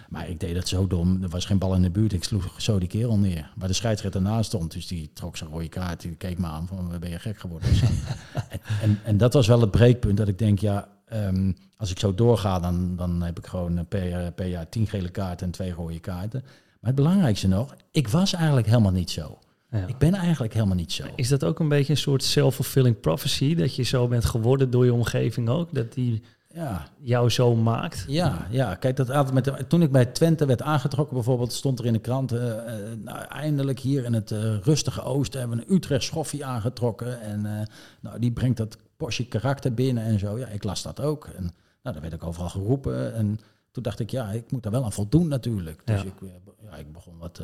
Maar 0.10 0.30
ik 0.30 0.40
deed 0.40 0.56
dat 0.56 0.68
zo 0.68 0.88
dom. 0.88 1.24
Er 1.24 1.30
was 1.30 1.46
geen 1.46 1.58
bal 1.58 1.76
in 1.76 1.82
de 1.82 1.90
buurt. 1.90 2.14
Ik 2.14 2.24
sloeg 2.24 2.62
zo 2.62 2.80
die 2.80 2.88
kerel 2.88 3.18
neer. 3.18 3.52
Waar 3.56 3.68
de 3.68 3.74
scheidsrechter 3.74 4.22
naast 4.22 4.46
stond. 4.46 4.72
Dus 4.72 4.88
die 4.88 5.10
trok 5.14 5.38
zijn 5.38 5.50
rode 5.50 5.70
kaart. 5.70 6.02
Die 6.02 6.16
keek 6.16 6.38
me 6.38 6.48
aan 6.48 6.68
van, 6.68 6.92
ben 7.00 7.10
je 7.10 7.20
gek 7.20 7.40
geworden? 7.40 7.70
en, 8.50 8.60
en, 8.82 9.00
en 9.04 9.18
dat 9.18 9.34
was 9.34 9.48
wel 9.48 9.62
het 9.62 9.72
breekpunt. 9.72 10.18
Dat 10.18 10.28
ik 10.28 10.40
denk, 10.40 10.60
ja, 10.60 10.88
ehm, 11.06 11.52
als 11.78 11.92
ik 11.92 12.00
zo 12.00 12.16
doorga, 12.16 12.60
dan, 12.60 12.96
dan 12.96 13.22
heb 13.22 13.38
ik 13.38 13.46
gewoon 13.46 13.78
eh, 13.78 13.84
per, 13.90 14.32
per 14.32 14.48
jaar 14.48 14.70
tien 14.70 14.88
gele 14.88 15.10
kaarten 15.10 15.46
en 15.46 15.52
twee 15.52 15.72
rode 15.72 16.00
kaarten. 16.00 16.42
Maar 16.80 16.94
het 16.94 16.96
belangrijkste 16.96 17.48
nog, 17.48 17.76
ik 17.92 18.08
was 18.08 18.34
eigenlijk 18.34 18.68
helemaal 18.68 18.92
niet 18.92 19.12
zo. 19.12 19.40
Ja. 19.72 19.88
Ik 19.88 19.98
ben 19.98 20.14
eigenlijk 20.14 20.54
helemaal 20.54 20.76
niet 20.76 20.92
zo. 20.92 21.04
Is 21.16 21.28
dat 21.28 21.44
ook 21.44 21.60
een 21.60 21.70
beetje 21.70 21.94
een 21.94 22.00
soort 22.00 22.24
self-fulfilling 22.24 23.00
prophecy? 23.00 23.56
Dat 23.56 23.76
je 23.76 23.84
zo 23.84 24.08
bent 24.08 24.26
geworden 24.26 24.70
door 24.70 24.86
je 24.86 24.94
omgeving 24.94 25.50
ook? 25.50 25.74
Dat 25.74 25.94
die 25.94 26.22
Ja, 26.56 26.88
jou 27.00 27.30
zo 27.30 27.56
maakt? 27.56 28.06
Ja, 28.08 28.48
ja, 28.50 28.76
kijk, 28.76 28.96
dat 28.96 29.10
altijd 29.10 29.34
met 29.34 29.44
de- 29.46 29.68
toen 29.68 29.82
ik 29.82 29.92
bij 29.92 30.06
Twente 30.06 30.46
werd 30.46 30.62
aangetrokken, 30.62 31.16
bijvoorbeeld, 31.16 31.54
stond 31.54 31.80
er 31.80 31.86
in 31.86 31.94
de 31.94 32.00
krant. 32.00 32.32
eh, 32.32 32.50
eh, 32.58 32.98
nou, 33.00 33.26
eindelijk 33.26 33.80
hier 33.80 34.04
in 34.04 34.14
het 34.14 34.32
eh, 34.32 34.58
rustige 34.58 35.02
oosten 35.02 35.40
hebben 35.40 35.58
we 35.58 35.64
een 35.68 35.74
Utrecht 35.76 36.04
schoffie 36.04 36.46
aangetrokken. 36.46 37.22
En 37.22 37.68
nou, 38.02 38.20
die 38.20 38.32
brengt 38.32 38.58
dat 38.58 38.78
Porsche 38.98 39.28
karakter 39.28 39.74
binnen 39.74 40.04
en 40.04 40.20
zo. 40.20 40.38
Ja, 40.38 40.48
ik 40.48 40.64
las 40.64 40.82
dat 40.82 41.00
ook. 41.02 41.26
En 41.36 41.42
nou, 41.82 41.94
daar 41.96 42.02
werd 42.02 42.14
ik 42.14 42.24
overal 42.24 42.50
geroepen. 42.50 43.14
En 43.14 43.40
toen 43.72 43.84
dacht 43.84 44.00
ik, 44.00 44.10
ja, 44.12 44.30
ik 44.32 44.52
moet 44.52 44.64
daar 44.64 44.72
wel 44.72 44.84
aan 44.84 44.92
voldoen 44.94 45.28
natuurlijk. 45.28 45.82
Dus 45.86 46.02
Ja. 46.02 46.08
ik, 46.08 46.30
ja, 46.70 46.76
ik 46.76 46.92
begon 46.92 47.18
wat, 47.18 47.42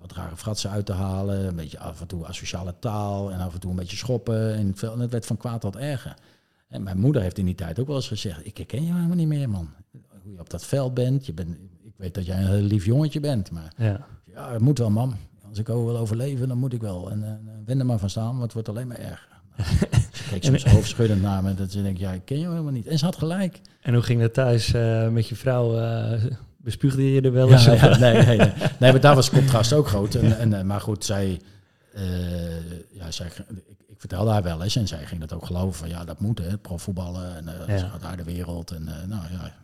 wat 0.00 0.12
rare 0.12 0.36
fratsen 0.36 0.70
uit 0.70 0.86
te 0.86 0.92
halen. 0.92 1.46
Een 1.46 1.56
beetje 1.56 1.78
af 1.78 2.00
en 2.00 2.06
toe 2.06 2.26
asociale 2.26 2.74
taal 2.78 3.30
en 3.30 3.40
af 3.40 3.54
en 3.54 3.60
toe 3.60 3.70
een 3.70 3.76
beetje 3.76 3.96
schoppen. 3.96 4.54
En, 4.54 4.72
veel, 4.76 4.92
en 4.92 5.00
het 5.00 5.10
werd 5.10 5.26
van 5.26 5.36
kwaad 5.36 5.60
tot 5.60 5.76
erger. 5.76 6.14
En 6.70 6.82
mijn 6.82 6.98
moeder 6.98 7.22
heeft 7.22 7.38
in 7.38 7.44
die 7.44 7.54
tijd 7.54 7.78
ook 7.78 7.86
wel 7.86 7.96
eens 7.96 8.08
gezegd: 8.08 8.46
Ik 8.46 8.56
herken 8.56 8.84
je 8.84 8.92
helemaal 8.92 9.16
niet 9.16 9.28
meer, 9.28 9.48
man. 9.48 9.68
Hoe 10.22 10.32
je 10.32 10.40
op 10.40 10.50
dat 10.50 10.64
veld 10.66 10.94
bent. 10.94 11.26
Je 11.26 11.32
bent 11.32 11.56
ik 11.82 11.92
weet 11.96 12.14
dat 12.14 12.26
jij 12.26 12.38
een 12.38 12.46
heel 12.46 12.62
lief 12.62 12.84
jongetje 12.84 13.20
bent. 13.20 13.50
Maar 13.50 13.72
Ja. 13.76 14.06
ja, 14.24 14.52
het 14.52 14.60
moet 14.60 14.78
wel, 14.78 14.90
mam. 14.90 15.14
Als 15.48 15.58
ik 15.58 15.68
ook 15.68 15.84
wil 15.86 15.98
overleven, 15.98 16.48
dan 16.48 16.58
moet 16.58 16.72
ik 16.72 16.80
wel. 16.80 17.10
En 17.10 17.20
uh, 17.22 17.52
wend 17.64 17.80
er 17.80 17.86
maar 17.86 17.98
van 17.98 18.10
staan, 18.10 18.30
want 18.30 18.42
het 18.42 18.52
wordt 18.52 18.68
alleen 18.68 18.86
maar 18.86 18.98
erger. 18.98 19.28
Ze 20.12 20.28
keek 20.30 20.44
soms 20.44 20.64
hoofdschuddend 20.64 21.22
naar 21.22 21.42
me. 21.42 21.54
Dat 21.54 21.70
ze 21.72 21.82
denkt: 21.82 21.98
Ja, 22.00 22.12
ik 22.12 22.24
ken 22.24 22.38
je 22.38 22.48
helemaal 22.48 22.72
niet. 22.72 22.86
En 22.86 22.98
ze 22.98 23.04
had 23.04 23.16
gelijk. 23.16 23.60
En 23.80 23.94
hoe 23.94 24.02
ging 24.02 24.20
dat 24.20 24.34
thuis 24.34 24.72
eh, 24.72 25.08
met 25.08 25.28
je 25.28 25.36
vrouw? 25.36 25.78
eh 25.78 26.24
bespuugde 26.62 27.12
je 27.12 27.20
er 27.20 27.32
wel 27.32 27.52
eens? 27.52 27.64
Ja, 27.64 27.98
nee, 27.98 28.12
nee, 28.12 28.36
nee. 28.36 28.52
nee, 28.80 28.92
maar 28.92 29.00
daar 29.00 29.14
was 29.14 29.30
contrast 29.30 29.72
ook 29.72 29.86
groot. 29.88 30.14
En, 30.14 30.38
en, 30.38 30.52
eh, 30.54 30.62
maar 30.62 30.80
goed, 30.80 31.04
zij, 31.04 31.40
eh, 31.92 32.02
ja, 32.90 33.10
zij, 33.10 33.26
ik, 33.66 33.78
ik 34.00 34.08
vertelde 34.08 34.30
haar 34.30 34.42
wel 34.42 34.62
eens 34.62 34.76
en 34.76 34.88
zij 34.88 35.06
ging 35.06 35.20
dat 35.20 35.32
ook 35.32 35.46
geloven. 35.46 35.74
Van, 35.74 35.88
ja, 35.88 36.04
dat 36.04 36.20
moet, 36.20 36.38
hè, 36.38 36.58
profvoetballen 36.58 37.36
en 37.36 37.44
uh, 37.44 37.68
Ja. 37.68 37.78
ze 37.78 37.88
gaat 37.88 38.00
naar 38.02 38.16
de 38.16 38.24
wereld. 38.24 38.70
En, 38.70 38.82
uh, 38.82 38.88
nou, 39.06 39.22
ja. 39.30 39.54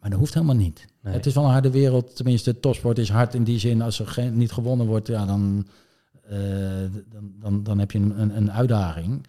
Maar 0.00 0.10
dat 0.10 0.18
hoeft 0.18 0.34
helemaal 0.34 0.56
niet. 0.56 0.86
Nee. 1.02 1.14
Het 1.14 1.26
is 1.26 1.34
wel 1.34 1.44
een 1.44 1.50
harde 1.50 1.70
wereld. 1.70 2.16
Tenminste, 2.16 2.60
topsport 2.60 2.98
is 2.98 3.10
hard 3.10 3.34
in 3.34 3.44
die 3.44 3.58
zin. 3.58 3.82
Als 3.82 3.98
er 3.98 4.06
geen, 4.06 4.36
niet 4.36 4.52
gewonnen 4.52 4.86
wordt, 4.86 5.06
ja, 5.06 5.26
dan, 5.26 5.66
uh, 6.30 6.38
dan, 7.10 7.32
dan, 7.40 7.62
dan 7.62 7.78
heb 7.78 7.90
je 7.90 7.98
een, 7.98 8.20
een, 8.20 8.36
een 8.36 8.52
uitdaging. 8.52 9.26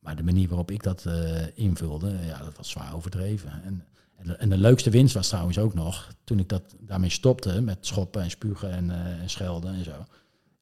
Maar 0.00 0.16
de 0.16 0.22
manier 0.22 0.48
waarop 0.48 0.70
ik 0.70 0.82
dat 0.82 1.06
invulde, 1.54 2.12
ja, 2.26 2.38
dat 2.38 2.56
was 2.56 2.70
zwaar 2.70 2.94
overdreven. 2.94 3.62
En, 3.64 3.84
en 4.16 4.26
de, 4.26 4.36
en 4.36 4.48
de 4.48 4.58
leukste 4.58 4.90
winst 4.90 5.14
was 5.14 5.28
trouwens 5.28 5.58
ook 5.58 5.74
nog, 5.74 6.08
toen 6.24 6.38
ik 6.38 6.48
dat 6.48 6.74
daarmee 6.80 7.10
stopte, 7.10 7.60
met 7.60 7.86
schoppen 7.86 8.22
en 8.22 8.30
spugen 8.30 8.70
en, 8.70 8.84
uh, 8.84 9.20
en 9.20 9.30
schelden 9.30 9.74
en 9.74 9.84
zo. 9.84 10.04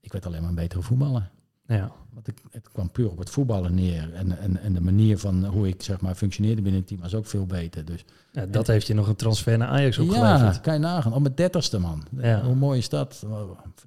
Ik 0.00 0.12
werd 0.12 0.26
alleen 0.26 0.40
maar 0.40 0.48
een 0.48 0.54
betere 0.54 0.82
voetballer. 0.82 1.30
Ja. 1.76 1.92
Want 2.14 2.28
ik, 2.28 2.42
het 2.50 2.68
kwam 2.72 2.90
puur 2.90 3.10
op 3.10 3.18
het 3.18 3.30
voetballen 3.30 3.74
neer. 3.74 4.14
En, 4.14 4.38
en, 4.38 4.62
en 4.62 4.72
de 4.72 4.80
manier 4.80 5.18
van 5.18 5.44
hoe 5.44 5.68
ik 5.68 5.82
zeg 5.82 6.00
maar, 6.00 6.14
functioneerde 6.14 6.62
binnen 6.62 6.80
het 6.80 6.88
team 6.88 7.00
was 7.00 7.14
ook 7.14 7.26
veel 7.26 7.46
beter. 7.46 7.84
Dus, 7.84 8.04
ja 8.32 8.46
dat 8.46 8.66
en, 8.66 8.72
heeft 8.72 8.86
je 8.86 8.94
nog 8.94 9.08
een 9.08 9.16
transfer 9.16 9.58
naar 9.58 9.68
Ajax 9.68 9.98
opgeleverd. 9.98 10.54
Ja, 10.54 10.60
kan 10.60 10.72
je 10.72 10.80
nagaan. 10.80 11.12
Op 11.12 11.22
mijn 11.22 11.34
dertigste 11.34 11.78
man. 11.78 12.02
Ja. 12.20 12.42
Hoe 12.42 12.54
mooi 12.54 12.78
is 12.78 12.88
dat? 12.88 13.24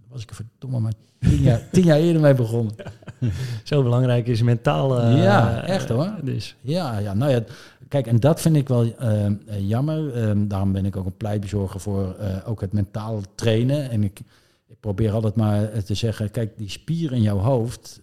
Was 0.09 0.21
ik 0.21 0.29
er 0.29 0.35
verdomme 0.35 0.79
maar 0.79 0.93
tien 1.19 1.41
jaar, 1.41 1.61
tien 1.71 1.83
jaar 1.83 1.97
eerder 1.97 2.21
mee 2.21 2.33
begonnen. 2.33 2.75
Zo 3.63 3.83
belangrijk 3.83 4.27
is 4.27 4.41
mentaal. 4.41 5.01
Uh, 5.01 5.23
ja, 5.23 5.63
echt 5.63 5.89
hoor. 5.89 6.13
Dus. 6.21 6.55
Ja, 6.61 6.97
ja, 6.97 7.13
nou 7.13 7.31
ja, 7.31 7.43
kijk, 7.87 8.07
en 8.07 8.19
dat 8.19 8.41
vind 8.41 8.55
ik 8.55 8.67
wel 8.67 8.85
uh, 8.85 9.25
jammer. 9.57 10.27
Um, 10.27 10.47
daarom 10.47 10.71
ben 10.71 10.85
ik 10.85 10.95
ook 10.95 11.05
een 11.05 11.17
pleitbezorger 11.17 11.79
voor 11.79 12.15
ook 12.45 12.61
het 12.61 12.73
mentaal 12.73 13.21
trainen. 13.35 13.89
En 13.89 14.03
ik, 14.03 14.21
ik 14.67 14.79
probeer 14.79 15.11
altijd 15.11 15.35
maar 15.35 15.83
te 15.83 15.93
zeggen, 15.93 16.31
kijk, 16.31 16.57
die 16.57 16.69
spier 16.69 17.11
in 17.11 17.21
jouw 17.21 17.37
hoofd, 17.37 18.01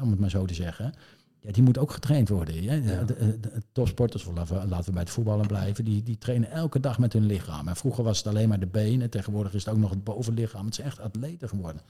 om 0.00 0.10
het 0.10 0.20
maar 0.20 0.30
zo 0.30 0.44
te 0.44 0.54
zeggen, 0.54 0.92
ja, 1.40 1.52
die 1.52 1.62
moet 1.62 1.78
ook 1.78 1.92
getraind 1.92 2.28
worden. 2.28 2.62
Ja? 2.62 2.80
De, 2.80 3.04
de, 3.04 3.40
de, 3.40 3.62
topsporters, 3.72 4.26
laten 4.34 4.84
we, 4.84 4.92
bij 4.92 5.02
het 5.02 5.10
voetballen 5.10 5.46
blijven, 5.46 5.84
die, 5.84 6.02
die 6.02 6.18
trainen 6.18 6.50
elke 6.50 6.80
dag 6.80 6.98
met 6.98 7.12
hun 7.12 7.26
lichaam. 7.26 7.68
En 7.68 7.76
vroeger 7.76 8.04
was 8.04 8.18
het 8.18 8.26
alleen 8.26 8.48
maar 8.48 8.60
de 8.60 8.66
benen, 8.66 9.10
tegenwoordig 9.10 9.54
is 9.54 9.64
het 9.64 9.74
ook 9.74 9.80
nog 9.80 9.90
het 9.90 10.04
bovenlichaam. 10.04 10.64
Het 10.64 10.74
zijn 10.74 10.86
echt 10.86 11.00
atleten 11.00 11.48
geworden. 11.48 11.82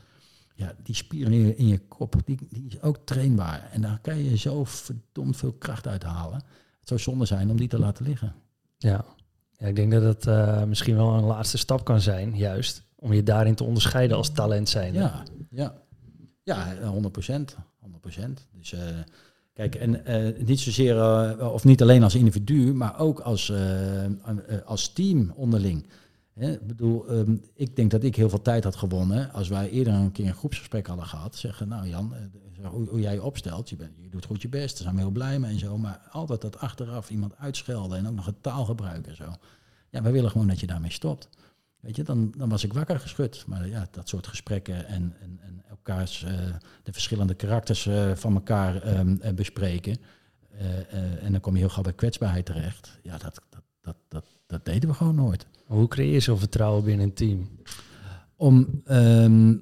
Ja, 0.54 0.74
die 0.82 0.94
spier 0.94 1.26
in 1.26 1.46
je, 1.46 1.56
in 1.56 1.68
je 1.68 1.78
kop, 1.78 2.14
die, 2.24 2.38
die 2.50 2.66
is 2.66 2.82
ook 2.82 2.98
trainbaar. 3.04 3.68
En 3.72 3.80
daar 3.80 3.98
kan 4.02 4.24
je 4.24 4.36
zo 4.36 4.64
verdomd 4.64 5.36
veel 5.36 5.52
kracht 5.52 5.86
uit 5.86 6.02
halen. 6.02 6.42
Het 6.78 6.88
zou 6.88 7.00
zonde 7.00 7.24
zijn 7.24 7.50
om 7.50 7.56
die 7.56 7.68
te 7.68 7.78
laten 7.78 8.04
liggen. 8.04 8.34
Ja, 8.76 9.04
ja 9.56 9.66
ik 9.66 9.76
denk 9.76 9.92
dat 9.92 10.26
uh, 10.26 10.64
misschien 10.64 10.96
wel 10.96 11.14
een 11.14 11.24
laatste 11.24 11.58
stap 11.58 11.84
kan 11.84 12.00
zijn, 12.00 12.36
juist. 12.36 12.86
Om 13.00 13.12
je 13.12 13.22
daarin 13.22 13.54
te 13.54 13.64
onderscheiden 13.64 14.16
als 14.16 14.30
talent 14.30 14.68
zijn. 14.68 14.94
Ja, 14.94 15.22
ja. 15.50 15.74
ja 16.42 16.82
100 16.82 17.12
procent. 17.12 17.56
100 17.78 18.00
procent. 18.00 18.46
Dus 18.52 18.72
uh, 18.72 18.80
kijk, 19.52 19.74
en 19.74 20.02
uh, 20.06 20.46
niet 20.46 20.60
zozeer, 20.60 21.52
of 21.52 21.64
niet 21.64 21.82
alleen 21.82 22.02
als 22.02 22.14
individu, 22.14 22.74
maar 22.74 22.98
ook 22.98 23.20
als, 23.20 23.52
als 24.64 24.92
team 24.92 25.32
onderling. 25.36 25.86
Hè? 26.38 26.52
Ik 26.52 26.66
bedoel, 26.66 27.10
um, 27.10 27.42
ik 27.54 27.76
denk 27.76 27.90
dat 27.90 28.02
ik 28.02 28.16
heel 28.16 28.28
veel 28.28 28.42
tijd 28.42 28.64
had 28.64 28.76
gewonnen 28.76 29.32
als 29.32 29.48
wij 29.48 29.70
eerder 29.70 29.92
een 29.92 30.12
keer 30.12 30.26
een 30.26 30.34
groepsgesprek 30.34 30.86
hadden 30.86 31.06
gehad. 31.06 31.36
Zeggen, 31.36 31.68
nou 31.68 31.88
Jan, 31.88 32.14
hoe, 32.62 32.88
hoe 32.88 33.00
jij 33.00 33.14
je 33.14 33.22
opstelt, 33.22 33.68
je, 33.68 33.76
bent, 33.76 33.92
je 34.00 34.08
doet 34.08 34.24
goed 34.24 34.42
je 34.42 34.48
best, 34.48 34.74
daar 34.74 34.82
zijn 34.82 34.94
we 34.94 35.00
heel 35.00 35.10
blij 35.10 35.38
mee 35.38 35.50
en 35.50 35.58
zo. 35.58 35.78
Maar 35.78 36.08
altijd 36.10 36.40
dat 36.40 36.58
achteraf 36.58 37.10
iemand 37.10 37.36
uitschelden 37.36 37.98
en 37.98 38.08
ook 38.08 38.14
nog 38.14 38.26
het 38.26 38.42
taalgebruik 38.42 39.06
en 39.06 39.16
zo. 39.16 39.34
Ja, 39.90 40.02
wij 40.02 40.12
willen 40.12 40.30
gewoon 40.30 40.46
dat 40.46 40.60
je 40.60 40.66
daarmee 40.66 40.92
stopt. 40.92 41.28
Weet 41.80 41.96
je, 41.96 42.02
dan, 42.02 42.32
dan 42.36 42.48
was 42.48 42.64
ik 42.64 42.72
wakker 42.72 43.00
geschud. 43.00 43.44
Maar 43.46 43.68
ja, 43.68 43.88
dat 43.90 44.08
soort 44.08 44.26
gesprekken 44.26 44.86
en, 44.86 45.14
en, 45.20 45.38
en 45.42 45.62
elkaars, 45.68 46.22
uh, 46.22 46.30
de 46.82 46.92
verschillende 46.92 47.34
karakters 47.34 47.86
uh, 47.86 48.14
van 48.14 48.34
elkaar 48.34 48.98
um, 48.98 49.20
uh, 49.24 49.30
bespreken. 49.30 49.96
en 51.20 51.32
dan 51.32 51.40
kom 51.40 51.52
je 51.52 51.58
heel 51.58 51.68
gauw 51.68 51.82
bij 51.82 51.92
kwetsbaarheid 51.92 52.46
terecht. 52.46 52.98
Ja, 53.02 53.18
dat, 53.18 53.42
dat, 53.50 53.62
dat, 53.80 53.96
dat, 54.08 54.24
dat 54.46 54.64
deden 54.64 54.88
we 54.88 54.94
gewoon 54.94 55.14
nooit. 55.14 55.46
Hoe 55.66 55.88
creëer 55.88 56.12
je 56.12 56.20
zo'n 56.20 56.38
vertrouwen 56.38 56.84
binnen 56.84 57.06
een 57.06 57.14
team? 57.14 57.48
Om, 58.40 58.82
um, 58.90 59.58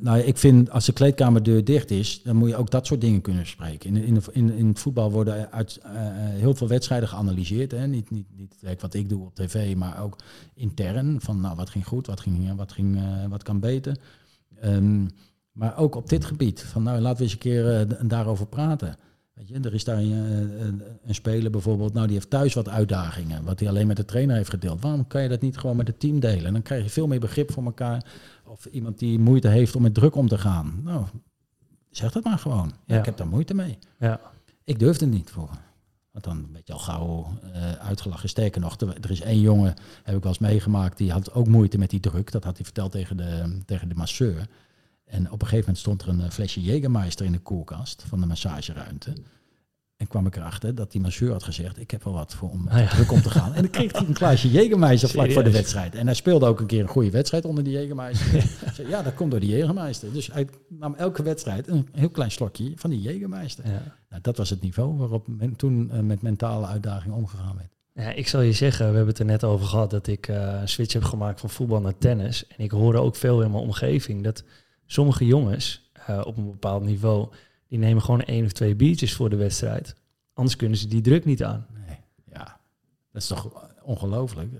nou 0.00 0.18
ja, 0.18 0.24
ik 0.24 0.38
vind 0.38 0.70
als 0.70 0.86
de 0.86 0.92
kleedkamerdeur 0.92 1.64
dicht 1.64 1.90
is, 1.90 2.22
dan 2.22 2.36
moet 2.36 2.48
je 2.48 2.56
ook 2.56 2.70
dat 2.70 2.86
soort 2.86 3.00
dingen 3.00 3.20
kunnen 3.20 3.42
bespreken. 3.42 3.96
In, 3.96 4.04
in, 4.04 4.22
in, 4.32 4.50
in 4.50 4.76
voetbal 4.76 5.10
worden 5.10 5.52
uit, 5.52 5.80
uh, 5.86 5.90
heel 6.16 6.54
veel 6.54 6.68
wedstrijden 6.68 7.08
geanalyseerd. 7.08 7.70
Hè? 7.70 7.86
Niet, 7.86 8.10
niet, 8.10 8.26
niet 8.36 8.80
wat 8.80 8.94
ik 8.94 9.08
doe 9.08 9.24
op 9.24 9.34
tv, 9.34 9.76
maar 9.76 10.02
ook 10.02 10.16
intern. 10.54 11.20
Van 11.20 11.40
nou, 11.40 11.56
wat 11.56 11.70
ging 11.70 11.86
goed, 11.86 12.06
wat, 12.06 12.20
ging, 12.20 12.56
wat, 12.56 12.72
ging, 12.72 12.96
uh, 12.96 13.26
wat 13.28 13.42
kan 13.42 13.60
beter. 13.60 13.96
Um, 14.64 15.08
maar 15.52 15.76
ook 15.76 15.94
op 15.94 16.08
dit 16.08 16.24
gebied. 16.24 16.60
Van 16.62 16.82
nou, 16.82 17.00
laten 17.00 17.16
we 17.18 17.22
eens 17.22 17.32
een 17.32 17.38
keer 17.38 17.86
daarover 18.08 18.46
praten. 18.46 18.96
Weet 19.32 19.48
je, 19.48 19.60
er 19.60 19.74
is 19.74 19.84
daar 19.84 19.98
een, 19.98 20.12
een, 20.60 20.82
een, 21.04 21.14
speler 21.14 21.50
bijvoorbeeld, 21.50 21.92
nou 21.92 22.06
die 22.06 22.16
heeft 22.16 22.30
thuis 22.30 22.54
wat 22.54 22.68
uitdagingen, 22.68 23.44
wat 23.44 23.60
hij 23.60 23.68
alleen 23.68 23.86
met 23.86 23.96
de 23.96 24.04
trainer 24.04 24.36
heeft 24.36 24.50
gedeeld. 24.50 24.80
Waarom 24.80 25.06
kan 25.06 25.22
je 25.22 25.28
dat 25.28 25.40
niet 25.40 25.58
gewoon 25.58 25.76
met 25.76 25.86
het 25.86 26.00
team 26.00 26.20
delen? 26.20 26.46
En 26.46 26.52
dan 26.52 26.62
krijg 26.62 26.82
je 26.82 26.90
veel 26.90 27.06
meer 27.06 27.20
begrip 27.20 27.52
voor 27.52 27.64
elkaar. 27.64 28.04
Of 28.44 28.64
iemand 28.64 28.98
die 28.98 29.18
moeite 29.18 29.48
heeft 29.48 29.76
om 29.76 29.82
met 29.82 29.94
druk 29.94 30.14
om 30.14 30.28
te 30.28 30.38
gaan. 30.38 30.80
Nou, 30.84 31.06
zeg 31.90 32.12
dat 32.12 32.24
maar 32.24 32.38
gewoon. 32.38 32.72
Ja. 32.86 32.98
Ik 32.98 33.04
heb 33.04 33.16
daar 33.16 33.26
moeite 33.26 33.54
mee. 33.54 33.78
Ja. 33.98 34.20
Ik 34.64 34.78
durf 34.78 35.00
het 35.00 35.10
niet 35.10 35.30
voor. 35.30 35.50
Want 36.10 36.24
dan 36.24 36.52
ben 36.52 36.62
je 36.64 36.72
al 36.72 36.78
gauw 36.78 37.38
uh, 37.44 37.72
uitgelachen. 37.72 38.28
Sterker 38.28 38.60
nog, 38.60 38.80
er 38.80 39.10
is 39.10 39.20
één 39.20 39.40
jongen, 39.40 39.74
heb 40.02 40.16
ik 40.16 40.22
wel 40.22 40.32
eens 40.32 40.38
meegemaakt, 40.38 40.98
die 40.98 41.12
had 41.12 41.32
ook 41.32 41.46
moeite 41.46 41.78
met 41.78 41.90
die 41.90 42.00
druk. 42.00 42.32
Dat 42.32 42.44
had 42.44 42.56
hij 42.56 42.64
verteld 42.64 42.92
tegen 42.92 43.16
de, 43.16 43.58
tegen 43.64 43.88
de 43.88 43.94
masseur. 43.94 44.46
En 45.04 45.26
op 45.26 45.42
een 45.42 45.48
gegeven 45.48 45.58
moment 45.58 45.78
stond 45.78 46.02
er 46.02 46.08
een 46.08 46.32
flesje 46.32 46.60
Jägermeister 46.60 47.24
in 47.24 47.32
de 47.32 47.38
koelkast 47.38 48.04
van 48.08 48.20
de 48.20 48.26
massageruimte. 48.26 49.12
En 49.96 50.08
kwam 50.08 50.26
ik 50.26 50.36
erachter 50.36 50.74
dat 50.74 50.92
die 50.92 51.00
masseur 51.00 51.32
had 51.32 51.42
gezegd, 51.42 51.80
ik 51.80 51.90
heb 51.90 52.04
wel 52.04 52.12
wat 52.12 52.34
voor 52.34 52.50
om 52.50 52.68
Ah, 52.68 52.78
ja. 52.78 52.88
druk 52.88 53.12
om 53.12 53.22
te 53.22 53.30
gaan. 53.30 53.54
En 53.54 53.62
dan 53.62 53.70
kreeg 53.70 53.92
hij 53.92 54.06
een 54.06 54.16
glaasje 54.16 54.50
Jägermeister 54.56 55.08
vlak 55.10 55.32
voor 55.32 55.44
de 55.44 55.50
wedstrijd. 55.50 55.94
En 55.94 56.06
hij 56.06 56.14
speelde 56.14 56.46
ook 56.46 56.60
een 56.60 56.66
keer 56.66 56.80
een 56.80 56.88
goede 56.88 57.10
wedstrijd 57.10 57.44
onder 57.44 57.64
die 57.64 57.76
Jägermeister. 57.78 58.42
Zei, 58.74 58.88
ja, 58.88 59.02
dat 59.02 59.14
komt 59.14 59.30
door 59.30 59.40
die 59.40 59.50
Jägermeister. 59.50 60.12
Dus 60.12 60.32
hij 60.32 60.48
nam 60.68 60.94
elke 60.94 61.22
wedstrijd 61.22 61.68
een 61.68 61.88
heel 61.92 62.10
klein 62.10 62.30
slokje 62.30 62.72
van 62.76 62.90
die 62.90 63.00
Jägermeister. 63.08 63.64
Ja. 63.64 63.96
Nou, 64.08 64.22
dat 64.22 64.36
was 64.36 64.50
het 64.50 64.62
niveau 64.62 64.96
waarop 64.96 65.26
men 65.28 65.56
toen 65.56 65.90
uh, 65.92 66.00
met 66.00 66.22
mentale 66.22 66.66
uitdagingen 66.66 67.16
omgegaan 67.16 67.56
werd. 67.56 67.70
Ja, 67.94 68.12
ik 68.12 68.28
zal 68.28 68.40
je 68.40 68.52
zeggen, 68.52 68.78
we 68.78 68.96
hebben 68.96 69.08
het 69.12 69.18
er 69.18 69.24
net 69.24 69.44
over 69.44 69.66
gehad 69.66 69.90
dat 69.90 70.06
ik 70.06 70.28
uh, 70.28 70.58
een 70.60 70.68
switch 70.68 70.92
heb 70.92 71.04
gemaakt 71.04 71.40
van 71.40 71.50
voetbal 71.50 71.80
naar 71.80 71.98
tennis. 71.98 72.46
En 72.46 72.64
ik 72.64 72.70
hoorde 72.70 72.98
ook 72.98 73.16
veel 73.16 73.42
in 73.42 73.50
mijn 73.50 73.62
omgeving 73.62 74.22
dat 74.22 74.44
sommige 74.92 75.26
jongens 75.26 75.90
eh, 76.06 76.20
op 76.24 76.36
een 76.36 76.50
bepaald 76.50 76.84
niveau, 76.84 77.28
die 77.68 77.78
nemen 77.78 78.02
gewoon 78.02 78.20
één 78.22 78.44
of 78.44 78.52
twee 78.52 78.74
biertjes 78.76 79.12
voor 79.14 79.30
de 79.30 79.36
wedstrijd. 79.36 79.94
Anders 80.34 80.56
kunnen 80.56 80.78
ze 80.78 80.88
die 80.88 81.00
druk 81.00 81.24
niet 81.24 81.44
aan. 81.44 81.66
Nee, 81.86 81.96
ja. 82.32 82.60
Dat 83.12 83.22
is 83.22 83.28
toch 83.28 83.68
ongelooflijk. 83.82 84.52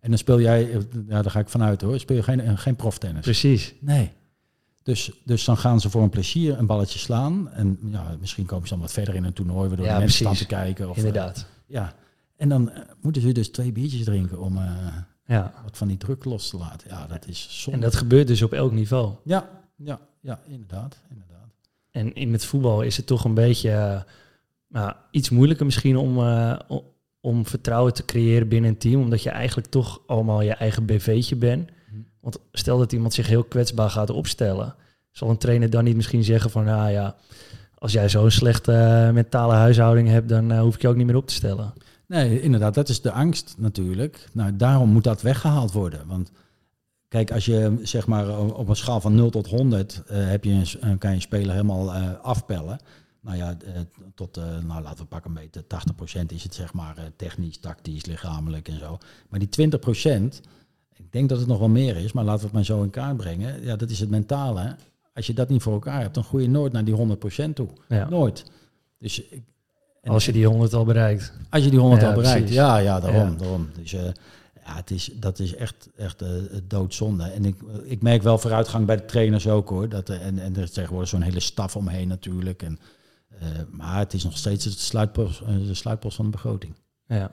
En 0.00 0.10
dan 0.10 0.18
speel 0.18 0.40
jij, 0.40 0.70
eh, 0.72 0.80
ja, 1.08 1.22
daar 1.22 1.30
ga 1.30 1.38
ik 1.40 1.48
vanuit 1.48 1.80
hoor, 1.80 1.98
speel 2.00 2.16
je 2.16 2.22
geen, 2.22 2.40
eh, 2.40 2.58
geen 2.58 2.76
proftennis. 2.76 3.22
Precies. 3.24 3.74
Nee. 3.80 4.12
Dus, 4.82 5.10
dus 5.24 5.44
dan 5.44 5.56
gaan 5.56 5.80
ze 5.80 5.90
voor 5.90 6.02
een 6.02 6.10
plezier 6.10 6.58
een 6.58 6.66
balletje 6.66 6.98
slaan. 6.98 7.50
En 7.50 7.78
ja, 7.82 8.16
misschien 8.20 8.46
komen 8.46 8.68
ze 8.68 8.72
dan 8.72 8.82
wat 8.82 8.92
verder 8.92 9.14
in 9.14 9.24
een 9.24 9.32
toernooi, 9.32 9.68
waardoor 9.68 9.86
Ja, 9.86 9.92
de 9.94 9.98
mensen 9.98 10.18
staan 10.18 10.34
te 10.34 10.46
kijken. 10.46 10.90
Of, 10.90 10.96
Inderdaad. 10.96 11.46
ja. 11.66 11.94
En 12.36 12.48
dan 12.48 12.72
moeten 13.00 13.22
ze 13.22 13.32
dus 13.32 13.50
twee 13.50 13.72
biertjes 13.72 14.04
drinken 14.04 14.40
om 14.40 14.58
Ja. 15.26 15.52
wat 15.62 15.76
van 15.76 15.88
die 15.88 15.96
druk 15.96 16.24
los 16.24 16.48
te 16.50 16.56
laten. 16.56 16.88
Ja, 16.90 17.06
dat 17.06 17.26
is 17.26 17.48
zonde. 17.62 17.78
En 17.78 17.84
dat 17.84 17.94
gebeurt 17.96 18.26
dus 18.26 18.42
op 18.42 18.52
elk 18.52 18.72
niveau. 18.72 19.14
Ja, 19.24 19.48
ja, 19.76 20.00
ja, 20.20 20.40
inderdaad. 20.46 21.00
inderdaad. 21.10 21.36
En 21.90 22.14
in 22.14 22.32
het 22.32 22.44
voetbal 22.44 22.82
is 22.82 22.96
het 22.96 23.06
toch 23.06 23.24
een 23.24 23.34
beetje 23.34 23.70
eh, 23.70 24.00
nou, 24.68 24.92
iets 25.10 25.30
moeilijker 25.30 25.64
misschien 25.64 25.96
om, 25.96 26.18
eh, 26.18 26.58
om 27.20 27.46
vertrouwen 27.46 27.94
te 27.94 28.04
creëren 28.04 28.48
binnen 28.48 28.70
een 28.70 28.78
team. 28.78 29.00
Omdat 29.00 29.22
je 29.22 29.30
eigenlijk 29.30 29.68
toch 29.68 30.00
allemaal 30.06 30.42
je 30.42 30.52
eigen 30.52 30.86
BV'tje 30.86 31.36
bent. 31.36 31.70
Mhm. 31.90 32.00
Want 32.20 32.38
stel 32.52 32.78
dat 32.78 32.92
iemand 32.92 33.14
zich 33.14 33.26
heel 33.26 33.44
kwetsbaar 33.44 33.90
gaat 33.90 34.10
opstellen. 34.10 34.74
Zal 35.10 35.30
een 35.30 35.38
trainer 35.38 35.70
dan 35.70 35.84
niet 35.84 35.96
misschien 35.96 36.24
zeggen 36.24 36.50
van... 36.50 36.64
Nou 36.64 36.90
ja, 36.90 37.16
als 37.74 37.92
jij 37.92 38.08
zo'n 38.08 38.30
slechte 38.30 38.72
eh, 38.72 39.10
mentale 39.10 39.54
huishouding 39.54 40.08
hebt... 40.08 40.28
dan 40.28 40.58
hoef 40.58 40.74
ik 40.74 40.80
je 40.80 40.88
ook 40.88 40.96
niet 40.96 41.06
meer 41.06 41.16
op 41.16 41.26
te 41.26 41.34
stellen. 41.34 41.72
Nee, 42.06 42.40
inderdaad, 42.40 42.74
dat 42.74 42.88
is 42.88 43.00
de 43.00 43.12
angst 43.12 43.54
natuurlijk. 43.58 44.28
Nou, 44.32 44.56
daarom 44.56 44.88
moet 44.90 45.04
dat 45.04 45.22
weggehaald 45.22 45.72
worden. 45.72 46.06
Want 46.06 46.30
kijk, 47.08 47.30
als 47.32 47.44
je 47.44 47.78
zeg 47.82 48.06
maar 48.06 48.38
op 48.38 48.68
een 48.68 48.76
schaal 48.76 49.00
van 49.00 49.14
0 49.14 49.30
tot 49.30 49.46
100 49.46 50.02
eh, 50.06 50.28
heb 50.28 50.44
je 50.44 50.50
een, 50.80 50.98
kan 50.98 51.10
je 51.10 51.16
een 51.16 51.22
speler 51.22 51.50
helemaal 51.50 51.94
eh, 51.94 52.10
afpellen. 52.22 52.78
Nou 53.20 53.36
ja, 53.38 53.56
eh, 53.64 53.80
tot, 54.14 54.36
eh, 54.36 54.44
nou 54.66 54.82
laten 54.82 54.98
we 54.98 55.04
pakken 55.04 55.30
een 55.30 55.36
beetje 55.42 55.64
80% 55.66 56.32
is 56.32 56.42
het 56.42 56.54
zeg 56.54 56.72
maar 56.72 56.96
eh, 56.96 57.04
technisch, 57.16 57.58
tactisch, 57.58 58.04
lichamelijk 58.06 58.68
en 58.68 58.78
zo. 58.78 58.98
Maar 59.28 59.38
die 59.40 59.48
20%, 59.48 60.40
ik 60.94 61.12
denk 61.12 61.28
dat 61.28 61.38
het 61.38 61.46
nog 61.48 61.58
wel 61.58 61.68
meer 61.68 61.96
is, 61.96 62.12
maar 62.12 62.24
laten 62.24 62.40
we 62.40 62.44
het 62.46 62.54
maar 62.54 62.64
zo 62.64 62.82
in 62.82 62.90
kaart 62.90 63.16
brengen. 63.16 63.62
Ja, 63.64 63.76
dat 63.76 63.90
is 63.90 64.00
het 64.00 64.10
mentale. 64.10 64.76
Als 65.14 65.26
je 65.26 65.32
dat 65.34 65.48
niet 65.48 65.62
voor 65.62 65.72
elkaar 65.72 66.00
hebt, 66.00 66.14
dan 66.14 66.24
groei 66.24 66.42
je 66.42 66.48
nooit 66.50 66.72
naar 66.72 66.84
die 66.84 66.94
100% 66.94 67.54
toe. 67.54 67.68
Ja. 67.88 68.08
Nooit. 68.08 68.44
Dus 68.98 69.22
Als 70.02 70.24
je 70.26 70.32
die 70.32 70.46
100 70.46 70.74
al 70.74 70.84
bereikt. 70.84 71.32
als 71.50 71.64
je 71.64 71.70
die 71.70 71.78
100 71.78 72.02
Ja, 72.02 72.08
al 72.08 72.14
bereikt. 72.14 72.38
precies. 72.38 72.56
Ja, 72.56 72.76
ja, 72.78 73.00
daarom. 73.00 73.36
Daarom. 73.38 73.68
Dus 73.78 73.92
eh, 73.92 74.02
ja, 74.66 74.74
het 74.76 74.90
is, 74.90 75.10
dat 75.14 75.38
is 75.38 75.54
echt, 75.54 75.88
echt 75.96 76.22
eh, 76.22 76.28
doodzonde. 76.64 77.24
En 77.24 77.44
ik, 77.44 77.56
ik 77.84 78.02
merk 78.02 78.22
wel 78.22 78.38
vooruitgang 78.38 78.86
bij 78.86 78.96
de 78.96 79.04
trainers 79.04 79.48
ook 79.48 79.68
hoor. 79.68 79.88
Dat, 79.88 80.08
eh, 80.08 80.26
en, 80.26 80.38
en 80.38 80.56
er 80.56 80.62
is 80.62 80.70
tegenwoordig 80.70 81.08
zo'n 81.08 81.22
hele 81.22 81.40
staf 81.40 81.76
omheen 81.76 82.08
natuurlijk. 82.08 82.62
En, 82.62 82.78
eh, 83.40 83.48
maar 83.70 83.98
het 83.98 84.12
is 84.12 84.24
nog 84.24 84.36
steeds 84.36 84.64
het 84.64 84.78
sluitpost, 84.78 85.40
eh, 85.40 85.46
de 85.66 85.74
sluitpost 85.74 86.16
van 86.16 86.24
de 86.24 86.30
begroting. 86.30 86.74
Ja. 87.06 87.30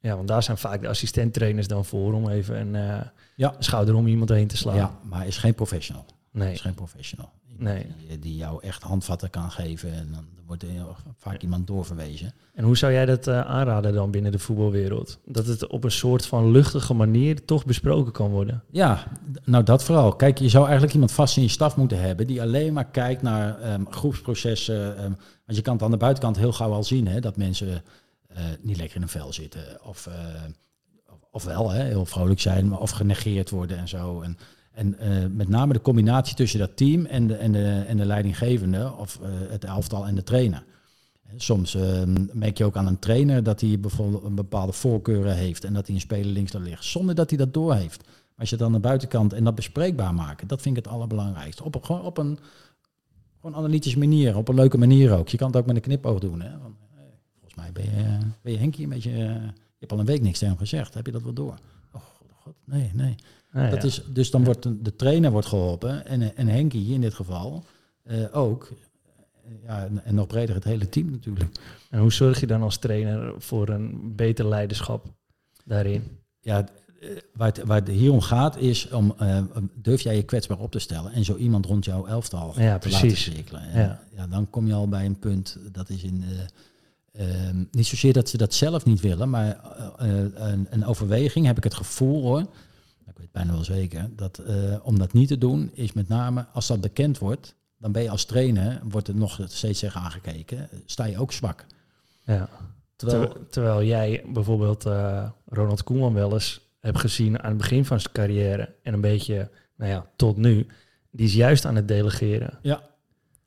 ja, 0.00 0.16
want 0.16 0.28
daar 0.28 0.42
zijn 0.42 0.58
vaak 0.58 0.80
de 0.80 0.88
assistenttrainers 0.88 1.66
dan 1.66 1.84
voor... 1.84 2.12
om 2.12 2.28
even 2.28 2.60
een 2.60 2.74
eh, 2.74 3.06
Ja. 3.36 3.54
schouder 3.58 3.94
om 3.94 4.06
iemand 4.06 4.30
heen 4.30 4.46
te 4.48 4.56
slaan. 4.56 4.76
Ja, 4.76 4.98
maar 5.02 5.26
is 5.26 5.36
geen 5.36 5.54
professional. 5.54 6.04
Nee. 6.32 6.52
Is 6.52 6.60
geen 6.60 6.74
professional. 6.74 7.32
Nee. 7.58 7.86
Die, 8.08 8.18
die 8.18 8.36
jou 8.36 8.62
echt 8.62 8.82
handvatten 8.82 9.30
kan 9.30 9.50
geven. 9.50 9.92
En 9.92 10.08
dan 10.12 10.24
wordt 10.46 10.62
er 10.62 10.68
vaak 11.16 11.42
iemand 11.42 11.66
doorverwezen. 11.66 12.34
En 12.54 12.64
hoe 12.64 12.76
zou 12.76 12.92
jij 12.92 13.06
dat 13.06 13.26
eh, 13.26 13.40
aanraden 13.40 13.92
dan 13.92 14.10
binnen 14.10 14.32
de 14.32 14.38
voetbalwereld? 14.38 15.18
Dat 15.24 15.46
het 15.46 15.66
op 15.66 15.84
een 15.84 15.90
soort 15.90 16.26
van 16.26 16.50
luchtige 16.50 16.94
manier 16.94 17.44
toch 17.44 17.64
besproken 17.64 18.12
kan 18.12 18.30
worden. 18.30 18.62
Ja, 18.70 19.06
nou 19.44 19.64
dat 19.64 19.84
vooral. 19.84 20.16
Kijk, 20.16 20.38
je 20.38 20.48
zou 20.48 20.64
eigenlijk 20.64 20.92
iemand 20.92 21.12
vast 21.12 21.36
in 21.36 21.42
je 21.42 21.48
staf 21.48 21.76
moeten 21.76 22.00
hebben 22.00 22.26
die 22.26 22.42
alleen 22.42 22.72
maar 22.72 22.90
kijkt 22.90 23.22
naar 23.22 23.60
ehm, 23.60 23.84
groepsprocessen. 23.90 24.96
ehm, 24.96 25.12
want 25.44 25.58
je 25.58 25.62
kan 25.62 25.74
het 25.74 25.82
aan 25.82 25.90
de 25.90 25.96
buitenkant 25.96 26.36
heel 26.36 26.52
gauw 26.52 26.72
al 26.72 26.84
zien, 26.84 27.08
hè, 27.08 27.20
dat 27.20 27.36
mensen 27.36 27.82
eh, 28.28 28.44
niet 28.60 28.76
lekker 28.76 28.96
in 28.96 29.02
een 29.02 29.08
vel 29.08 29.32
zitten. 29.32 29.84
Of, 29.84 30.06
eh, 30.06 30.14
of, 31.10 31.18
of 31.30 31.44
wel 31.44 31.70
hè, 31.70 31.82
heel 31.82 32.06
vrolijk 32.06 32.40
zijn, 32.40 32.68
maar 32.68 32.80
of 32.80 32.90
genegeerd 32.90 33.50
worden 33.50 33.78
en 33.78 33.88
zo. 33.88 34.20
En, 34.20 34.38
en 34.76 34.98
eh, 34.98 35.26
met 35.30 35.48
name 35.48 35.72
de 35.72 35.80
combinatie 35.80 36.34
tussen 36.36 36.58
dat 36.58 36.76
team 36.76 37.04
en 37.06 37.26
de, 37.26 37.34
en 37.34 37.52
de, 37.52 37.84
en 37.86 37.96
de 37.96 38.04
leidinggevende, 38.06 38.92
of 38.98 39.18
eh, 39.22 39.28
het 39.50 39.64
elftal 39.64 40.06
en 40.06 40.14
de 40.14 40.22
trainer. 40.22 40.64
Soms 41.36 41.74
ehm, 41.74 42.26
merk 42.32 42.58
je 42.58 42.64
ook 42.64 42.76
aan 42.76 42.86
een 42.86 42.98
trainer 42.98 43.42
dat 43.42 43.60
hij 43.60 43.80
bijvoorbeeld 43.80 44.24
een 44.24 44.34
bepaalde 44.34 44.72
voorkeuren 44.72 45.34
heeft 45.36 45.64
en 45.64 45.72
dat 45.72 45.86
hij 45.86 45.94
een 45.94 46.00
speler 46.00 46.26
links 46.32 46.52
laat 46.52 46.62
liggen, 46.62 46.84
zonder 46.84 47.14
dat 47.14 47.28
hij 47.30 47.38
dat 47.38 47.54
doorheeft. 47.54 48.04
Maar 48.06 48.14
als 48.38 48.48
je 48.50 48.56
het 48.56 48.64
aan 48.64 48.72
de 48.72 48.78
buitenkant 48.78 49.32
en 49.32 49.44
dat 49.44 49.54
bespreekbaar 49.54 50.14
maken, 50.14 50.48
dat 50.48 50.62
vind 50.62 50.76
ik 50.76 50.84
het 50.84 50.92
allerbelangrijkste. 50.92 51.64
Op, 51.64 51.74
een- 51.74 51.84
gewoon 51.84 52.02
op 52.04 52.18
een 52.18 52.38
gewoon 53.40 53.56
analytische 53.56 53.98
manier, 53.98 54.36
op 54.36 54.48
een 54.48 54.54
leuke 54.54 54.78
manier 54.78 55.12
ook. 55.12 55.28
Je 55.28 55.36
kan 55.36 55.46
het 55.46 55.56
ook 55.56 55.66
met 55.66 55.76
een 55.76 55.82
knipoog 55.82 56.18
doen. 56.20 56.40
Hè? 56.40 56.48
Eh, 56.48 56.56
volgens 57.32 57.54
mij 57.54 57.72
ben 57.72 57.84
je, 57.84 58.18
ben 58.42 58.52
je 58.52 58.58
Henkie 58.58 58.84
een 58.84 58.90
beetje... 58.90 59.10
je 59.10 59.52
hebt 59.78 59.92
al 59.92 59.98
een 59.98 60.04
week 60.06 60.22
niks 60.22 60.38
tegen 60.38 60.54
hem 60.54 60.64
gezegd. 60.66 60.94
Heb 60.94 61.06
je 61.06 61.12
dat 61.12 61.22
wel 61.22 61.32
door? 61.32 61.54
God, 62.46 62.54
nee, 62.64 62.90
nee. 62.94 63.14
Nou 63.52 63.70
Dat 63.70 63.82
ja. 63.82 63.88
is, 63.88 64.02
dus 64.12 64.30
dan 64.30 64.44
wordt 64.44 64.84
de, 64.84 64.96
trainer 64.96 65.30
wordt 65.30 65.46
geholpen 65.46 66.06
en, 66.06 66.36
en 66.36 66.48
Henkie 66.48 66.94
in 66.94 67.00
dit 67.00 67.14
geval 67.14 67.64
eh, 68.02 68.36
ook. 68.36 68.72
Ja, 69.62 69.84
en, 69.84 70.04
en 70.04 70.14
nog 70.14 70.26
breder 70.26 70.54
het 70.54 70.64
hele 70.64 70.88
team 70.88 71.10
natuurlijk. 71.10 71.50
En 71.90 72.00
hoe 72.00 72.12
zorg 72.12 72.40
je 72.40 72.46
dan 72.46 72.62
als 72.62 72.76
trainer 72.76 73.34
voor 73.38 73.68
een 73.68 74.12
beter 74.16 74.48
leiderschap 74.48 75.06
daarin? 75.64 76.02
Ja, 76.40 76.68
eh, 77.00 77.08
waar 77.32 77.48
het, 77.48 77.62
waar 77.64 77.78
het 77.78 77.88
hier 77.88 78.12
om 78.12 78.20
gaat 78.20 78.56
is 78.56 78.88
om 78.88 79.14
eh, 79.18 79.42
durf 79.74 80.00
jij 80.00 80.16
je 80.16 80.22
kwetsbaar 80.22 80.58
op 80.58 80.70
te 80.70 80.78
stellen 80.78 81.12
en 81.12 81.24
zo 81.24 81.36
iemand 81.36 81.66
rond 81.66 81.84
jouw 81.84 82.06
elftal 82.06 82.60
Ja, 82.60 82.78
te 82.78 82.88
precies. 82.88 83.02
laten 83.02 83.16
cirkelen. 83.34 83.60
En, 83.62 83.80
Ja. 83.80 84.00
ja. 84.16 84.26
dan 84.26 84.50
kom 84.50 84.66
je 84.66 84.74
al 84.74 84.88
bij 84.88 85.04
een 85.04 85.18
punt 85.18 85.58
dat 85.72 85.88
is 85.90 86.02
in 86.02 86.24
eh, 86.24 86.38
ehm, 87.16 87.64
niet 87.70 87.86
zozeer 87.86 88.12
dat 88.12 88.28
ze 88.28 88.36
dat 88.36 88.54
zelf 88.54 88.84
niet 88.84 89.00
willen, 89.00 89.30
maar 89.30 89.60
eh, 89.98 90.24
eh, 90.24 90.30
een, 90.34 90.66
een 90.70 90.84
overweging 90.84 91.46
heb 91.46 91.56
ik 91.56 91.64
het 91.64 91.74
gevoel 91.74 92.22
hoor. 92.22 92.40
Ik 93.06 93.18
weet 93.18 93.32
bijna 93.32 93.52
wel 93.52 93.64
zeker 93.64 94.10
dat 94.16 94.38
eh, 94.38 94.76
om 94.82 94.98
dat 94.98 95.12
niet 95.12 95.28
te 95.28 95.38
doen 95.38 95.70
is 95.74 95.92
met 95.92 96.08
name 96.08 96.46
als 96.52 96.66
dat 96.66 96.80
bekend 96.80 97.18
wordt, 97.18 97.54
dan 97.78 97.92
ben 97.92 98.02
je 98.02 98.10
als 98.10 98.24
trainer 98.24 98.80
wordt 98.88 99.08
er 99.08 99.14
nog 99.14 99.40
steeds 99.46 99.80
tegen 99.80 100.00
aangekeken, 100.00 100.68
sta 100.86 101.04
je 101.04 101.18
ook 101.18 101.32
zwak. 101.32 101.66
Ja. 102.24 102.48
Terwijl, 102.96 103.28
Ter- 103.28 103.48
terwijl 103.48 103.84
jij 103.84 104.24
bijvoorbeeld 104.32 104.84
Ronald 105.46 105.82
Koeman 105.82 106.14
wel 106.14 106.32
eens 106.32 106.60
hebt 106.80 106.98
gezien 106.98 107.42
aan 107.42 107.48
het 107.48 107.58
begin 107.58 107.84
van 107.84 108.00
zijn 108.00 108.12
carrière 108.12 108.74
en 108.82 108.94
een 108.94 109.00
beetje, 109.00 109.50
nou 109.76 109.90
ja, 109.90 110.06
tot 110.16 110.36
nu, 110.36 110.66
die 111.10 111.26
is 111.26 111.34
juist 111.34 111.64
aan 111.64 111.76
het 111.76 111.88
delegeren. 111.88 112.58
Ja, 112.62 112.82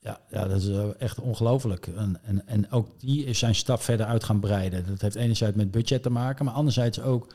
ja, 0.10 0.20
ja 0.30 0.48
dat 0.48 0.62
is 0.62 0.68
eh, 0.68 0.88
echt 0.98 1.20
ongelooflijk. 1.20 1.88
En, 1.88 2.20
en, 2.24 2.48
en 2.48 2.72
ook 2.72 3.00
die 3.00 3.26
is 3.26 3.40
zijn 3.40 3.56
stap 3.56 3.82
verder 3.82 4.06
uit 4.06 4.24
gaan 4.24 4.40
breiden. 4.40 4.86
Dat 4.86 5.02
heeft 5.02 5.16
enerzijds 5.16 5.58
met 5.58 5.72
budget 5.72 6.04
te 6.04 6.10
maken, 6.10 6.46
maar 6.46 6.54
anderzijds 6.54 7.02
ook 7.02 7.34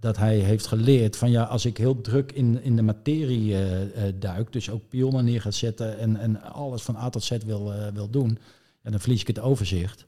dat 0.00 0.16
hij 0.16 0.38
heeft 0.38 0.66
geleerd 0.66 1.16
van 1.16 1.30
ja, 1.30 1.42
als 1.42 1.64
ik 1.64 1.76
heel 1.76 2.00
druk 2.00 2.32
in, 2.32 2.62
in 2.62 2.76
de 2.76 2.82
materie 2.82 3.56
eh, 3.56 4.12
duik, 4.14 4.52
dus 4.52 4.70
ook 4.70 4.88
pionnen 4.88 5.24
neer 5.24 5.40
gaat 5.40 5.54
zetten 5.54 5.98
en, 5.98 6.16
en 6.16 6.42
alles 6.42 6.82
van 6.82 6.96
A 6.96 7.08
tot 7.08 7.24
Z 7.24 7.36
wil, 7.44 7.72
wil 7.94 8.10
doen, 8.10 8.38
dan 8.82 9.00
verlies 9.00 9.20
ik 9.20 9.26
het 9.26 9.40
overzicht. 9.40 10.06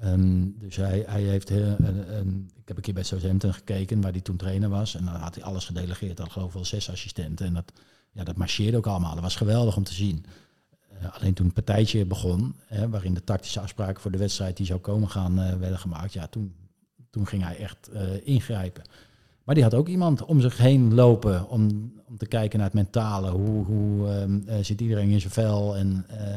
Ehm, 0.00 0.44
dus 0.58 0.76
hij, 0.76 1.04
hij 1.06 1.22
heeft, 1.22 1.50
ik 1.50 1.56
heb 2.64 2.76
een 2.76 2.82
keer 2.82 2.94
bij 2.94 3.02
Southampton 3.02 3.54
gekeken, 3.54 4.00
waar 4.00 4.12
hij 4.12 4.20
toen 4.20 4.36
trainer 4.36 4.68
was. 4.68 4.94
En 4.94 5.04
dan 5.04 5.14
had 5.14 5.34
hij 5.34 5.44
alles 5.44 5.64
gedelegeerd, 5.64 6.18
had 6.18 6.32
geloof 6.32 6.48
ik 6.48 6.54
wel 6.54 6.64
zes 6.64 6.90
assistenten. 6.90 7.46
En 7.46 7.54
dat, 7.54 7.72
ja, 8.12 8.24
dat 8.24 8.36
marcheerde 8.36 8.76
ook 8.76 8.86
allemaal. 8.86 9.14
Dat 9.14 9.22
was 9.22 9.36
geweldig 9.36 9.76
om 9.76 9.84
te 9.84 9.94
zien. 9.94 10.24
Eh, 11.00 11.14
alleen 11.14 11.34
toen 11.34 11.46
het 11.46 11.54
partijtje 11.54 12.06
begon, 12.06 12.54
hè, 12.66 12.88
waarin 12.88 13.14
de 13.14 13.24
tactische 13.24 13.60
afspraken 13.60 14.02
voor 14.02 14.10
de 14.10 14.18
wedstrijd 14.18 14.56
die 14.56 14.66
zou 14.66 14.80
komen 14.80 15.10
gaan 15.10 15.40
eh, 15.40 15.54
werden 15.54 15.78
gemaakt, 15.78 16.12
ja, 16.12 16.26
toen, 16.26 16.54
toen 17.10 17.26
ging 17.26 17.42
hij 17.42 17.56
echt 17.56 17.88
eh, 17.88 18.02
ingrijpen. 18.22 18.82
Maar 19.46 19.54
die 19.54 19.64
had 19.64 19.74
ook 19.74 19.88
iemand 19.88 20.24
om 20.24 20.40
zich 20.40 20.56
heen 20.56 20.94
lopen 20.94 21.48
om, 21.48 21.92
om 22.04 22.16
te 22.16 22.26
kijken 22.26 22.58
naar 22.58 22.66
het 22.66 22.76
mentale. 22.76 23.30
Hoe, 23.30 23.64
hoe 23.64 24.08
ehm, 24.08 24.38
eh, 24.46 24.56
zit 24.60 24.80
iedereen 24.80 25.10
in 25.10 25.20
zijn 25.20 25.32
vel? 25.32 25.76
En 25.76 26.04
eh, 26.08 26.34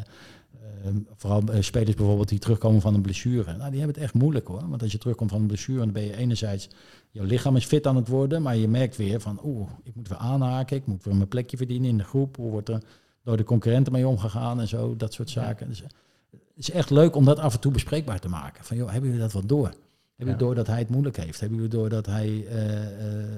ehm, 0.86 0.98
vooral 1.15 1.43
spelers 1.60 1.95
bijvoorbeeld 1.95 2.30
die 2.30 2.39
terugkomen 2.39 2.82
van 2.82 2.93
een 2.93 3.02
blessure. 3.02 3.58
Nou, 3.58 3.69
die 3.69 3.80
hebben 3.80 3.95
het 3.95 4.04
echt 4.04 4.13
moeilijk 4.13 4.48
hoor. 4.48 4.69
Want 4.69 4.82
als 4.82 4.91
je 4.91 4.98
terugkomt 4.98 5.32
van 5.32 5.41
een 5.41 5.48
blessure, 5.48 5.80
dan 5.80 5.91
ben 5.91 6.04
je 6.04 6.17
enerzijds... 6.17 6.69
Jouw 7.12 7.26
lichaam 7.26 7.56
is 7.56 7.65
fit 7.65 7.88
aan 7.88 7.95
het 7.95 8.08
worden, 8.08 8.41
maar 8.41 8.56
je 8.56 8.67
merkt 8.67 8.95
weer 8.95 9.19
van... 9.19 9.39
Oeh, 9.43 9.69
ik 9.84 9.95
moet 9.95 10.08
weer 10.08 10.17
aanhaken, 10.17 10.78
ik 10.78 10.86
moet 10.86 11.03
weer 11.03 11.16
mijn 11.16 11.28
plekje 11.28 11.57
verdienen 11.57 11.89
in 11.89 11.97
de 11.97 12.03
groep. 12.03 12.36
Hoe 12.36 12.51
wordt 12.51 12.70
er 12.70 12.84
door 13.30 13.38
de 13.38 13.43
concurrenten 13.43 13.93
mee 13.93 14.07
omgegaan 14.07 14.59
en 14.59 14.67
zo, 14.67 14.95
dat 14.95 15.13
soort 15.13 15.30
zaken. 15.30 15.67
Dus, 15.67 15.82
eh, 15.82 15.89
het 16.32 16.41
is 16.67 16.71
echt 16.71 16.89
leuk 16.89 17.15
om 17.15 17.25
dat 17.25 17.39
af 17.39 17.53
en 17.53 17.59
toe 17.59 17.71
bespreekbaar 17.71 18.19
te 18.19 18.30
maken. 18.30 18.63
Van 18.63 18.77
joh, 18.77 18.91
hebben 18.91 19.09
jullie 19.09 19.23
dat 19.23 19.34
wat 19.34 19.49
door? 19.49 19.67
Hebben 19.67 19.80
jullie 20.15 20.38
door 20.38 20.55
dat 20.55 20.67
hij 20.67 20.80
het 20.80 20.89
moeilijk 20.89 21.17
heeft? 21.17 21.39
Hebben 21.39 21.57
jullie 21.57 21.73
door 21.73 21.89
dat 21.89 22.05
hij... 22.05 22.45
eh, 22.47 23.21
eh, 23.21 23.30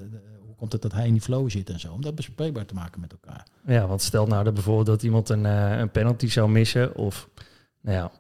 hoe 0.46 0.56
komt 0.56 0.72
het 0.72 0.82
dat 0.82 0.92
hij 0.92 1.08
in 1.08 1.12
die 1.14 1.22
flow 1.22 1.50
zit 1.50 1.70
en 1.70 1.80
zo? 1.80 1.94
Om 1.94 2.02
dat 2.02 2.16
bespreekbaar 2.16 2.66
te 2.66 2.74
maken 2.74 3.02
met 3.02 3.12
elkaar. 3.12 3.48
Ja, 3.66 3.88
want 3.88 4.02
stel 4.02 4.28
nou 4.28 4.44
dat 4.44 4.54
bijvoorbeeld 4.54 4.86
dat 4.86 5.04
iemand 5.04 5.30
een, 5.30 5.44
een 5.44 5.92
penalty 5.92 6.28
zou 6.28 6.50
missen 6.50 6.96
of, 6.96 7.30
nou 7.82 7.98
ja, 7.98 8.12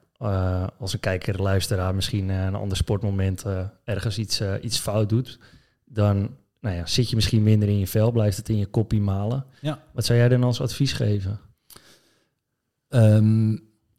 als 0.80 0.93
een 0.93 0.99
kijker, 0.99 1.41
luisteraar 1.41 1.95
misschien 1.95 2.30
een 2.30 2.55
ander 2.55 2.78
sportmoment 2.78 3.45
ergens 3.84 4.17
iets, 4.17 4.41
iets 4.61 4.80
fout 4.80 5.09
doet, 5.09 5.39
dan 5.86 6.30
nou 6.61 6.76
ja, 6.76 6.86
zit 6.86 7.09
je 7.09 7.15
misschien 7.15 7.43
minder 7.43 7.69
in 7.69 7.80
je 7.80 7.88
vel, 7.88 8.11
blijft 8.11 8.38
het 8.38 8.49
in 8.49 8.57
je 8.57 8.65
koppie 8.65 9.01
malen. 9.01 9.45
Ja. 9.61 9.80
Wat 9.91 10.05
zou 10.05 10.19
jij 10.19 10.30
dan 10.30 10.43
als 10.43 10.61
advies 10.61 10.93
geven? 10.93 11.39
Ehm, 12.92 13.50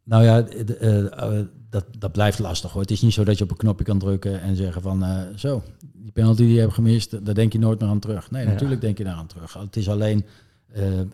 nou 0.03 0.23
ja, 0.23 0.47
eh, 0.47 1.39
eh, 1.39 1.45
dat, 1.69 1.85
dat 1.97 2.11
blijft 2.11 2.39
lastig 2.39 2.71
hoor. 2.71 2.81
Het 2.81 2.91
is 2.91 3.01
niet 3.01 3.13
zo 3.13 3.23
dat 3.23 3.37
je 3.37 3.43
op 3.43 3.51
een 3.51 3.57
knopje 3.57 3.85
kan 3.85 3.99
drukken 3.99 4.41
en 4.41 4.55
zeggen 4.55 4.81
van 4.81 5.03
eh, 5.03 5.21
zo, 5.35 5.63
die 5.93 6.11
penalty 6.11 6.41
die 6.41 6.53
je 6.53 6.59
hebt 6.59 6.73
gemist, 6.73 7.25
daar 7.25 7.33
denk 7.33 7.53
je 7.53 7.59
nooit 7.59 7.79
meer 7.79 7.89
aan 7.89 7.99
terug. 7.99 8.31
Nee, 8.31 8.45
Ja. 8.45 8.51
natuurlijk 8.51 8.81
denk 8.81 8.97
je 8.97 9.03
daar 9.03 9.15
aan 9.15 9.27
terug. 9.27 9.53
Het 9.53 9.75
is 9.75 9.89
alleen, 9.89 10.25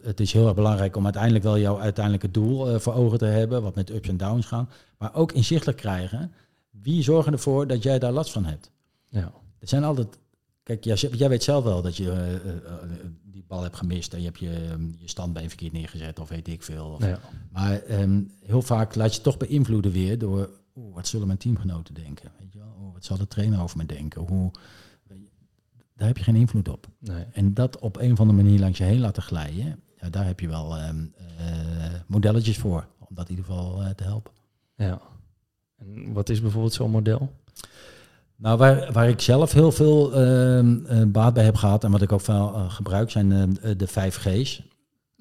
het 0.02 0.20
is 0.20 0.34
heel 0.34 0.46
erg 0.46 0.56
belangrijk 0.56 0.96
om 0.96 1.04
uiteindelijk 1.04 1.44
wel 1.44 1.58
jouw 1.58 1.80
uiteindelijke 1.80 2.32
doel 2.32 2.80
voor 2.80 2.94
ogen 2.94 3.18
te 3.18 3.26
hebben, 3.26 3.62
wat 3.62 3.76
met 3.76 3.90
ups 3.90 4.10
en 4.10 4.18
downs 4.18 4.46
gaan. 4.46 4.70
Maar 4.98 5.16
ook 5.16 5.32
inzichtelijk 5.32 5.78
krijgen, 5.78 6.32
wie 6.82 7.04
zorgen 7.04 7.34
ervoor 7.34 7.68
dat 7.68 7.84
jij 7.84 8.00
daar 8.00 8.12
last 8.12 8.32
van 8.32 8.46
hebt? 8.46 8.72
Ja. 9.10 9.32
Er 9.60 9.68
zijn 9.68 9.84
altijd. 9.84 10.20
Kijk, 10.64 10.84
jij, 10.84 10.96
jij 10.96 11.30
weet 11.30 11.44
zelf 11.44 11.64
wel 11.64 11.82
dat 11.82 11.98
je 11.98 12.40
bal 13.50 13.64
hebt 13.64 13.76
gemist 13.76 14.14
en 14.14 14.20
je 14.20 14.26
hebt 14.26 14.40
je, 14.40 14.50
ehm, 14.50 14.88
je 14.98 15.08
standbeen 15.08 15.48
verkeerd 15.48 15.72
neergezet 15.72 16.20
of 16.20 16.30
weet 16.30 16.48
ik 16.48 16.64
veel. 16.64 16.86
Of, 16.86 17.06
Ja. 17.06 17.20
Maar 17.52 17.82
ehm, 17.82 18.22
heel 18.46 18.62
vaak 18.62 18.96
laat 18.96 19.16
je 19.16 19.22
toch 19.22 19.38
beïnvloeden 19.38 19.92
weer 19.92 20.18
door 20.18 20.50
wat 20.74 21.08
zullen 21.08 21.28
mijn 21.28 21.40
teamgenoten 21.40 21.94
denken? 21.94 22.32
Weet 22.40 22.54
je 22.54 22.60
wel? 22.60 22.76
Oeh, 22.82 22.94
wat 22.94 23.06
zal 23.06 23.18
de 23.18 23.28
trainer 23.28 23.62
over 23.62 23.78
me 23.78 23.86
denken? 23.86 24.22
Hoe, 24.22 24.52
daar 25.96 26.08
heb 26.08 26.18
je 26.18 26.24
geen 26.24 26.36
invloed 26.36 26.70
op. 26.70 26.88
Nee. 27.00 27.24
En 27.32 27.54
dat 27.54 27.80
op 27.80 27.98
een 27.98 28.12
of 28.12 28.20
andere 28.20 28.42
manier 28.42 28.60
langs 28.60 28.78
je 28.78 28.84
heen 28.84 29.00
laten 29.00 29.24
glijden, 29.24 29.80
ja, 30.02 30.10
daar 30.10 30.26
heb 30.26 30.40
je 30.40 30.48
wel 30.48 30.78
eh, 30.78 30.90
modelletjes 32.08 32.58
voor 32.58 32.88
om 33.00 33.16
dat 33.16 33.30
in 33.30 33.36
ieder 33.36 33.46
geval 33.46 33.84
eh, 33.84 33.90
te 33.90 34.04
helpen. 34.04 34.32
Ja. 34.76 35.02
En 35.76 36.14
wat 36.14 36.30
is 36.30 36.42
bijvoorbeeld 36.42 36.74
zo'n 36.74 36.92
model? 36.92 37.32
Nou, 38.42 38.58
waar, 38.58 38.90
waar 38.92 39.10
ik 39.10 39.22
zelf 39.22 39.52
heel 39.54 39.72
veel 39.72 40.14
ehm, 40.14 40.76
eh, 40.86 40.98
baat 41.08 41.34
bij 41.34 41.44
heb 41.44 41.56
gehad 41.56 41.84
en 41.84 41.92
wat 41.92 42.02
ik 42.02 42.12
ook 42.12 42.22
veel 42.22 42.54
eh, 42.56 42.72
gebruik, 42.72 43.12
zijn 43.12 43.58
eh, 43.62 43.72
de 43.78 43.88
5G's. 43.88 44.62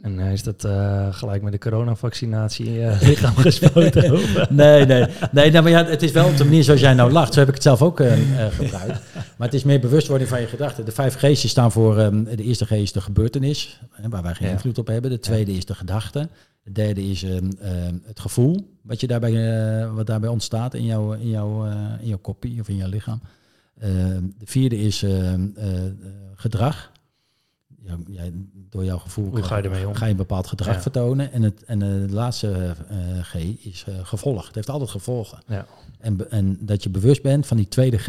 En 0.03 0.19
is 0.19 0.43
dat 0.43 0.67
gelijk 1.11 1.43
met 1.43 1.53
de 1.53 1.59
coronavaccinatie 1.59 2.67
in 2.67 2.73
je 2.73 2.97
lichaam 3.09 3.37
gespoten? 3.37 4.21
Nee, 4.51 4.87
nee. 4.87 5.07
nee 5.33 5.51
nou, 5.51 5.63
maar 5.63 5.73
ja, 5.73 5.85
het 5.85 6.03
is 6.03 6.13
wel 6.13 6.27
op 6.29 6.37
de 6.37 6.45
manier 6.45 6.65
zoals 6.65 6.81
jij 6.81 6.95
nou 6.95 7.13
lacht. 7.13 7.33
Zo 7.33 7.39
heb 7.39 7.49
ik 7.49 7.55
het 7.55 7.63
zelf 7.63 7.83
ook 7.83 8.01
eh, 8.01 8.45
eh, 8.47 8.53
gebruikt. 8.53 9.01
Maar 9.37 9.47
het 9.49 9.55
is 9.55 9.65
meer 9.65 9.81
bewustwording 9.81 10.31
van 10.31 10.41
je 10.41 10.47
gedachten. 10.47 10.85
De 10.85 10.93
5G's 10.93 11.41
die 11.41 11.51
staan 11.51 11.73
voor, 11.73 11.99
ehm, 11.99 12.25
de 12.25 12.43
eerste 12.43 12.65
G 12.67 12.71
is 12.71 12.93
de 12.93 13.01
gebeurtenis, 13.01 13.81
waar 14.09 14.23
wij 14.23 14.35
geen 14.35 14.47
Ja. 14.47 14.53
invloed 14.53 14.79
op 14.79 14.87
hebben. 14.87 15.11
De 15.11 15.21
tweede 15.21 15.53
is 15.53 15.65
de 15.65 15.75
gedachte. 15.75 16.29
De 16.69 16.75
derde 16.75 17.03
is 17.11 17.23
ehm, 17.23 17.51
ehm, 17.61 17.95
het 18.03 18.21
gevoel 18.21 18.77
wat, 18.83 19.01
je 19.01 19.07
daarbij, 19.07 19.33
eh, 19.83 19.95
wat 19.95 20.07
daarbij 20.07 20.29
ontstaat 20.29 20.75
in 20.75 20.85
jouw, 20.85 21.13
in, 21.13 21.29
jouw, 21.29 21.67
eh, 21.67 21.73
in 22.01 22.09
jouw 22.09 22.19
kopie 22.19 22.61
of 22.61 22.69
in 22.69 22.77
jouw 22.77 22.89
lichaam. 22.89 23.21
Ehm, 23.79 24.23
de 24.39 24.47
vierde 24.47 24.79
is 24.79 25.03
eh, 25.03 25.35
gedrag. 26.35 26.93
Jij, 28.07 28.33
door 28.55 28.85
jouw 28.85 28.99
gevoel 28.99 29.31
Hoe 29.31 29.43
ga 29.43 29.57
je 29.57 29.63
ermee 29.63 29.89
om? 29.89 29.95
ga 29.95 30.05
je 30.05 30.11
een 30.11 30.17
bepaald 30.17 30.47
gedrag 30.47 30.75
Ja. 30.75 30.81
vertonen. 30.81 31.33
En, 31.33 31.43
het, 31.43 31.65
en 31.65 31.79
de 31.79 32.07
laatste 32.11 32.75
G 33.23 33.35
is 33.65 33.85
gevolg. 34.03 34.47
Het 34.47 34.55
heeft 34.55 34.69
altijd 34.69 34.91
gevolgen. 34.91 35.39
Ja. 35.47 35.67
En, 35.99 36.31
en 36.31 36.59
dat 36.61 36.83
je 36.83 36.91
bewust 36.91 37.23
bent 37.23 37.47
van 37.47 37.57
die 37.57 37.69
tweede 37.69 37.99
G, 37.99 38.07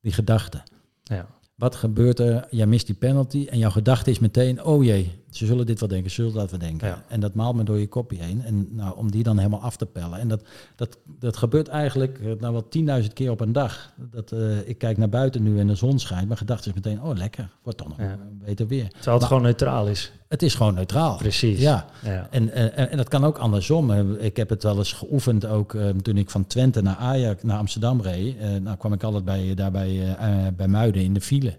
die 0.00 0.12
gedachte. 0.12 0.62
ja. 1.04 1.26
Wat 1.54 1.74
gebeurt 1.74 2.18
er? 2.18 2.46
Jij 2.50 2.66
mist 2.66 2.86
die 2.86 2.94
penalty 2.94 3.46
en 3.50 3.58
jouw 3.58 3.70
gedachte 3.70 4.10
is 4.10 4.18
meteen, 4.18 4.64
oh 4.64 4.84
jee, 4.84 5.12
ze 5.30 5.46
zullen 5.46 5.66
dit 5.66 5.80
wel 5.80 5.88
denken, 5.88 6.10
ze 6.10 6.16
zullen 6.22 6.34
dat 6.38 6.50
wel 6.50 6.60
denken. 6.60 6.88
Ja. 6.88 7.02
En 7.08 7.20
dat 7.20 7.34
maalt 7.34 7.56
me 7.56 7.62
door 7.64 7.78
je 7.78 7.88
kopje 7.88 8.22
heen. 8.22 8.42
En 8.44 8.68
nou, 8.70 8.96
om 8.96 9.10
die 9.10 9.22
dan 9.22 9.36
helemaal 9.38 9.60
af 9.62 9.76
te 9.76 9.86
pellen. 9.86 10.18
En 10.18 10.28
dat, 10.28 10.42
dat, 10.76 10.98
dat 11.18 11.36
gebeurt 11.36 11.68
eigenlijk 11.68 12.18
eh, 12.18 12.32
nou 12.40 12.52
wel 12.52 13.00
10.000 13.02 13.12
keer 13.12 13.30
op 13.30 13.40
een 13.40 13.52
dag. 13.52 13.92
Dat, 14.10 14.32
eh, 14.32 14.68
ik 14.68 14.78
kijk 14.78 14.96
naar 14.96 15.08
buiten 15.08 15.42
nu 15.42 15.58
en 15.58 15.66
de 15.66 15.74
zon 15.74 15.98
schijnt. 15.98 16.26
Mijn 16.26 16.38
gedachte 16.38 16.68
is 16.68 16.74
meteen, 16.74 17.02
oh 17.02 17.16
lekker, 17.16 17.48
wordt 17.62 17.78
toch 17.78 17.88
nog 17.88 17.98
Ja. 17.98 18.18
beter 18.32 18.66
weer. 18.66 18.88
Terwijl 18.88 19.16
het 19.16 19.26
gewoon 19.26 19.42
neutraal 19.42 19.86
is. 19.86 20.12
Het 20.28 20.42
is 20.42 20.54
gewoon 20.54 20.74
neutraal. 20.74 21.16
Precies. 21.16 21.60
Ja, 21.60 21.86
Ja. 22.02 22.26
en, 22.30 22.52
en, 22.52 22.90
en 22.90 22.96
dat 22.96 23.08
kan 23.08 23.24
ook 23.24 23.38
andersom. 23.38 23.90
Eh, 23.90 24.00
Ik 24.24 24.36
heb 24.36 24.48
het 24.48 24.62
wel 24.62 24.78
eens 24.78 24.92
geoefend 24.92 25.46
ook 25.46 25.76
toen 26.02 26.16
ik 26.16 26.30
van 26.30 26.46
Twente 26.46 26.82
naar 26.82 26.96
Ajax, 26.96 27.42
naar 27.42 27.58
Amsterdam 27.58 28.00
reed. 28.02 28.60
Nou 28.62 28.76
kwam 28.76 28.92
ik 28.92 29.02
altijd 29.02 29.24
bij, 29.24 29.54
daarbij 29.54 29.88
eh, 30.16 30.46
eh, 30.46 30.54
bij 30.54 30.68
Muiden 30.68 31.02
in 31.02 31.14
de 31.14 31.20
file. 31.20 31.54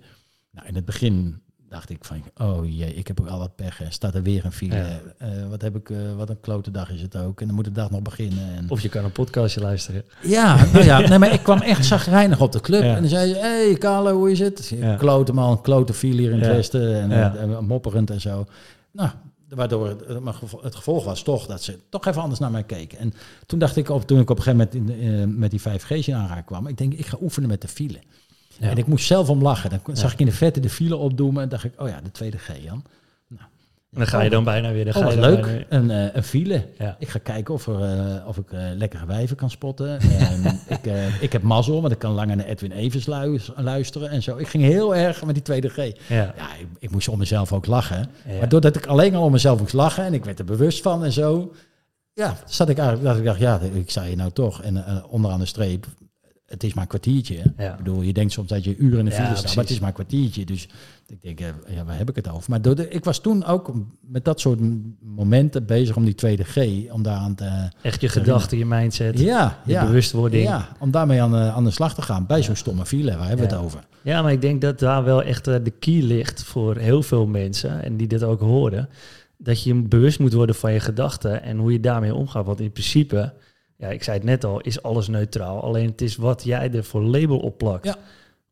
Nou, 0.52 0.68
in 0.68 0.76
het 0.76 0.86
begin 0.86 1.42
dacht 1.70 1.90
ik 1.90 2.06
van, 2.06 2.24
oh 2.38 2.66
jee, 2.78 2.94
ik 2.94 3.08
heb 3.08 3.20
ook 3.20 3.28
al 3.28 3.40
wat 3.40 3.56
pech. 3.56 3.82
Staat 3.90 4.16
er 4.16 4.24
weer 4.24 4.46
een 4.46 4.52
file. 4.52 4.76
Ja. 4.76 5.00
Eh, 5.18 5.30
wat, 5.50 5.62
heb 5.62 5.76
ik, 5.76 5.90
eh, 5.90 5.98
wat 6.18 6.30
een 6.30 6.40
klote 6.40 6.72
dag 6.72 6.92
is 6.92 7.02
het 7.02 7.16
ook. 7.16 7.42
En 7.42 7.48
dan 7.48 7.56
moet 7.56 7.66
de 7.66 7.72
dag 7.72 7.92
nog 7.92 8.02
beginnen. 8.02 8.56
En... 8.56 8.70
Of 8.70 8.82
je 8.82 8.90
kan 8.90 9.04
een 9.04 9.12
podcastje 9.12 9.62
luisteren. 9.62 10.04
Ja, 10.22 10.66
nou 10.74 10.86
ja 10.86 11.00
nee, 11.10 11.20
maar 11.20 11.34
ik 11.34 11.44
kwam 11.44 11.62
echt 11.62 11.86
zagrijnig 11.86 12.42
op 12.42 12.52
de 12.52 12.62
club. 12.62 12.84
Ja. 12.84 12.96
En 12.96 13.02
dan 13.02 13.10
zei 13.10 13.28
je, 13.28 13.36
hé 13.36 13.66
hey, 13.70 13.74
Carlo, 13.74 14.14
hoe 14.14 14.32
is 14.32 14.40
het? 14.40 14.74
Ja. 14.80 14.96
Klote 14.96 15.34
man, 15.34 15.62
klote 15.62 15.94
file 15.94 16.22
hier 16.22 16.32
in 16.32 16.40
het 16.40 16.48
westen. 16.48 17.02
En, 17.02 17.12
eh, 17.12 17.42
en 17.42 17.66
mopperend 17.66 18.10
en 18.10 18.22
zo. 18.22 18.46
Nou, 18.92 19.10
waardoor 19.50 19.88
het, 19.88 20.20
maar 20.20 20.36
het 20.62 20.76
gevolg 20.76 21.04
was 21.04 21.24
toch 21.24 21.46
dat 21.46 21.64
ze 21.64 21.80
toch 21.90 22.06
even 22.06 22.22
anders 22.22 22.40
naar 22.40 22.52
mij 22.52 22.64
keken. 22.64 22.98
En 22.98 23.14
toen 23.46 23.60
dacht 23.60 23.76
ik, 23.76 23.90
op, 23.90 24.08
toen 24.08 24.20
ik 24.20 24.30
op 24.30 24.38
een 24.38 24.44
gegeven 24.44 24.70
moment 24.74 25.00
in, 25.02 25.40
met 25.40 25.52
die 25.52 25.62
5G's 25.62 26.08
in 26.08 26.16
aanraking 26.16 26.46
kwam, 26.46 26.68
ik 26.68 26.78
denk, 26.78 26.94
ik 26.94 27.06
ga 27.06 27.18
oefenen 27.22 27.50
met 27.50 27.62
de 27.62 27.68
file. 27.68 28.00
Ja. 28.60 28.70
En 28.70 28.78
ik 28.78 28.88
moest 28.88 29.06
zelf 29.06 29.30
om 29.30 29.42
lachen. 29.42 29.70
Dan 29.70 29.80
zag 29.98 30.14
ik 30.14 30.20
in 30.20 30.26
de 30.26 30.32
vette 30.32 30.60
de 30.60 30.70
file 30.70 30.96
opdoemen 30.96 31.44
en 31.44 31.50
dacht 31.50 31.64
ik, 31.64 31.74
oh 31.78 31.88
ja, 31.90 32.02
de 32.04 32.12
tweede 32.12 32.38
G, 32.38 32.48
Jan. 32.64 32.84
Nou, 33.28 33.42
En 33.92 33.98
dan 34.00 34.08
ga 34.08 34.22
je 34.22 34.30
dan 34.30 34.44
bijna 34.44 34.72
weer. 34.72 34.86
Dan 34.86 34.96
Oh, 34.96 35.02
ga 35.04 35.10
je 35.10 35.20
leuk. 35.20 35.42
bijna. 35.42 35.64
Een, 35.70 35.92
eh, 35.92 36.16
een 36.16 36.24
file. 36.24 36.66
Ja. 36.78 36.96
Ik 37.00 37.08
ga 37.10 37.20
kijken 37.24 37.54
of, 37.54 37.68
er, 37.68 37.82
eh, 37.84 38.28
of 38.28 38.38
ik 38.38 38.52
eh, 38.52 38.62
lekkere 38.76 39.06
wijven 39.06 39.36
kan 39.36 39.50
spotten. 39.50 40.00
Ik, 40.68 40.92
ik 41.22 41.32
heb 41.32 41.42
mazzel, 41.42 41.82
want 41.82 41.94
ik 41.94 42.00
kan 42.00 42.12
langer 42.12 42.36
naar 42.36 42.46
Edwin 42.46 42.72
Evers 42.72 43.06
luis- 43.06 43.52
luisteren 43.56 44.10
en 44.10 44.24
zo. 44.24 44.38
Ik 44.38 44.48
ging 44.48 44.64
heel 44.64 44.96
erg 44.96 45.24
met 45.26 45.34
die 45.36 45.44
tweede 45.44 45.70
G. 45.70 45.76
Ja. 45.76 45.94
Ja, 46.08 46.56
ik, 46.60 46.68
ik 46.80 46.92
moest 46.92 47.08
om 47.08 47.18
mezelf 47.18 47.54
ook 47.54 47.66
lachen. 47.66 48.08
Ja. 48.28 48.38
Maar 48.40 48.50
doordat 48.50 48.76
ik 48.76 48.86
alleen 48.86 49.16
al 49.16 49.24
om 49.24 49.32
mezelf 49.32 49.60
moest 49.60 49.74
lachen 49.74 50.04
en 50.04 50.14
ik 50.14 50.26
werd 50.26 50.40
er 50.40 50.46
bewust 50.46 50.82
van 50.82 51.04
en 51.04 51.12
zo. 51.12 51.54
Ja, 52.14 52.36
zat 52.46 52.70
ik 52.70 52.78
eigenlijk, 52.78 53.08
dat 53.08 53.18
ik 53.18 53.24
dacht, 53.24 53.40
ja, 53.40 53.60
ik 53.74 53.92
zei 53.92 54.10
je 54.10 54.16
nou 54.16 54.32
toch. 54.32 54.62
En 54.62 55.04
onderaan 55.10 55.40
de 55.40 55.46
streep, 55.46 55.86
het 56.50 56.64
is 56.64 56.74
maar 56.74 56.84
een 56.84 56.90
kwartiertje. 56.90 57.42
Ja. 57.58 57.72
Ik 57.72 57.78
bedoel, 57.78 58.02
je 58.02 58.14
denkt 58.14 58.32
soms 58.32 58.48
dat 58.48 58.64
je 58.64 58.78
uren 58.78 59.00
in 59.00 59.06
de 59.06 59.12
Ja, 59.12 59.16
file 59.18 59.28
staat, 59.28 59.38
precies. 59.40 59.56
maar 59.56 59.64
het 59.64 59.74
is 59.74 59.80
maar 59.80 59.88
een 59.90 59.94
kwartiertje. 59.96 60.46
Dus 60.46 60.68
ik 61.08 61.22
denk, 61.22 61.40
eh, 61.40 61.48
ja, 61.76 61.86
waar 61.86 61.98
heb 61.98 62.10
ik 62.10 62.16
het 62.16 62.30
over? 62.30 62.50
Maar 62.50 62.62
door 62.62 62.76
de, 62.76 62.90
ik 62.90 63.04
was 63.04 63.20
toen 63.22 63.46
ook 63.46 63.74
met 64.02 64.26
dat 64.26 64.40
soort 64.40 64.60
momenten 65.02 65.66
bezig 65.66 65.96
om 65.96 66.06
die 66.06 66.16
tweede 66.16 66.44
G, 66.44 66.58
om 66.92 67.04
daar 67.04 67.18
aan 67.18 67.36
te... 67.36 67.70
Echt 67.82 68.02
je 68.02 68.10
gedachten, 68.10 68.58
je 68.58 68.66
mindset, 68.66 69.20
Ja, 69.20 69.60
je 69.66 69.72
ja. 69.72 69.86
bewustwording. 69.86 70.44
Ja. 70.44 70.50
Ja, 70.50 70.68
om 70.80 70.92
daarmee 70.92 71.22
aan, 71.22 71.32
de- 71.32 71.38
aan 71.38 71.64
de 71.64 71.72
slag 71.72 71.96
te 71.96 72.02
gaan. 72.02 72.26
Bij 72.26 72.44
zo'n 72.44 72.56
stomme 72.56 72.86
file, 72.86 73.18
waar 73.18 73.28
hebben 73.28 73.46
we 73.48 73.52
Ja. 73.52 73.58
het 73.58 73.66
over? 73.66 73.88
maar 74.04 74.32
ik 74.32 74.42
denk 74.42 74.62
dat 74.62 74.80
daar 74.80 75.04
wel 75.04 75.24
echt 75.24 75.48
eh, 75.48 75.56
de 75.64 75.72
key 75.72 76.02
ligt 76.02 76.44
voor 76.44 76.78
heel 76.78 77.04
veel 77.04 77.26
mensen. 77.28 77.84
En 77.84 77.98
die 77.98 78.08
dit 78.08 78.24
ook 78.24 78.40
horen. 78.40 78.90
Dat 79.38 79.64
je 79.64 79.76
bewust 79.82 80.20
moet 80.20 80.34
worden 80.34 80.56
van 80.56 80.74
je 80.74 80.80
gedachten 80.80 81.44
en 81.44 81.58
hoe 81.58 81.72
je 81.72 81.80
daarmee 81.80 82.16
omgaat. 82.16 82.46
Want 82.46 82.60
in 82.60 82.72
principe, 82.72 83.34
ja, 83.80 83.88
ik 83.88 84.04
zei 84.04 84.18
het 84.18 84.26
net 84.26 84.44
al, 84.44 84.60
is 84.60 84.82
alles 84.82 85.08
neutraal. 85.08 85.62
Alleen 85.62 85.90
het 85.90 86.02
is 86.02 86.16
wat 86.16 86.44
jij 86.44 86.72
er 86.72 86.84
voor 86.84 87.02
label 87.02 87.38
op 87.38 87.58
plakt. 87.58 87.86
Ja. 87.86 87.96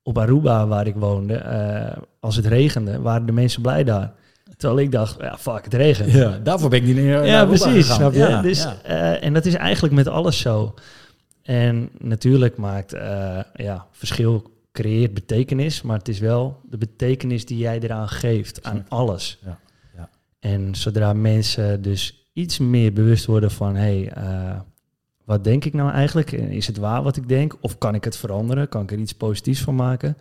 Op 0.03 0.17
Aruba, 0.17 0.67
waar 0.67 0.88
ik 0.88 0.95
woonde, 0.95 1.36
eh, 1.36 1.97
als 2.19 2.36
het 2.36 2.45
regende, 2.45 3.01
waren 3.01 3.25
de 3.25 3.32
mensen 3.32 3.61
blij 3.61 3.84
daar. 3.84 4.13
Terwijl 4.57 4.80
ik 4.80 4.91
dacht, 4.91 5.21
ja, 5.21 5.38
fuck, 5.38 5.63
het 5.63 5.73
regent. 5.73 6.11
Ja, 6.11 6.39
daarvoor 6.43 6.69
ben 6.69 6.80
ik 6.80 6.86
niet 6.86 6.95
meer 6.95 7.05
naar 7.05 7.25
Ja, 7.25 7.41
Aruba 7.41 7.57
precies. 7.57 7.93
Snap 7.93 8.13
je? 8.13 8.19
Ja, 8.19 8.41
dus, 8.41 8.63
ja. 8.63 8.78
eh, 8.84 9.23
en 9.23 9.34
dat 9.34 9.45
is 9.45 9.53
eigenlijk 9.53 9.93
met 9.93 10.07
alles 10.07 10.39
zo. 10.39 10.73
En 11.43 11.89
natuurlijk 11.97 12.57
maakt 12.57 12.93
eh, 12.93 13.39
ja, 13.53 13.86
verschil 13.91 14.51
creëert 14.71 15.13
betekenis, 15.13 15.82
maar 15.82 15.97
het 15.97 16.07
is 16.07 16.19
wel 16.19 16.61
de 16.69 16.78
betekenis 16.78 17.45
die 17.45 17.57
jij 17.57 17.80
eraan 17.80 18.09
geeft 18.09 18.63
aan 18.63 18.86
alles. 18.88 19.39
Ja, 19.45 19.59
ja. 19.95 20.09
En 20.39 20.75
zodra 20.75 21.13
mensen 21.13 21.82
dus 21.82 22.30
iets 22.34 22.57
meer 22.57 22.93
bewust 22.93 23.25
worden 23.25 23.51
van, 23.51 23.75
hé, 23.75 23.82
hey, 23.82 24.09
eh, 24.09 24.59
wat 25.28 25.43
denk 25.43 25.65
ik 25.65 25.73
nou 25.73 25.91
eigenlijk? 25.91 26.32
En 26.32 26.49
Is 26.49 26.67
het 26.67 26.78
waar 26.78 27.03
wat 27.03 27.17
ik 27.17 27.28
denk? 27.28 27.57
Of 27.61 27.78
kan 27.78 27.95
ik 27.95 28.03
het 28.03 28.17
veranderen? 28.17 28.69
Kan 28.69 28.82
ik 28.82 28.91
er 28.91 28.97
iets 28.99 29.13
positiefs 29.13 29.61
van 29.61 29.75
maken? 29.75 30.17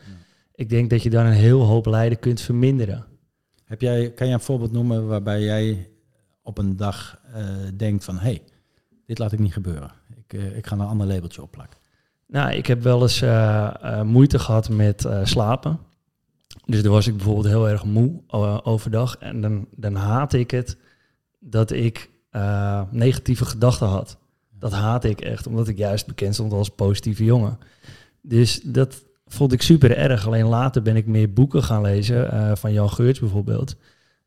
Ik 0.55 0.69
denk 0.69 0.91
dat 0.91 1.03
je 1.03 1.11
dan 1.11 1.27
een 1.27 1.33
heel 1.33 1.61
hoop 1.63 1.87
lijden 1.87 2.19
kunt 2.19 2.41
verminderen. 2.41 3.05
Heb 3.65 3.81
jij, 3.81 4.13
kan 4.13 4.27
je 4.27 4.33
een 4.33 4.41
voorbeeld 4.41 4.73
noemen 4.73 5.07
waarbij 5.07 5.43
jij 5.43 5.91
op 6.43 6.59
een 6.59 6.77
dag 6.77 7.21
eh, 7.35 7.45
denkt 7.77 8.05
van... 8.05 8.15
hé, 8.17 8.21
hey, 8.23 8.43
dit 9.07 9.19
laat 9.19 9.33
ik 9.33 9.39
niet 9.39 9.53
gebeuren. 9.53 9.91
Ik, 10.17 10.33
eh, 10.33 10.57
ik 10.57 10.67
ga 10.67 10.75
een 10.75 10.81
ander 10.81 11.07
labeltje 11.07 11.43
opplakken. 11.43 11.79
Nou, 12.27 12.53
ik 12.53 12.67
heb 12.67 12.83
wel 12.83 13.03
eens 13.03 13.23
eh, 13.23 13.71
eh, 13.83 14.03
moeite 14.03 14.39
gehad 14.39 14.69
met 14.69 15.05
eh, 15.05 15.25
slapen. 15.25 15.79
Dus 16.65 16.83
dan 16.83 16.93
was 16.93 17.07
ik 17.07 17.17
bijvoorbeeld 17.17 17.47
heel 17.47 17.69
erg 17.69 17.85
moe 17.85 18.21
eh, 18.29 18.59
overdag. 18.63 19.17
En 19.19 19.41
dan, 19.41 19.67
dan 19.77 19.95
haatte 19.95 20.39
ik 20.39 20.51
het 20.51 20.77
dat 21.39 21.71
ik 21.71 22.11
eh, 22.31 22.83
negatieve 22.91 23.45
gedachten 23.45 23.87
had. 23.87 24.19
Dat 24.59 24.73
haatte 24.73 25.09
ik 25.09 25.21
echt, 25.21 25.47
omdat 25.47 25.69
ik 25.69 25.77
juist 25.77 26.07
bekend 26.07 26.35
stond 26.35 26.53
als 26.53 26.69
positieve 26.69 27.25
jongen. 27.25 27.59
Dus 28.21 28.61
dat 28.65 29.05
vond 29.27 29.53
ik 29.53 29.63
super 29.63 29.97
erg. 29.97 30.27
Alleen 30.27 30.47
later 30.47 30.83
ben 30.83 30.97
ik 30.97 31.07
meer 31.07 31.33
boeken 31.33 31.63
gaan 31.63 31.83
lezen, 31.83 32.31
eh, 32.31 32.57
van 32.57 32.73
Jan 32.73 32.91
Geurts 32.91 33.21
bijvoorbeeld. 33.21 33.77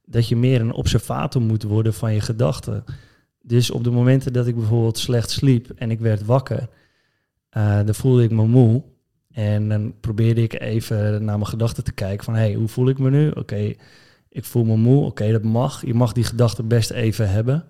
Dat 0.05 0.27
je 0.27 0.35
meer 0.35 0.61
een 0.61 0.73
observator 0.73 1.41
moet 1.41 1.63
worden 1.63 1.93
van 1.93 2.13
je 2.13 2.21
gedachten. 2.21 2.83
Dus 3.41 3.71
op 3.71 3.83
de 3.83 3.91
momenten 3.91 4.33
dat 4.33 4.47
ik 4.47 4.55
bijvoorbeeld 4.55 4.97
slecht 4.97 5.29
sliep 5.29 5.69
en 5.75 5.91
ik 5.91 5.99
werd 5.99 6.25
wakker, 6.25 6.69
eh, 7.49 7.75
dan 7.85 7.95
voelde 7.95 8.23
ik 8.23 8.31
me 8.31 8.47
moe. 8.47 8.83
En 9.31 9.69
dan 9.69 9.93
probeerde 9.99 10.41
ik 10.41 10.59
even 10.59 11.23
naar 11.25 11.37
mijn 11.37 11.47
gedachten 11.47 11.83
te 11.83 11.91
kijken 11.91 12.25
van, 12.25 12.35
hey, 12.35 12.53
hoe 12.53 12.67
voel 12.67 12.89
ik 12.89 12.99
me 12.99 13.09
nu? 13.09 13.29
Oké, 13.29 13.73
ik 14.29 14.45
voel 14.45 14.63
me 14.63 14.77
moe. 14.77 15.05
Oké, 15.05 15.31
dat 15.31 15.43
mag. 15.43 15.85
Je 15.85 15.93
mag 15.93 16.13
die 16.13 16.23
gedachten 16.23 16.67
best 16.67 16.89
even 16.89 17.29
hebben. 17.29 17.65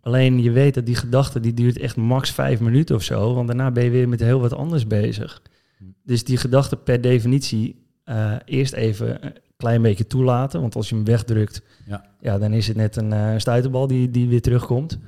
Alleen 0.00 0.42
je 0.42 0.50
weet 0.50 0.74
dat 0.74 0.86
die 0.86 0.94
gedachte 0.94 1.40
die 1.40 1.54
duurt 1.54 1.78
echt 1.78 1.96
max 1.96 2.30
vijf 2.30 2.60
minuten 2.60 2.96
of 2.96 3.02
zo. 3.02 3.34
Want 3.34 3.46
daarna 3.46 3.70
ben 3.70 3.84
je 3.84 3.90
weer 3.90 4.08
met 4.08 4.20
heel 4.20 4.40
wat 4.40 4.52
anders 4.52 4.86
bezig. 4.86 5.42
Hm. 5.78 5.84
Dus 6.04 6.24
die 6.24 6.36
gedachte 6.36 6.76
per 6.76 7.00
definitie 7.00 7.82
eh, 8.04 8.34
eerst 8.44 8.72
even 8.72 9.24
een 9.24 9.32
klein 9.56 9.82
beetje 9.82 10.06
toelaten. 10.06 10.60
Want 10.60 10.74
als 10.74 10.88
je 10.88 10.94
hem 10.94 11.04
wegdrukt, 11.04 11.62
Ja. 11.86 12.04
ja, 12.20 12.38
dan 12.38 12.52
is 12.52 12.68
het 12.68 12.76
net 12.76 12.96
een 12.96 13.12
eh, 13.12 13.34
stuiterbal 13.36 13.86
die, 13.86 14.10
die 14.10 14.28
weer 14.28 14.42
terugkomt. 14.42 14.98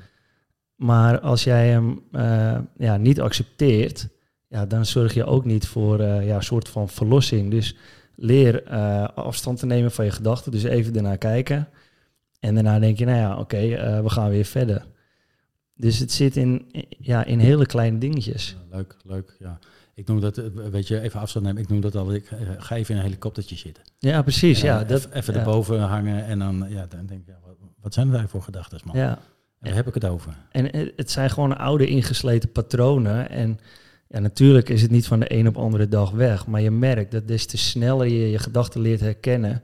Maar 0.76 1.20
als 1.20 1.44
jij 1.44 1.68
hem 1.68 2.00
eh, 2.12 2.58
ja, 2.76 2.96
niet 2.96 3.20
accepteert, 3.20 4.08
ja, 4.48 4.66
dan 4.66 4.86
zorg 4.86 5.14
je 5.14 5.24
ook 5.24 5.44
niet 5.44 5.66
voor 5.66 6.02
ja, 6.02 6.36
een 6.36 6.42
soort 6.42 6.68
van 6.68 6.88
verlossing. 6.88 7.50
Dus 7.50 7.76
leer 8.16 8.62
afstand 9.14 9.58
te 9.58 9.66
nemen 9.66 9.90
van 9.90 10.04
je 10.04 10.10
gedachten. 10.10 10.52
Dus 10.52 10.62
even 10.62 10.96
ernaar 10.96 11.18
kijken. 11.18 11.68
En 12.44 12.54
daarna 12.54 12.78
denk 12.78 12.98
je, 12.98 13.04
nou 13.04 13.18
ja, 13.18 13.36
oké, 13.38 13.56
eh, 13.56 14.00
we 14.02 14.10
gaan 14.10 14.30
weer 14.30 14.44
verder. 14.44 14.86
Dus 15.76 15.98
het 15.98 16.12
zit 16.12 16.36
in, 16.36 16.66
ja, 17.00 17.24
in 17.24 17.38
hele 17.38 17.66
kleine 17.66 17.98
dingetjes. 17.98 18.56
Ja, 18.70 18.76
leuk, 18.76 18.96
leuk. 19.04 19.36
Ja. 19.38 19.58
Ik 19.94 20.06
noem 20.06 20.20
dat, 20.20 20.38
eh, 20.38 20.44
weet 20.70 20.88
je, 20.88 21.00
even 21.00 21.20
afstand 21.20 21.44
nemen. 21.44 21.62
Ik 21.62 21.68
noem 21.68 21.80
dat 21.80 21.94
al, 21.96 22.12
ik 22.14 22.30
eh, 22.30 22.38
ga 22.58 22.76
even 22.76 22.90
in 22.94 23.00
een 23.00 23.06
helikoptertje 23.06 23.56
zitten. 23.56 23.82
Ja, 23.98 24.22
precies. 24.22 24.60
Ja, 24.60 24.80
En 24.80 24.86
dat, 24.86 24.98
even, 24.98 25.12
even 25.12 25.32
ja. 25.34 25.38
erboven 25.40 25.80
hangen 25.80 26.24
en 26.24 26.38
dan, 26.38 26.66
ja, 26.68 26.86
dan 26.86 27.06
denk 27.06 27.20
ik, 27.20 27.26
ja, 27.26 27.38
wat, 27.80 27.94
zijn 27.94 28.06
eigenlijk 28.06 28.34
voor 28.34 28.42
gedachten, 28.42 28.80
man? 28.84 28.96
Ja. 28.96 29.08
En 29.10 29.18
waar 29.60 29.74
heb 29.74 29.86
ik 29.86 29.94
het 29.94 30.04
over? 30.04 30.36
En 30.50 30.64
het- 30.76 30.92
het 30.96 31.10
zijn 31.10 31.30
gewoon 31.30 31.58
oude 31.58 31.86
ingesleten 31.86 32.52
patronen. 32.52 33.30
En 33.30 33.58
ja, 34.08 34.18
natuurlijk 34.18 34.68
is 34.68 34.82
het 34.82 34.90
niet 34.90 35.06
van 35.06 35.20
de 35.20 35.32
een 35.34 35.48
op 35.48 35.56
andere 35.56 35.88
dag 35.88 36.10
weg. 36.10 36.46
Maar 36.46 36.60
je 36.60 36.70
merkt 36.70 37.10
dat 37.12 37.28
des 37.28 37.46
te 37.46 37.56
sneller 37.56 38.06
je 38.06 38.30
je 38.30 38.38
gedachten 38.38 38.80
leert 38.80 39.00
herkennen, 39.00 39.62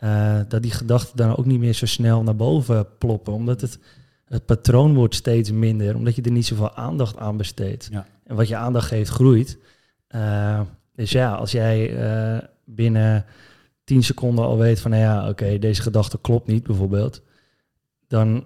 eh, 0.00 0.40
dat 0.48 0.62
die 0.62 0.70
gedachten 0.70 1.16
dan 1.16 1.36
ook 1.36 1.46
niet 1.46 1.58
meer 1.58 1.72
zo 1.72 1.86
snel 1.86 2.22
naar 2.22 2.36
boven 2.36 2.86
ploppen. 2.98 3.32
Omdat 3.32 3.60
het, 3.60 3.78
het 4.24 4.46
patroon 4.46 4.94
wordt 4.94 5.14
steeds 5.14 5.50
minder, 5.50 5.96
omdat 5.96 6.14
je 6.14 6.22
er 6.22 6.30
niet 6.30 6.46
zoveel 6.46 6.74
aandacht 6.74 7.16
aan 7.16 7.36
besteedt. 7.36 7.88
Ja. 7.90 8.06
En 8.24 8.36
wat 8.36 8.48
je 8.48 8.56
aandacht 8.56 8.88
geeft, 8.88 9.10
groeit. 9.10 9.58
Eh, 10.06 10.60
dus 10.94 11.10
ja, 11.10 11.34
als 11.34 11.52
jij 11.52 11.96
eh, 11.96 12.48
binnen 12.64 13.24
10 13.84 14.02
seconden 14.02 14.44
al 14.44 14.58
weet 14.58 14.80
van, 14.80 14.90
nou 14.90 15.02
ja, 15.02 15.28
oké, 15.28 15.58
deze 15.58 15.82
gedachte 15.82 16.18
klopt 16.20 16.46
niet 16.46 16.62
bijvoorbeeld, 16.62 17.22
dan 18.08 18.44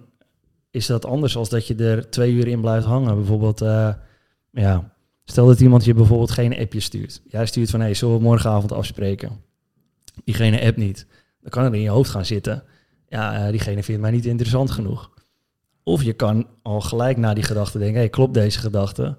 is 0.71 0.85
dat 0.85 1.05
anders 1.05 1.37
als 1.37 1.49
dat 1.49 1.67
je 1.67 1.75
er 1.75 2.09
twee 2.09 2.33
uur 2.33 2.47
in 2.47 2.61
blijft 2.61 2.85
hangen. 2.85 3.15
Bijvoorbeeld, 3.15 3.59
ja, 4.51 4.93
stel 5.23 5.47
dat 5.47 5.59
iemand 5.59 5.85
je 5.85 5.93
bijvoorbeeld 5.93 6.31
geen 6.31 6.57
appje 6.57 6.79
stuurt. 6.79 7.21
Jij 7.27 7.45
stuurt 7.45 7.69
van, 7.69 7.79
hé, 7.79 7.85
hey, 7.85 7.95
zullen 7.95 8.15
we 8.15 8.21
morgenavond 8.21 8.71
afspreken? 8.71 9.29
Diegene 10.23 10.61
app 10.61 10.77
niet. 10.77 11.05
Dan 11.45 11.53
kan 11.53 11.63
het 11.63 11.73
in 11.73 11.81
je 11.81 11.89
hoofd 11.89 12.09
gaan 12.09 12.25
zitten. 12.25 12.63
Ja, 13.07 13.45
eh, 13.45 13.51
diegene 13.51 13.83
vindt 13.83 14.01
mij 14.01 14.11
niet 14.11 14.25
interessant 14.25 14.71
genoeg. 14.71 15.11
Of 15.83 16.03
je 16.03 16.13
kan 16.13 16.47
al 16.61 16.81
gelijk 16.81 17.17
na 17.17 17.33
die 17.33 17.43
gedachte 17.43 17.77
denken, 17.77 17.97
hey, 17.97 18.09
klopt 18.09 18.33
deze 18.33 18.59
gedachte? 18.59 19.17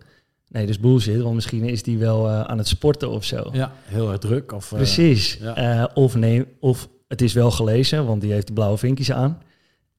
Nee, 0.49 0.67
is 0.67 0.81
bullshit, 0.81 1.21
want 1.23 1.35
misschien 1.35 1.65
is 1.65 1.83
die 1.83 1.99
wel 1.99 2.29
eh, 2.29 2.41
aan 2.41 2.59
het 2.59 2.69
sporten 2.69 3.11
of 3.11 3.25
zo. 3.25 3.49
Ja, 3.53 3.73
heel 3.85 4.11
erg 4.11 4.19
druk. 4.19 4.53
Of, 4.53 4.73
eh, 4.73 4.77
Precies. 4.77 5.39
ja. 5.41 5.91
Of, 5.95 6.15
nee, 6.15 6.45
of 6.61 6.89
het 7.09 7.23
is 7.23 7.33
wel 7.33 7.51
gelezen, 7.51 8.07
want 8.07 8.21
die 8.21 8.33
heeft 8.33 8.47
de 8.47 8.53
blauwe 8.53 8.79
vinkjes 8.79 9.13
aan. 9.13 9.43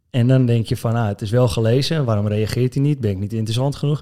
En 0.09 0.28
dan 0.28 0.45
denk 0.45 0.65
je 0.65 0.78
van, 0.78 0.95
ah, 0.95 1.07
het 1.07 1.21
is 1.21 1.30
wel 1.30 1.47
gelezen, 1.47 2.05
waarom 2.05 2.28
reageert 2.28 2.73
hij 2.73 2.84
niet? 2.84 2.99
Ben 2.99 3.11
ik 3.11 3.19
niet 3.19 3.34
interessant 3.34 3.75
genoeg? 3.75 3.99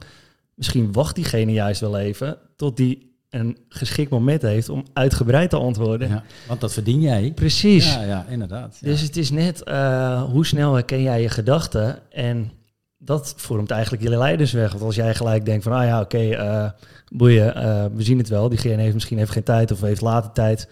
Misschien 0.56 0.92
wacht 0.92 1.16
diegene 1.16 1.52
juist 1.52 1.82
wel 1.82 1.98
even 1.98 2.38
tot 2.56 2.78
die 2.78 3.15
een 3.40 3.58
geschikt 3.70 4.10
moment 4.10 4.42
heeft 4.42 4.70
om 4.70 4.84
uitgebreid 4.94 5.50
te 5.50 5.58
antwoorden. 5.58 6.10
ja, 6.10 6.24
want 6.48 6.62
dat 6.62 6.74
verdien 6.74 7.02
jij. 7.02 7.32
Precies. 7.36 7.94
Ja, 7.94 8.04
ja, 8.04 8.26
inderdaad. 8.30 8.78
Ja. 8.82 8.88
Dus 8.88 9.02
het 9.02 9.18
is 9.18 9.32
net 9.32 9.64
eh, 9.64 10.24
hoe 10.24 10.46
snel 10.46 10.74
herken 10.74 11.02
jij 11.02 11.22
je 11.22 11.30
gedachten 11.30 12.12
en 12.12 12.52
dat 12.98 13.34
vormt 13.38 13.72
eigenlijk 13.72 14.04
je 14.04 14.18
leidersweg. 14.18 14.72
Want 14.72 14.84
als 14.84 14.96
jij 14.96 15.16
gelijk 15.16 15.46
denkt 15.46 15.64
van, 15.64 15.74
ah 15.74 15.86
ja, 15.86 16.02
oké, 16.02 16.30
eh, 16.30 16.70
boeien, 17.12 17.56
eh, 17.56 17.86
we 17.94 18.04
zien 18.04 18.18
het 18.18 18.30
wel. 18.30 18.50
Diegene 18.50 18.82
heeft 18.82 18.94
misschien 18.94 19.20
even 19.20 19.34
geen 19.34 19.44
tijd 19.44 19.72
of 19.72 19.82
heeft 19.82 20.02
later 20.02 20.32
tijd. 20.32 20.70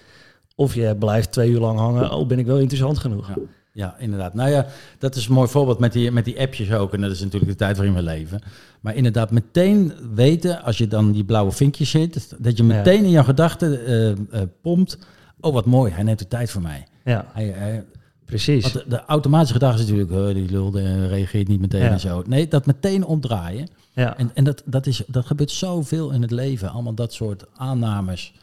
Of 0.56 0.74
je 0.76 0.96
blijft 0.96 1.32
twee 1.32 1.50
uur 1.50 1.60
lang 1.60 1.80
hangen. 1.80 2.12
Oh, 2.12 2.28
ben 2.28 2.40
ik 2.40 2.46
wel 2.46 2.60
interessant 2.60 2.98
genoeg? 2.98 3.28
Ja. 3.28 3.36
Ja, 3.76 3.96
inderdaad. 4.00 4.34
Nou 4.34 4.50
ja, 4.50 4.66
dat 5.00 5.16
is 5.16 5.28
een 5.28 5.34
mooi 5.34 5.48
voorbeeld 5.48 5.80
met 5.80 5.94
die, 5.94 6.12
met 6.12 6.26
die 6.26 6.40
appjes 6.40 6.72
ook. 6.72 6.94
En 6.94 7.02
dat 7.02 7.12
is 7.12 7.20
natuurlijk 7.22 7.52
de 7.52 7.58
tijd 7.58 7.76
waarin 7.78 7.96
we 7.96 8.02
leven. 8.02 8.40
Maar 8.82 8.96
inderdaad, 8.96 9.32
meteen 9.32 9.94
weten, 10.16 10.64
als 10.64 10.78
je 10.78 10.88
dan 10.88 11.12
die 11.12 11.24
blauwe 11.24 11.52
vinkjes 11.52 11.90
zit, 11.90 12.36
dat 12.40 12.58
je 12.58 12.66
Ja. 12.66 12.74
meteen 12.76 13.04
in 13.04 13.10
jouw 13.10 13.24
gedachten 13.24 13.86
eh, 13.86 14.10
eh, 14.12 14.18
pompt. 14.62 14.98
Oh, 15.40 15.54
wat 15.54 15.66
mooi, 15.66 15.92
hij 15.92 16.04
neemt 16.04 16.20
de 16.20 16.28
tijd 16.28 16.52
voor 16.52 16.62
mij. 16.62 16.88
Ja, 17.06 17.26
Hij, 17.34 17.46
hij- 17.48 17.84
precies. 18.26 18.62
want 18.64 18.74
de, 18.74 18.84
de 18.90 19.06
automatische 19.06 19.54
gedachte 19.54 19.82
is 19.84 19.90
natuurlijk, 19.90 20.12
"Huh, 20.12 20.34
die 20.36 20.50
lulde 20.52 21.08
reageert 21.08 21.48
niet 21.48 21.60
meteen 21.62 21.82
Ja. 21.84 21.90
en 21.92 22.00
zo. 22.00 22.24
Nee, 22.28 22.48
dat 22.48 22.66
meteen 22.66 23.06
omdraaien. 23.06 23.68
Ja, 23.94 24.18
En, 24.18 24.32
en 24.34 24.44
dat, 24.44 24.62
dat, 24.66 24.86
is, 24.88 25.04
dat 25.08 25.26
gebeurt 25.26 25.52
zoveel 25.52 26.12
in 26.12 26.22
het 26.22 26.32
leven. 26.32 26.70
Allemaal 26.70 26.94
dat 26.94 27.14
soort 27.14 27.46
aannames. 27.56 28.34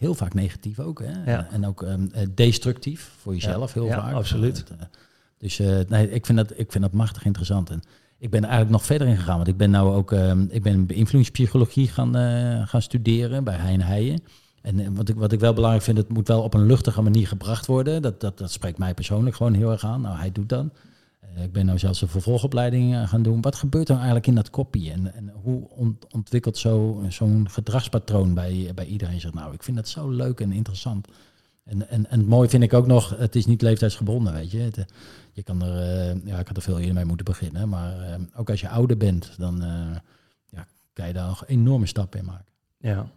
Heel 0.00 0.14
vaak 0.14 0.34
negatief 0.34 0.78
ook. 0.78 1.02
Hè? 1.04 1.32
Ja. 1.32 1.48
En 1.50 1.66
ook 1.66 1.82
ehm, 1.82 2.06
eh, 2.12 2.26
destructief 2.34 3.10
voor 3.18 3.34
jezelf 3.34 3.72
heel 3.72 3.84
Ja, 3.86 4.00
vaak. 4.00 4.14
absoluut. 4.14 4.64
Eh, 4.70 4.76
Dus 5.38 5.58
eh, 5.58 5.78
nee, 5.88 6.10
ik, 6.10 6.26
vind 6.26 6.38
dat, 6.38 6.50
ik 6.58 6.72
vind 6.72 6.84
dat 6.84 6.92
machtig 6.92 7.24
interessant. 7.24 7.70
En 7.70 7.82
ik 8.18 8.30
ben 8.30 8.40
er 8.42 8.48
eigenlijk 8.48 8.76
nog 8.78 8.84
verder 8.86 9.08
in 9.08 9.16
gegaan. 9.16 9.36
Want 9.36 9.48
ik 9.48 9.56
ben 9.56 9.70
nou 9.70 9.94
ook 9.94 10.12
ehm, 10.12 10.44
ik 10.48 10.62
ben 10.62 10.86
beïnvloedingspsychologie 10.86 11.88
gaan, 11.88 12.14
gaan 12.68 12.82
studeren 12.82 13.44
bij 13.44 13.56
Hein 13.56 13.80
Heijen. 13.82 14.22
En 14.62 14.94
wat 14.94 15.08
ik, 15.08 15.16
wat 15.16 15.32
ik 15.32 15.40
wel 15.40 15.52
belangrijk 15.52 15.84
vind, 15.84 15.96
het 15.96 16.08
moet 16.08 16.28
wel 16.28 16.42
op 16.42 16.54
een 16.54 16.66
luchtige 16.66 17.02
manier 17.02 17.26
gebracht 17.28 17.66
worden. 17.66 18.02
Dat, 18.02 18.20
dat, 18.20 18.38
dat 18.38 18.52
spreekt 18.52 18.78
mij 18.78 18.94
persoonlijk 18.94 19.36
gewoon 19.36 19.54
heel 19.54 19.70
erg 19.70 19.84
aan. 19.84 20.00
Nou, 20.00 20.16
hij 20.18 20.32
doet 20.32 20.48
dat. 20.48 20.66
Eh, 21.20 21.42
ik 21.42 21.52
ben 21.52 21.66
nou 21.66 21.78
zelfs 21.78 22.02
een 22.02 22.08
vervolgopleiding 22.08 22.94
eh, 22.94 23.08
gaan 23.08 23.22
doen. 23.22 23.40
Wat 23.40 23.54
gebeurt 23.54 23.88
er 23.88 23.94
eigenlijk 23.96 24.26
in 24.26 24.34
dat 24.34 24.50
kopie? 24.50 24.92
En, 24.92 25.14
en 25.14 25.28
hoe 25.42 25.68
ont- 25.68 26.06
ontwikkelt 26.12 26.58
zo- 26.58 27.04
zo'n 27.08 27.50
gedragspatroon 27.50 28.34
bij, 28.34 28.72
bij 28.74 28.86
iedereen 28.86 29.20
zich? 29.20 29.32
Nou, 29.34 29.54
ik 29.54 29.62
vind 29.62 29.76
dat 29.76 29.88
zo 29.88 30.08
leuk 30.10 30.40
en 30.40 30.52
interessant. 30.52 31.08
En, 31.64 31.88
en, 31.88 32.10
en 32.10 32.18
het 32.18 32.28
mooie 32.28 32.48
vind 32.48 32.62
ik 32.62 32.72
ook 32.74 32.86
nog, 32.86 33.16
het 33.18 33.36
is 33.36 33.46
niet 33.46 33.62
leeftijdsgebonden, 33.62 34.32
weet 34.32 34.50
je. 34.50 34.70
Eh, 34.74 34.84
je 35.32 35.42
kan 35.42 35.62
er, 35.62 36.16
ja, 36.26 36.38
ik 36.38 36.46
had 36.48 36.56
er 36.56 36.62
veel 36.62 36.78
eerder 36.78 36.94
mee 36.94 37.04
moeten 37.04 37.24
beginnen. 37.24 37.68
Maar 37.68 38.18
ook 38.36 38.50
als 38.50 38.60
je 38.60 38.68
ouder 38.68 38.96
bent, 38.96 39.34
dan 39.38 39.62
ja, 40.46 40.66
kan 40.92 41.06
je 41.06 41.12
daar 41.12 41.26
nog 41.26 41.46
enorme 41.46 41.86
stappen 41.86 42.18
in 42.20 42.24
maken. 42.26 42.52
ja. 42.78 43.10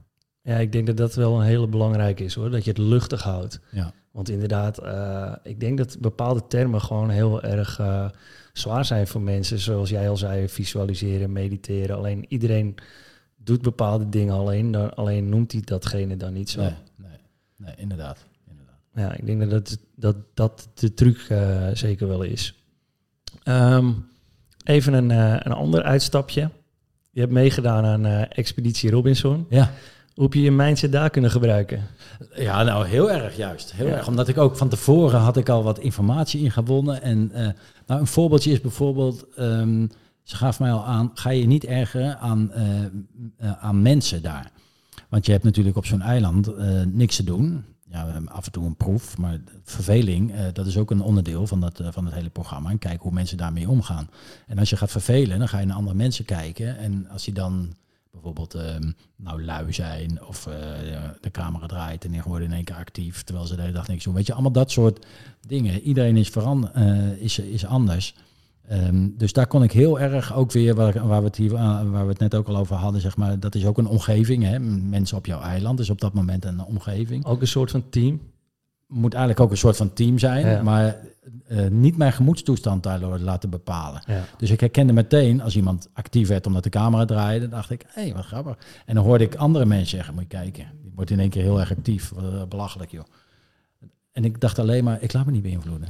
Ja, 0.44 0.58
ik 0.58 0.72
denk 0.72 0.88
dat 0.88 0.98
dat 0.98 1.16
wel 1.16 1.40
een 1.40 1.46
hele 1.46 1.68
belangrijke 1.68 2.24
is 2.24 2.34
hoor. 2.34 2.52
Dat 2.52 2.64
je 2.64 2.70
het 2.70 2.80
luchtig 2.80 3.24
houdt. 3.24 3.60
Ja. 3.72 3.94
Want 4.12 4.30
inderdaad, 4.30 4.78
eh, 4.78 5.34
ik 5.44 5.60
denk 5.60 5.78
dat 5.78 5.98
bepaalde 6.00 6.48
termen 6.48 6.82
gewoon 6.82 7.10
heel 7.10 7.44
erg 7.44 7.80
eh, 7.80 8.10
zwaar 8.54 8.86
zijn 8.86 9.08
voor 9.08 9.22
mensen. 9.22 9.60
Zoals 9.60 9.90
jij 9.90 10.10
al 10.10 10.18
zei, 10.18 10.50
visualiseren, 10.50 11.32
mediteren. 11.32 11.96
Alleen 11.98 12.26
iedereen 12.28 12.76
doet 13.36 13.62
bepaalde 13.62 14.10
dingen 14.10 14.34
alleen. 14.34 14.72
Dan, 14.72 14.96
alleen 14.96 15.30
noemt 15.30 15.52
hij 15.52 15.62
datgene 15.62 16.18
dan 16.18 16.34
niet 16.34 16.50
zo. 16.50 16.62
Nee, 16.62 16.74
nee, 16.96 17.20
nee, 17.58 17.74
inderdaad. 17.78 18.26
inderdaad. 18.50 18.80
Ja, 18.94 19.14
ik 19.14 19.26
denk 19.26 19.40
dat 19.40 19.50
dat, 19.50 19.80
dat, 19.96 20.16
dat 20.34 20.70
de 20.74 20.94
truc 20.94 21.26
eh, 21.30 21.68
zeker 21.74 22.08
wel 22.08 22.22
is. 22.24 22.64
Ehm, 23.44 23.92
even 24.64 24.94
een, 24.94 25.10
een 25.46 25.54
ander 25.54 25.84
uitstapje. 25.84 26.50
Je 27.12 27.20
hebt 27.20 27.32
meegedaan 27.32 27.86
aan 27.86 28.06
Expeditie 28.30 28.92
Robinson. 28.92 29.46
Ja. 29.50 29.72
Hoe 30.14 30.24
heb 30.24 30.34
je 30.34 30.42
je 30.42 30.52
mindset 30.52 30.92
daar 30.92 31.10
kunnen 31.10 31.32
gebruiken? 31.32 31.82
Ja, 32.36 32.64
nou 32.64 32.88
heel 32.88 33.12
erg 33.12 33.38
juist. 33.38 33.74
Heel 33.74 33.88
Ja. 33.88 33.94
erg. 33.96 34.08
Omdat 34.08 34.28
ik 34.28 34.38
ook 34.38 34.58
van 34.58 34.70
tevoren 34.70 35.20
had 35.20 35.38
ik 35.38 35.50
al 35.50 35.64
wat 35.64 35.80
informatie 35.80 36.42
ingewonnen. 36.44 37.02
En 37.02 37.32
eh, 37.34 37.48
nou, 37.88 38.02
een 38.02 38.08
voorbeeldje 38.08 38.52
is 38.52 38.62
bijvoorbeeld, 38.62 39.26
ehm, 39.36 39.88
ze 40.24 40.36
gaf 40.36 40.60
mij 40.60 40.72
al 40.72 40.86
aan, 40.86 41.12
ga 41.14 41.30
je 41.30 41.46
niet 41.46 41.66
ergeren 41.66 42.20
aan, 42.20 42.52
eh, 42.52 42.84
eh, 43.38 43.52
aan 43.60 43.82
mensen 43.82 44.22
daar. 44.22 44.52
Want 45.10 45.26
je 45.26 45.32
hebt 45.32 45.44
natuurlijk 45.44 45.78
op 45.78 45.86
zo'n 45.86 46.02
eiland 46.02 46.52
niks 46.94 47.16
te 47.16 47.24
doen. 47.24 47.66
Ja, 47.90 48.06
we 48.06 48.12
hebben 48.12 48.32
af 48.32 48.46
en 48.46 48.52
toe 48.52 48.66
een 48.66 48.76
proef, 48.76 49.18
maar 49.18 49.40
verveling, 49.64 50.34
dat 50.54 50.66
is 50.66 50.78
ook 50.78 50.92
een 50.92 51.02
onderdeel 51.02 51.48
van, 51.48 51.60
dat, 51.60 51.82
van 51.90 52.06
het 52.06 52.14
hele 52.14 52.30
programma. 52.30 52.70
En 52.70 52.78
kijken 52.78 53.02
hoe 53.02 53.12
mensen 53.12 53.38
daarmee 53.38 53.70
omgaan. 53.70 54.10
En 54.48 54.60
als 54.60 54.70
je 54.70 54.78
gaat 54.78 54.92
vervelen, 54.92 55.40
dan 55.40 55.48
ga 55.48 55.60
je 55.60 55.66
naar 55.66 55.76
andere 55.76 55.96
mensen 55.96 56.26
kijken. 56.26 56.78
En 56.78 57.08
als 57.10 57.24
die 57.24 57.34
dan 57.34 57.74
bijvoorbeeld 58.14 58.54
ehm, 58.54 58.92
nou 59.16 59.44
lui 59.44 59.74
zijn 59.74 60.26
of 60.28 60.48
eh, 60.48 60.54
de 61.22 61.32
camera 61.32 61.66
draait 61.66 62.06
en 62.06 62.12
die 62.12 62.22
worden 62.26 62.48
in 62.48 62.54
één 62.54 62.64
keer 62.64 62.76
actief 62.76 63.24
terwijl 63.24 63.48
ze 63.48 63.56
de 63.56 63.62
hele 63.62 63.74
dag 63.74 63.88
niks 63.88 64.04
doen. 64.04 64.14
Weet 64.14 64.26
je, 64.26 64.34
allemaal 64.34 64.52
dat 64.52 64.72
soort 64.72 65.06
dingen. 65.48 65.82
Iedereen 65.82 66.18
is, 66.18 66.30
veran 66.30 66.74
eh, 66.74 67.22
is, 67.22 67.40
is 67.40 67.66
anders. 67.66 68.16
Ehm, 68.68 69.10
dus 69.18 69.34
daar 69.34 69.48
kon 69.48 69.64
ik 69.64 69.72
heel 69.72 70.00
erg 70.00 70.36
ook 70.36 70.52
weer, 70.52 70.76
waar, 70.76 71.08
waar, 71.08 71.20
we 71.20 71.28
het 71.28 71.36
hier, 71.36 71.54
eh, 71.54 71.90
waar 71.92 72.04
we 72.04 72.12
het 72.12 72.20
net 72.20 72.36
ook 72.36 72.48
al 72.48 72.58
over 72.58 72.76
hadden, 72.76 73.02
zeg 73.02 73.18
maar, 73.18 73.40
dat 73.40 73.56
is 73.56 73.66
ook 73.66 73.78
een 73.78 73.88
omgeving. 73.88 74.44
Hè? 74.44 74.60
Mensen 74.60 75.18
op 75.18 75.26
jouw 75.26 75.42
eiland 75.42 75.80
is 75.80 75.90
op 75.90 76.02
dat 76.02 76.14
moment 76.14 76.46
een 76.46 76.64
omgeving. 76.64 77.26
Ook 77.26 77.42
een 77.42 77.48
soort 77.48 77.72
van 77.72 77.90
team? 77.90 78.22
Moet 78.94 79.14
eigenlijk 79.14 79.44
ook 79.44 79.52
een 79.52 79.58
soort 79.58 79.78
van 79.78 79.94
team 79.94 80.20
zijn, 80.20 80.46
Ja. 80.46 80.62
maar 80.62 80.98
eh, 81.48 81.68
niet 81.68 81.98
mijn 81.98 82.14
gemoedstoestand 82.14 82.84
daardoor 82.84 83.20
laten 83.20 83.50
bepalen. 83.50 84.04
Ja. 84.08 84.24
Dus 84.38 84.50
ik 84.50 84.60
herkende 84.60 84.94
meteen, 84.94 85.42
als 85.42 85.56
iemand 85.56 85.90
actief 85.94 86.28
werd 86.28 86.46
omdat 86.46 86.64
de 86.64 86.70
camera 86.70 87.06
draaide, 87.06 87.50
dacht 87.50 87.70
ik, 87.70 87.86
hé, 87.88 88.02
hey, 88.02 88.14
wat 88.14 88.26
grappig. 88.26 88.58
En 88.86 88.96
dan 88.96 89.04
hoorde 89.04 89.24
ik 89.24 89.36
andere 89.36 89.66
mensen 89.66 89.88
zeggen, 89.88 90.14
moet 90.14 90.24
je 90.24 90.30
kijken, 90.30 90.66
die 90.82 90.92
wordt 90.96 91.12
in 91.12 91.20
één 91.20 91.30
keer 91.30 91.42
heel 91.42 91.60
erg 91.60 91.72
actief. 91.72 92.12
Wat, 92.16 92.34
eh, 92.34 92.44
belachelijk, 92.50 92.92
joh. 92.92 93.04
En 94.12 94.26
ik 94.26 94.40
dacht 94.40 94.60
alleen 94.60 94.84
maar, 94.84 95.02
ik 95.02 95.14
laat 95.14 95.26
me 95.26 95.32
niet 95.32 95.42
beïnvloeden. 95.42 95.90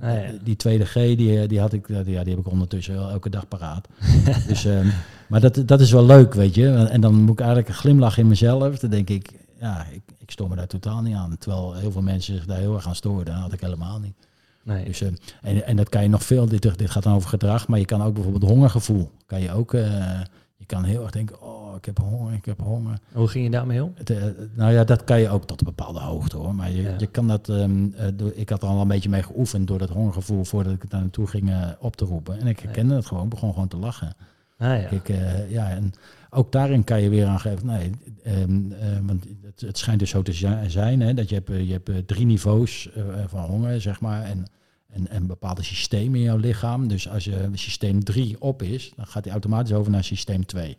Ah, 0.00 0.14
ja. 0.14 0.30
Die 0.42 0.56
tweede 0.56 0.84
G, 0.84 0.92
die, 0.92 1.46
die, 1.46 1.60
had 1.60 1.72
ik, 1.72 1.88
ja, 1.88 2.02
die 2.02 2.16
heb 2.16 2.38
ik 2.38 2.48
ondertussen 2.48 2.94
wel 2.94 3.10
elke 3.10 3.30
dag 3.30 3.48
paraat. 3.48 3.88
dus, 4.48 4.64
ehm, 4.64 4.86
maar 5.28 5.40
dat, 5.40 5.62
dat 5.66 5.80
is 5.80 5.92
wel 5.92 6.04
leuk, 6.06 6.34
weet 6.34 6.54
je. 6.54 6.68
En 6.74 7.00
dan 7.00 7.14
moet 7.14 7.32
ik 7.32 7.38
eigenlijk 7.38 7.68
een 7.68 7.74
glimlach 7.74 8.18
in 8.18 8.26
mezelf. 8.28 8.78
Dan 8.78 8.90
denk 8.90 9.10
ik, 9.10 9.30
ja, 9.60 9.86
ik, 9.92 10.02
ik 10.28 10.34
stoor 10.34 10.48
me 10.48 10.56
daar 10.56 10.66
totaal 10.66 11.02
niet 11.02 11.14
aan. 11.14 11.36
Terwijl 11.38 11.74
heel 11.74 11.92
veel 11.92 12.02
mensen 12.02 12.34
zich 12.34 12.46
daar 12.46 12.58
heel 12.58 12.74
erg 12.74 12.86
aan 12.86 12.94
storen. 12.94 13.24
Dat 13.24 13.34
had 13.34 13.52
ik 13.52 13.60
helemaal 13.60 13.98
niet. 13.98 14.14
Nee. 14.62 14.84
Dus, 14.84 15.00
eh, 15.00 15.08
en, 15.42 15.66
en 15.66 15.76
dat 15.76 15.88
kan 15.88 16.02
je 16.02 16.08
nog 16.08 16.22
veel, 16.22 16.46
dit, 16.46 16.78
dit 16.78 16.90
gaat 16.90 17.02
dan 17.02 17.14
over 17.14 17.28
gedrag, 17.28 17.68
maar 17.68 17.78
je 17.78 17.84
kan 17.84 18.02
ook 18.02 18.14
bijvoorbeeld 18.14 18.50
hongergevoel. 18.50 19.10
Kan 19.26 19.40
je 19.40 19.52
ook, 19.52 19.74
eh, 19.74 20.20
je 20.56 20.64
kan 20.66 20.84
heel 20.84 21.02
erg 21.02 21.10
denken, 21.10 21.42
oh, 21.42 21.76
ik 21.76 21.84
heb 21.84 21.98
honger, 21.98 22.32
ik 22.34 22.44
heb 22.44 22.60
honger. 22.60 22.98
Hoe 23.12 23.28
ging 23.28 23.44
je 23.44 23.50
daarmee 23.50 23.84
om? 23.84 23.92
Het, 23.94 24.10
eh, 24.10 24.24
nou 24.54 24.72
ja, 24.72 24.84
dat 24.84 25.04
kan 25.04 25.20
je 25.20 25.28
ook 25.28 25.46
tot 25.46 25.60
een 25.60 25.66
bepaalde 25.66 26.00
hoogte 26.00 26.36
hoor. 26.36 26.54
Maar 26.54 26.70
je, 26.70 26.82
Ja. 26.82 26.94
je 26.98 27.06
kan 27.06 27.28
dat, 27.28 27.48
ehm, 27.48 27.86
eh, 27.96 28.06
ik 28.34 28.48
had 28.48 28.62
er 28.62 28.68
al 28.68 28.80
een 28.80 28.88
beetje 28.88 29.08
mee 29.08 29.22
geoefend 29.22 29.66
door 29.66 29.78
dat 29.78 29.88
hongergevoel 29.90 30.44
voordat 30.44 30.72
ik 30.72 30.90
daar 30.90 31.00
naartoe 31.00 31.26
ging 31.26 31.52
op 31.78 31.96
te 31.96 32.04
roepen. 32.04 32.40
En 32.40 32.46
ik 32.46 32.60
herkende 32.60 32.94
het 32.94 33.06
gewoon, 33.06 33.28
begon 33.28 33.52
gewoon 33.52 33.68
te 33.68 33.76
lachen. 33.76 34.14
Ah, 34.58 34.68
ja. 34.80 34.88
Ik, 34.88 35.08
ja, 35.48 35.70
en 35.70 35.92
ook 36.30 36.52
daarin 36.52 36.84
kan 36.84 37.00
je 37.02 37.08
weer 37.08 37.26
aangeven, 37.26 37.66
nee, 37.66 37.90
ehm, 38.22 38.72
eh, 38.72 38.98
want 39.02 39.24
het, 39.42 39.60
het 39.60 39.78
schijnt 39.78 40.00
dus 40.00 40.10
zo 40.10 40.22
te 40.22 40.32
zi- 40.32 40.68
zijn, 40.68 41.00
hè, 41.00 41.14
dat 41.14 41.28
je 41.28 41.34
hebt, 41.34 41.50
eh, 41.50 41.66
je 41.66 41.72
hebt 41.72 41.88
eh, 41.88 41.96
drie 41.96 42.26
niveaus 42.26 42.90
eh, 42.92 43.04
van 43.26 43.44
honger, 43.44 43.80
zeg 43.80 44.00
maar, 44.00 44.22
en, 44.24 44.44
en, 44.88 45.08
en 45.08 45.26
bepaalde 45.26 45.62
systemen 45.62 46.18
in 46.18 46.24
jouw 46.24 46.36
lichaam. 46.36 46.88
Dus 46.88 47.08
als 47.08 47.24
je 47.24 47.48
systeem 47.52 48.04
3 48.04 48.40
op 48.40 48.62
is, 48.62 48.92
dan 48.96 49.06
gaat 49.06 49.22
hij 49.24 49.32
automatisch 49.32 49.72
over 49.72 49.92
naar 49.92 50.04
systeem 50.04 50.46
2. 50.46 50.74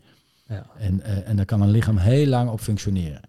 Ja. 0.47 0.65
En, 0.77 1.01
en 1.25 1.35
daar 1.35 1.45
kan 1.45 1.61
een 1.61 1.71
lichaam 1.71 1.97
heel 1.97 2.27
lang 2.27 2.49
op 2.49 2.59
functioneren. 2.59 3.21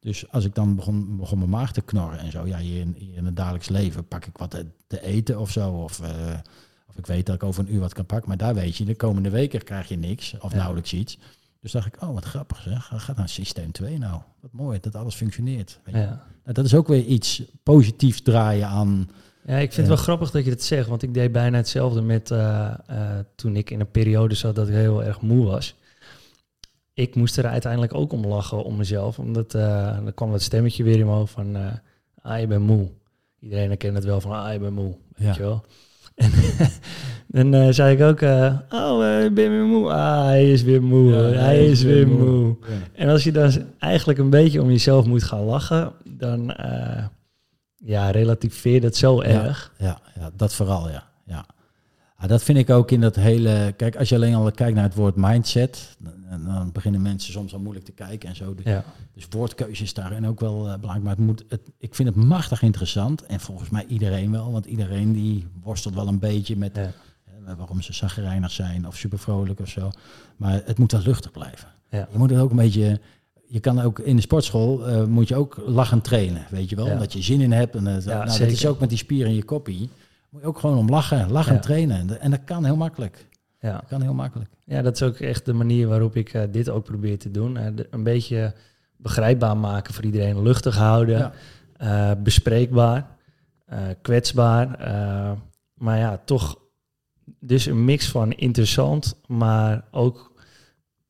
Dus 0.00 0.30
als 0.32 0.44
ik 0.44 0.54
dan 0.54 0.74
begon, 0.76 1.16
begon 1.16 1.38
mijn 1.38 1.50
maag 1.50 1.72
te 1.72 1.80
knorren 1.80 2.18
en 2.18 2.30
zo, 2.30 2.46
ja, 2.46 2.58
hier 2.58 2.80
in, 2.80 2.94
hier 2.98 3.16
in 3.16 3.24
het 3.24 3.36
dagelijks 3.36 3.68
leven 3.68 4.08
pak 4.08 4.24
ik 4.26 4.36
wat 4.36 4.50
te, 4.50 4.66
te 4.86 5.02
eten 5.02 5.38
of 5.40 5.50
zo. 5.50 5.70
Of, 5.70 6.00
of 6.88 6.96
ik 6.96 7.06
weet 7.06 7.26
dat 7.26 7.34
ik 7.34 7.42
over 7.42 7.64
een 7.64 7.74
uur 7.74 7.80
wat 7.80 7.92
kan 7.94 8.06
pakken. 8.06 8.28
Maar 8.28 8.36
daar 8.36 8.54
weet 8.54 8.76
je, 8.76 8.84
de 8.84 8.94
komende 8.94 9.30
weken 9.30 9.62
krijg 9.64 9.88
je 9.88 9.96
niks 9.98 10.34
of 10.38 10.50
Ja. 10.50 10.56
nauwelijks 10.56 10.92
iets. 10.92 11.18
Dus 11.66 11.74
dacht 11.74 11.86
ik, 11.86 12.02
oh 12.02 12.14
wat 12.14 12.24
grappig 12.24 12.62
zeg, 12.62 12.84
ga 12.84 12.98
ga 12.98 13.12
naar 13.16 13.28
systeem 13.28 13.72
2 13.72 13.98
nou. 13.98 14.20
Wat 14.40 14.52
mooi 14.52 14.78
dat 14.80 14.94
alles 14.94 15.14
functioneert. 15.14 15.80
Weet 15.84 15.94
je. 15.94 16.00
Ja. 16.00 16.06
Nou, 16.42 16.52
dat 16.52 16.64
is 16.64 16.74
ook 16.74 16.88
weer 16.88 17.04
iets 17.04 17.42
positiefs 17.62 18.22
draaien 18.22 18.66
aan... 18.66 19.08
Ja, 19.46 19.56
ik 19.56 19.72
vind 19.72 19.76
het 19.76 19.86
wel 19.86 20.04
grappig 20.04 20.30
dat 20.30 20.44
je 20.44 20.50
het 20.50 20.62
zegt, 20.64 20.88
want 20.88 21.02
ik 21.02 21.14
deed 21.14 21.32
bijna 21.32 21.56
hetzelfde 21.56 22.00
met 22.02 22.30
eh, 22.30 22.74
eh, 22.86 23.18
toen 23.34 23.56
ik 23.56 23.70
in 23.70 23.80
een 23.80 23.90
periode 23.90 24.34
zat 24.34 24.54
dat 24.54 24.68
ik 24.68 24.74
heel 24.74 25.04
erg 25.04 25.20
moe 25.20 25.46
was. 25.46 25.74
Ik 26.94 27.14
moest 27.14 27.36
er 27.36 27.46
uiteindelijk 27.46 27.94
ook 27.94 28.12
om 28.12 28.26
lachen 28.26 28.64
om 28.64 28.76
mezelf, 28.76 29.18
omdat 29.18 29.54
eh 29.54 29.94
dan 30.04 30.14
kwam 30.14 30.30
dat 30.30 30.42
stemmetje 30.42 30.84
weer 30.84 30.98
in 30.98 31.06
me 31.06 31.12
hoofd 31.12 31.32
van, 31.32 31.56
eh, 31.56 31.72
ah, 32.22 32.40
je 32.40 32.46
bent 32.46 32.66
moe. 32.66 32.90
Iedereen 33.40 33.68
herkent 33.68 33.94
het 33.94 34.04
wel 34.04 34.20
van, 34.20 34.32
ah, 34.32 34.52
je 34.52 34.58
bent 34.58 34.74
moe, 34.74 34.96
weet 35.16 35.26
Ja. 35.26 35.34
je 35.34 35.40
wel. 35.42 35.64
En 36.14 36.30
dan 37.36 37.54
eh, 37.54 37.68
zei 37.70 37.96
ik 37.96 38.02
ook, 38.02 38.20
eh, 38.20 38.54
oh, 38.70 39.06
eh, 39.06 39.24
ik 39.24 39.34
ben 39.34 39.50
weer 39.50 39.64
moe. 39.64 39.92
Ah, 39.92 40.24
hij 40.24 40.52
is 40.52 40.62
weer 40.62 40.82
moe, 40.82 41.12
Ja, 41.12 41.22
hij 41.22 41.66
is 41.66 41.82
weer 41.82 42.08
moe. 42.08 42.56
Ja. 42.60 42.74
En 42.92 43.08
als 43.08 43.24
je 43.24 43.32
dan 43.32 43.52
eigenlijk 43.78 44.18
een 44.18 44.30
beetje 44.30 44.62
om 44.62 44.68
jezelf 44.68 45.06
moet 45.06 45.22
gaan 45.22 45.44
lachen, 45.44 45.92
dan 46.04 46.52
eh 46.52 47.04
ja, 47.76 48.10
relativeer 48.10 48.80
dat 48.80 48.96
zo 48.96 49.20
erg. 49.20 49.72
Ja, 49.78 50.00
ja, 50.18 50.30
dat 50.36 50.54
vooral, 50.54 50.88
ja. 50.88 51.04
ja. 51.24 51.46
Ah, 52.16 52.28
dat 52.28 52.42
vind 52.42 52.58
ik 52.58 52.70
ook 52.70 52.90
in 52.90 53.00
dat 53.00 53.16
hele... 53.16 53.74
Kijk, 53.76 53.96
als 53.96 54.08
je 54.08 54.14
alleen 54.14 54.34
al 54.34 54.50
kijkt 54.50 54.74
naar 54.74 54.84
het 54.84 54.94
woord 54.94 55.16
mindset... 55.16 55.96
dan, 55.98 56.44
dan 56.44 56.72
beginnen 56.72 57.02
mensen 57.02 57.32
soms 57.32 57.52
al 57.52 57.60
moeilijk 57.60 57.86
te 57.86 57.92
kijken 57.92 58.28
en 58.28 58.36
zo. 58.36 58.54
Dus 59.14 59.26
woordkeuze 59.30 59.82
is 59.82 59.94
daarin 59.94 60.26
ook 60.26 60.40
wel 60.40 60.62
belangrijk. 60.62 61.02
Maar 61.02 61.16
het 61.16 61.26
moet, 61.26 61.44
het, 61.48 61.60
ik 61.78 61.94
vind 61.94 62.08
het 62.08 62.24
machtig 62.24 62.62
interessant. 62.62 63.26
En 63.26 63.40
volgens 63.40 63.70
mij 63.70 63.84
iedereen 63.88 64.32
wel. 64.32 64.52
Want 64.52 64.66
iedereen 64.66 65.12
die 65.12 65.46
worstelt 65.62 65.94
wel 65.94 66.08
een 66.08 66.18
beetje 66.18 66.56
met 66.56 66.78
waarom 67.56 67.80
ze 67.82 67.92
zagrijnig 67.92 68.50
zijn 68.50 68.86
of 68.86 68.96
super 68.96 69.18
vrolijk 69.18 69.60
of 69.60 69.68
zo. 69.68 69.90
Maar 70.36 70.60
het 70.64 70.78
moet 70.78 70.92
wel 70.92 71.00
luchtig 71.04 71.30
blijven. 71.30 71.68
Ja. 71.90 72.08
Je 72.12 72.18
moet 72.18 72.30
het 72.30 72.38
ook 72.38 72.50
een 72.50 72.56
beetje... 72.56 73.00
Je 73.48 73.60
kan 73.60 73.80
ook 73.80 73.98
in 73.98 74.16
de 74.16 74.22
sportschool 74.22 74.86
eh, 74.88 75.04
moet 75.04 75.28
je 75.28 75.36
ook 75.36 75.62
lachen 75.66 76.00
trainen, 76.00 76.46
weet 76.50 76.70
je 76.70 76.76
wel. 76.76 76.86
Ja. 76.86 76.98
Dat 76.98 77.12
je 77.12 77.22
zin 77.22 77.40
in 77.40 77.52
hebt. 77.52 77.74
En, 77.74 77.86
eh, 77.86 78.04
nou, 78.04 78.26
dat 78.26 78.40
is 78.40 78.66
ook 78.66 78.80
met 78.80 78.88
die 78.88 78.98
spieren 78.98 79.28
in 79.30 79.36
je 79.36 79.44
koppie. 79.44 79.90
Moet 80.30 80.40
je 80.40 80.46
ook 80.46 80.58
gewoon 80.58 80.76
om 80.78 80.88
lachen, 80.88 81.30
lachen 81.30 81.54
Ja. 81.54 81.60
trainen. 81.60 82.20
En 82.20 82.30
dat- 82.30 82.44
kan 82.44 82.64
heel 82.64 82.76
makkelijk. 82.76 83.26
Ja. 83.60 83.72
Dat 83.72 83.84
kan 83.88 84.02
heel 84.02 84.14
makkelijk. 84.14 84.50
ja, 84.64 84.82
dat 84.82 84.94
is 84.94 85.02
ook 85.02 85.16
echt 85.16 85.44
de 85.44 85.52
manier 85.52 85.88
waarop 85.88 86.16
ik 86.16 86.32
eh, 86.32 86.42
dit 86.50 86.68
ook 86.68 86.84
probeer 86.84 87.18
te 87.18 87.30
doen. 87.30 87.56
Eh, 87.56 87.66
een 87.90 88.02
beetje 88.02 88.54
begrijpbaar 88.96 89.56
maken 89.56 89.94
voor 89.94 90.04
iedereen, 90.04 90.42
luchtig 90.42 90.76
houden, 90.76 91.32
eh, 91.76 92.10
bespreekbaar, 92.22 93.06
eh, 93.66 93.78
kwetsbaar. 94.02 94.74
eh, 94.74 95.32
maar 95.74 95.98
ja, 95.98 96.20
toch 96.24 96.58
dus 97.40 97.66
een 97.66 97.84
mix 97.84 98.08
van 98.08 98.32
interessant, 98.32 99.16
maar 99.26 99.84
ook, 99.90 100.32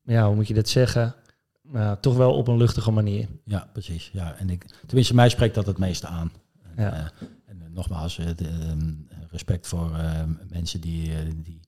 ja, 0.03 0.25
hoe 0.27 0.35
moet 0.35 0.47
je 0.47 0.53
dat 0.53 0.69
zeggen? 0.69 1.15
Nou, 1.61 1.97
toch 2.01 2.15
wel 2.15 2.33
op 2.35 2.47
een 2.47 2.57
luchtige 2.57 2.91
manier. 2.91 3.27
Ja, 3.45 3.69
precies. 3.73 4.09
Ja, 4.13 4.35
en 4.35 4.49
ik, 4.49 4.65
tenminste, 4.85 5.15
mij 5.15 5.29
spreekt 5.29 5.55
dat 5.55 5.65
het 5.65 5.77
meeste 5.77 6.07
aan. 6.07 6.31
En, 6.75 6.83
Ja. 6.83 6.93
eh, 6.93 6.99
en 7.45 7.61
eh, 7.61 7.67
nogmaals, 7.73 8.17
eh, 8.17 8.29
ehm, 8.29 8.91
respect 9.31 9.67
voor 9.67 9.95
eh, 9.97 10.21
mensen 10.49 10.81
die, 10.81 11.11
die 11.43 11.59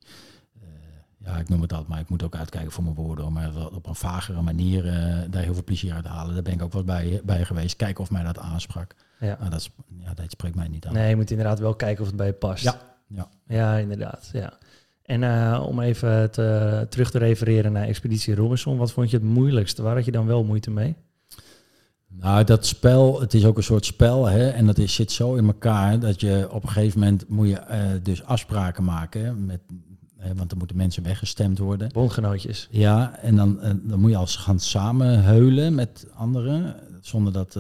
ja, 1.18 1.38
ik 1.38 1.50
noem 1.50 1.62
het 1.62 1.72
altijd, 1.72 1.90
maar 1.90 2.00
ik 2.00 2.10
moet 2.10 2.24
ook 2.24 2.36
uitkijken 2.36 2.72
voor 2.72 2.84
mijn 2.84 2.96
woorden, 2.96 3.54
wel 3.54 3.68
op 3.68 3.88
een 3.88 3.96
vagere 3.96 4.42
manier 4.42 4.84
daar 5.30 5.44
heel 5.44 5.54
veel 5.54 5.64
plezier 5.64 5.94
uit 5.94 6.06
halen. 6.06 6.34
Daar 6.34 6.44
ben 6.44 6.54
ik 6.54 6.62
ook 6.62 6.74
wel 6.74 6.84
bij, 6.84 7.22
bij 7.24 7.46
geweest. 7.46 7.76
Kijken 7.76 8.04
of 8.04 8.12
mij 8.12 8.24
dat 8.24 8.38
aansprak. 8.40 8.96
Ja. 9.20 9.38
Nou, 9.40 9.50
dat, 9.50 9.60
is, 9.60 9.70
ja, 10.00 10.14
dat 10.14 10.32
spreekt 10.32 10.56
mij 10.56 10.68
niet 10.68 10.86
aan. 10.86 10.94
Nee, 10.94 11.10
je 11.10 11.16
moet 11.16 11.32
inderdaad 11.32 11.60
wel 11.60 11.76
kijken 11.76 12.02
of 12.02 12.08
het 12.08 12.16
bij 12.16 12.26
je 12.28 12.34
past. 12.34 12.64
Ja, 12.64 12.82
ja. 13.10 13.30
Ja, 13.48 13.78
inderdaad. 13.78 14.30
Ja. 14.34 14.58
En 15.10 15.24
eh, 15.24 15.66
om 15.68 15.80
even 15.80 16.32
te, 16.32 16.88
terug 16.90 17.12
te 17.12 17.18
refereren 17.18 17.72
naar 17.72 17.88
Expeditie 17.88 18.36
Robinson, 18.36 18.78
wat 18.78 18.92
vond 18.92 19.10
je 19.10 19.18
het 19.18 19.26
moeilijkste? 19.26 19.82
Waar 19.82 19.96
had 19.96 20.06
je 20.06 20.12
dan 20.12 20.26
wel 20.26 20.44
moeite 20.44 20.72
mee? 20.72 20.96
Nou, 22.08 22.44
dat 22.44 22.66
spel, 22.66 23.22
het 23.22 23.34
is 23.34 23.46
ook 23.46 23.58
een 23.58 23.64
soort 23.64 23.86
spel, 23.86 24.26
hè, 24.26 24.50
en 24.50 24.66
dat 24.66 24.78
is, 24.78 24.94
zit 24.94 25.12
zo 25.12 25.36
in 25.36 25.46
elkaar 25.46 26.00
dat 26.00 26.22
je 26.22 26.48
op 26.52 26.64
een 26.64 26.70
gegeven 26.70 27.00
moment 27.00 27.30
moet 27.30 27.48
je 27.48 27.56
eh, 27.56 27.82
dus 28.04 28.24
afspraken 28.24 28.84
maken, 28.84 29.26
hè, 29.26 29.34
met, 29.34 29.62
hè, 30.18 30.36
want 30.36 30.52
er 30.52 30.58
moeten 30.58 30.78
mensen 30.78 31.04
weggestemd 31.04 31.58
worden. 31.58 31.90
Bondgenootjes. 31.94 32.68
Ja, 32.72 33.18
en 33.22 33.36
dan, 33.36 33.62
eh, 33.62 33.72
dan 33.82 34.00
moet 34.00 34.12
je 34.12 34.18
als 34.18 34.36
gaan 34.36 34.60
samen 34.60 35.24
heulen 35.24 35.76
met 35.76 36.08
anderen, 36.14 36.76
zonder 37.02 37.34
dat 37.34 37.60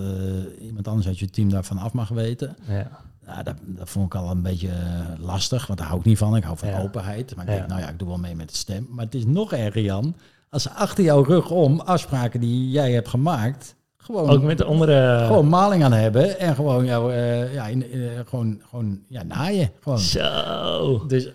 iemand 0.62 0.88
anders 0.88 1.08
uit 1.08 1.20
je 1.20 1.30
team 1.30 1.50
daarvan 1.50 1.78
af 1.78 1.94
mag 1.94 2.10
weten. 2.10 2.56
Ja. 2.68 3.08
Ja, 3.36 3.44
dat, 3.44 3.56
dat 3.66 3.90
vond 3.90 4.06
ik 4.06 4.20
al 4.20 4.30
een 4.32 4.42
beetje 4.42 4.68
eh, 4.68 5.24
lastig, 5.26 5.68
want 5.68 5.80
daar 5.80 5.88
hou 5.88 6.00
ik 6.00 6.06
niet 6.06 6.18
van. 6.18 6.36
Ik 6.36 6.44
hou 6.44 6.58
van 6.58 6.70
Ja. 6.70 6.82
openheid. 6.82 7.36
Maar 7.36 7.46
ik 7.48 7.52
denk, 7.56 7.68
nou 7.68 7.82
ja, 7.82 7.90
ik 7.90 8.00
doe 8.00 8.08
wel 8.08 8.18
mee 8.18 8.36
met 8.36 8.50
de 8.50 8.56
stem. 8.56 8.88
Maar 8.90 9.06
het 9.06 9.16
is 9.16 9.26
nog 9.26 9.54
erger, 9.54 9.82
Jan, 9.82 10.16
als 10.50 10.64
ze 10.64 10.72
achter 10.72 11.04
jouw 11.04 11.24
rug 11.24 11.50
om 11.52 11.80
afspraken 11.80 12.40
die 12.40 12.70
jij 12.70 12.92
hebt 12.92 13.08
gemaakt, 13.08 13.76
gewoon, 13.98 14.30
Ook 14.30 14.42
met 14.44 14.58
de 14.58 14.64
andere... 14.64 15.24
gewoon 15.28 15.48
maling 15.50 15.84
aan 15.84 15.92
hebben 15.94 16.40
en 16.40 16.56
gewoon 16.56 16.86
jou, 16.86 17.14
eh, 17.14 17.54
ja, 17.54 17.68
in, 17.68 17.92
eh, 17.92 18.00
gewoon, 18.26 18.62
gewoon, 18.70 19.00
ja, 19.08 19.24
naaien. 19.24 19.72
Gewoon. 19.82 20.00
Zo. 20.00 21.06
Dus, 21.08 21.30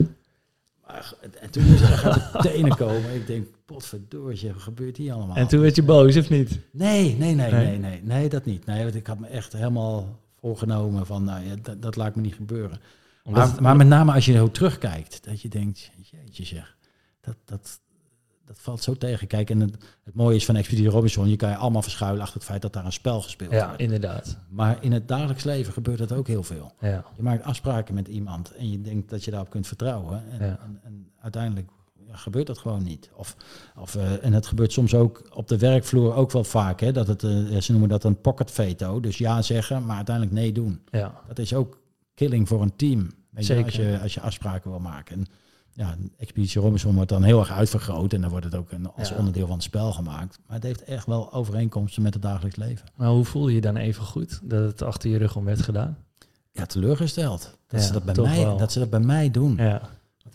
maar, 0.86 1.12
en 1.40 1.50
toen 1.50 1.64
moest 1.64 2.02
uit 2.04 2.14
de 2.14 2.38
tenen 2.40 2.76
komen. 2.76 3.14
Ik 3.14 3.26
denk, 3.26 3.46
potverdorie, 3.66 4.52
wat 4.52 4.62
gebeurt 4.62 4.96
hier 4.96 5.12
allemaal? 5.12 5.36
En 5.36 5.46
toen 5.48 5.60
werd 5.60 5.76
je 5.76 5.82
boos, 5.82 6.16
of 6.16 6.30
niet? 6.30 6.58
Nee, 6.72 7.16
nee, 7.16 7.34
nee, 7.34 7.50
Nee? 7.50 7.66
nee, 7.66 7.78
nee, 7.78 8.00
nee, 8.02 8.28
dat 8.28 8.44
niet. 8.44 8.66
Nee, 8.66 8.82
want 8.82 8.94
ik 8.94 9.06
had 9.06 9.18
me 9.18 9.26
echt 9.26 9.52
helemaal 9.52 10.18
voorgenomen 10.44 11.06
van, 11.06 11.24
nou 11.24 11.44
ja, 11.44 11.54
dat, 11.62 11.82
dat 11.82 11.96
laat 11.96 12.14
me 12.14 12.22
niet 12.22 12.34
gebeuren. 12.34 12.80
Omdat 13.22 13.52
Maar, 13.52 13.62
maar 13.62 13.76
met 13.76 13.86
name 13.86 14.12
als 14.12 14.24
je 14.24 14.32
zo 14.32 14.50
terugkijkt, 14.50 15.24
dat 15.24 15.40
je 15.40 15.48
denkt, 15.48 15.90
jeetje 16.10 16.44
zeg, 16.44 16.76
dat, 17.20 17.36
dat, 17.44 17.80
dat 18.46 18.58
valt 18.58 18.82
zo 18.82 18.94
tegen. 18.94 19.26
Kijk, 19.26 19.50
en 19.50 19.60
het, 19.60 19.76
het 20.02 20.14
mooie 20.14 20.36
is 20.36 20.44
van 20.44 20.56
Expeditie 20.56 20.90
Robinson, 20.90 21.28
je 21.28 21.36
kan 21.36 21.48
je 21.48 21.56
allemaal 21.56 21.82
verschuilen 21.82 22.20
achter 22.22 22.36
het 22.36 22.44
feit 22.44 22.62
dat 22.62 22.72
daar 22.72 22.84
een 22.84 22.92
spel 22.92 23.20
gespeeld 23.22 23.52
ja, 23.52 23.66
wordt. 23.66 23.80
inderdaad. 23.80 24.38
Maar 24.48 24.82
in 24.82 24.92
het 24.92 25.08
dagelijks 25.08 25.44
leven 25.44 25.72
gebeurt 25.72 25.98
dat 25.98 26.12
ook 26.12 26.26
heel 26.26 26.42
veel. 26.42 26.72
Ja. 26.80 27.04
Je 27.16 27.22
maakt 27.22 27.44
afspraken 27.44 27.94
met 27.94 28.08
iemand 28.08 28.54
en 28.54 28.70
je 28.70 28.80
denkt 28.80 29.10
dat 29.10 29.24
je 29.24 29.30
daarop 29.30 29.50
kunt 29.50 29.66
vertrouwen. 29.66 30.22
En, 30.30 30.46
Ja. 30.46 30.58
en, 30.64 30.80
en 30.82 31.10
uiteindelijk 31.20 31.68
ja, 31.68 31.83
gebeurt 32.18 32.46
dat 32.46 32.58
gewoon 32.58 32.82
niet. 32.82 33.10
Of, 33.14 33.36
of, 33.78 33.94
eh, 33.94 34.24
en 34.24 34.32
het 34.32 34.46
gebeurt 34.46 34.72
soms 34.72 34.94
ook 34.94 35.22
op 35.32 35.48
de 35.48 35.58
werkvloer 35.58 36.14
ook 36.14 36.30
wel 36.32 36.44
vaak. 36.44 36.80
Hè, 36.80 36.92
dat 36.92 37.06
het, 37.06 37.22
eh, 37.22 37.60
ze 37.60 37.70
noemen 37.70 37.88
dat 37.88 38.04
een 38.04 38.20
pocket 38.20 38.50
veto. 38.50 39.00
Dus 39.00 39.18
ja 39.18 39.42
zeggen, 39.42 39.84
maar 39.86 39.96
uiteindelijk 39.96 40.36
nee 40.36 40.52
doen. 40.52 40.80
Ja. 40.90 41.20
Dat 41.28 41.38
is 41.38 41.54
ook 41.54 41.80
killing 42.14 42.48
voor 42.48 42.62
een 42.62 42.76
team. 42.76 42.98
Weet 43.30 43.46
je, 43.46 43.52
Zeker. 43.54 43.64
als, 43.64 43.74
je, 43.74 43.98
als 44.02 44.14
je 44.14 44.20
afspraken 44.20 44.70
wil 44.70 44.78
maken. 44.80 45.16
En 45.16 45.26
ja, 45.72 45.96
Expeditie 46.16 46.60
Robinson 46.60 46.94
wordt 46.94 47.08
dan 47.10 47.22
heel 47.22 47.38
erg 47.38 47.50
uitvergroot. 47.50 48.12
En 48.12 48.20
dan 48.20 48.30
wordt 48.30 48.44
het 48.44 48.54
ook 48.54 48.70
een, 48.72 48.92
als 48.92 49.08
Ja. 49.08 49.16
onderdeel 49.16 49.46
van 49.46 49.54
het 49.54 49.64
spel 49.64 49.92
gemaakt. 49.92 50.38
Maar 50.46 50.56
het 50.56 50.64
heeft 50.64 50.84
echt 50.84 51.06
wel 51.06 51.32
overeenkomsten 51.32 52.02
met 52.02 52.14
het 52.14 52.22
dagelijks 52.22 52.56
leven. 52.56 52.86
Maar 52.94 53.08
hoe 53.08 53.24
voel 53.24 53.48
je 53.48 53.54
je 53.54 53.60
dan 53.60 53.76
even 53.76 54.02
goed 54.04 54.40
dat 54.42 54.62
het 54.64 54.82
achter 54.82 55.10
je 55.10 55.18
rug 55.18 55.36
om 55.36 55.44
werd 55.44 55.62
gedaan? 55.62 55.96
Ja, 56.52 56.66
teleurgesteld. 56.66 57.40
Dat, 57.66 57.80
Ja, 57.80 57.86
ze, 57.86 57.92
dat, 57.92 58.04
bij 58.04 58.14
mij, 58.14 58.40
wel. 58.44 58.56
dat 58.56 58.72
ze 58.72 58.78
dat 58.78 58.90
bij 58.90 59.00
mij 59.00 59.30
doen. 59.30 59.56
Ja. 59.56 59.82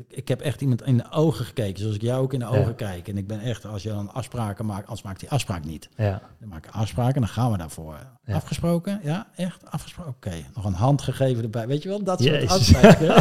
Ik, 0.08 0.28
heb 0.28 0.42
echt 0.42 0.62
iemand 0.62 0.82
in 0.86 0.98
de 0.98 1.12
ogen 1.12 1.46
gekeken, 1.46 1.80
zoals 1.80 1.96
ik 1.96 2.02
jou 2.02 2.22
ook 2.24 2.34
in 2.34 2.40
de 2.40 2.46
ogen 2.46 2.60
Ja. 2.66 2.72
kijk. 2.72 3.08
En 3.08 3.18
ik 3.18 3.28
ben 3.28 3.40
echt, 3.40 3.66
als 3.66 3.84
je 3.84 3.90
dan 3.90 4.14
afspraken 4.14 4.66
maakt, 4.66 4.82
anders 4.88 5.02
maakt 5.02 5.20
die 5.20 5.30
afspraak 5.30 5.66
niet. 5.66 5.90
Ja, 5.96 6.22
Dan 6.40 6.50
maak 6.50 6.66
ik 6.66 6.74
afspraken, 6.74 7.22
dan 7.22 7.30
gaan 7.30 7.52
we 7.52 7.58
daarvoor. 7.58 7.98
Ja. 8.26 8.36
Afgesproken? 8.36 9.00
Ja, 9.04 9.28
echt? 9.36 9.72
Afgesproken? 9.72 10.14
Oké, 10.16 10.46
nog 10.56 10.66
een 10.66 10.74
hand 10.74 11.02
gegeven 11.02 11.44
erbij. 11.44 11.68
Weet 11.68 11.84
je 11.84 11.90
wel, 11.90 12.04
dat 12.04 12.22
soort 12.22 12.32
Jezus. 12.34 12.50
afspraken. 12.52 13.16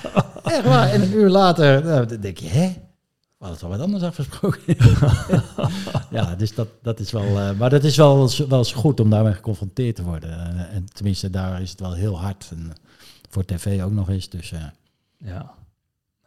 echt 0.52 0.64
waar. 0.64 0.88
En 0.90 1.02
een 1.02 1.12
uur 1.12 1.28
later 1.28 1.84
nou, 1.84 2.06
dan 2.06 2.20
denk 2.20 2.38
je, 2.38 2.48
hè? 2.48 2.68
We 3.38 3.50
hadden 3.50 3.58
toch 3.58 3.70
wat 3.70 3.80
anders 3.80 4.02
afgesproken? 4.02 4.60
ja, 6.10 6.34
dus 6.34 6.54
dat, 6.54 6.68
dat 6.82 7.00
is 7.00 7.10
wel... 7.12 7.40
eh, 7.40 7.50
maar 7.58 7.70
dat 7.70 7.84
is 7.84 7.96
wel, 7.96 8.30
wel 8.48 8.58
eens 8.58 8.72
goed 8.72 9.00
om 9.00 9.10
daarmee 9.10 9.32
geconfronteerd 9.32 9.96
te 9.96 10.02
worden. 10.02 10.30
Eh, 10.30 10.74
en 10.76 10.84
tenminste, 10.92 11.30
daar 11.30 11.62
is 11.62 11.70
het 11.70 11.80
wel 11.80 11.92
heel 11.92 12.20
hard. 12.20 12.48
En 12.50 12.72
voor 13.30 13.44
tv 13.44 13.82
ook 13.82 13.92
nog 13.92 14.08
eens. 14.08 14.28
Dus... 14.28 14.52
eh, 14.52 14.60
ja. 15.16 15.54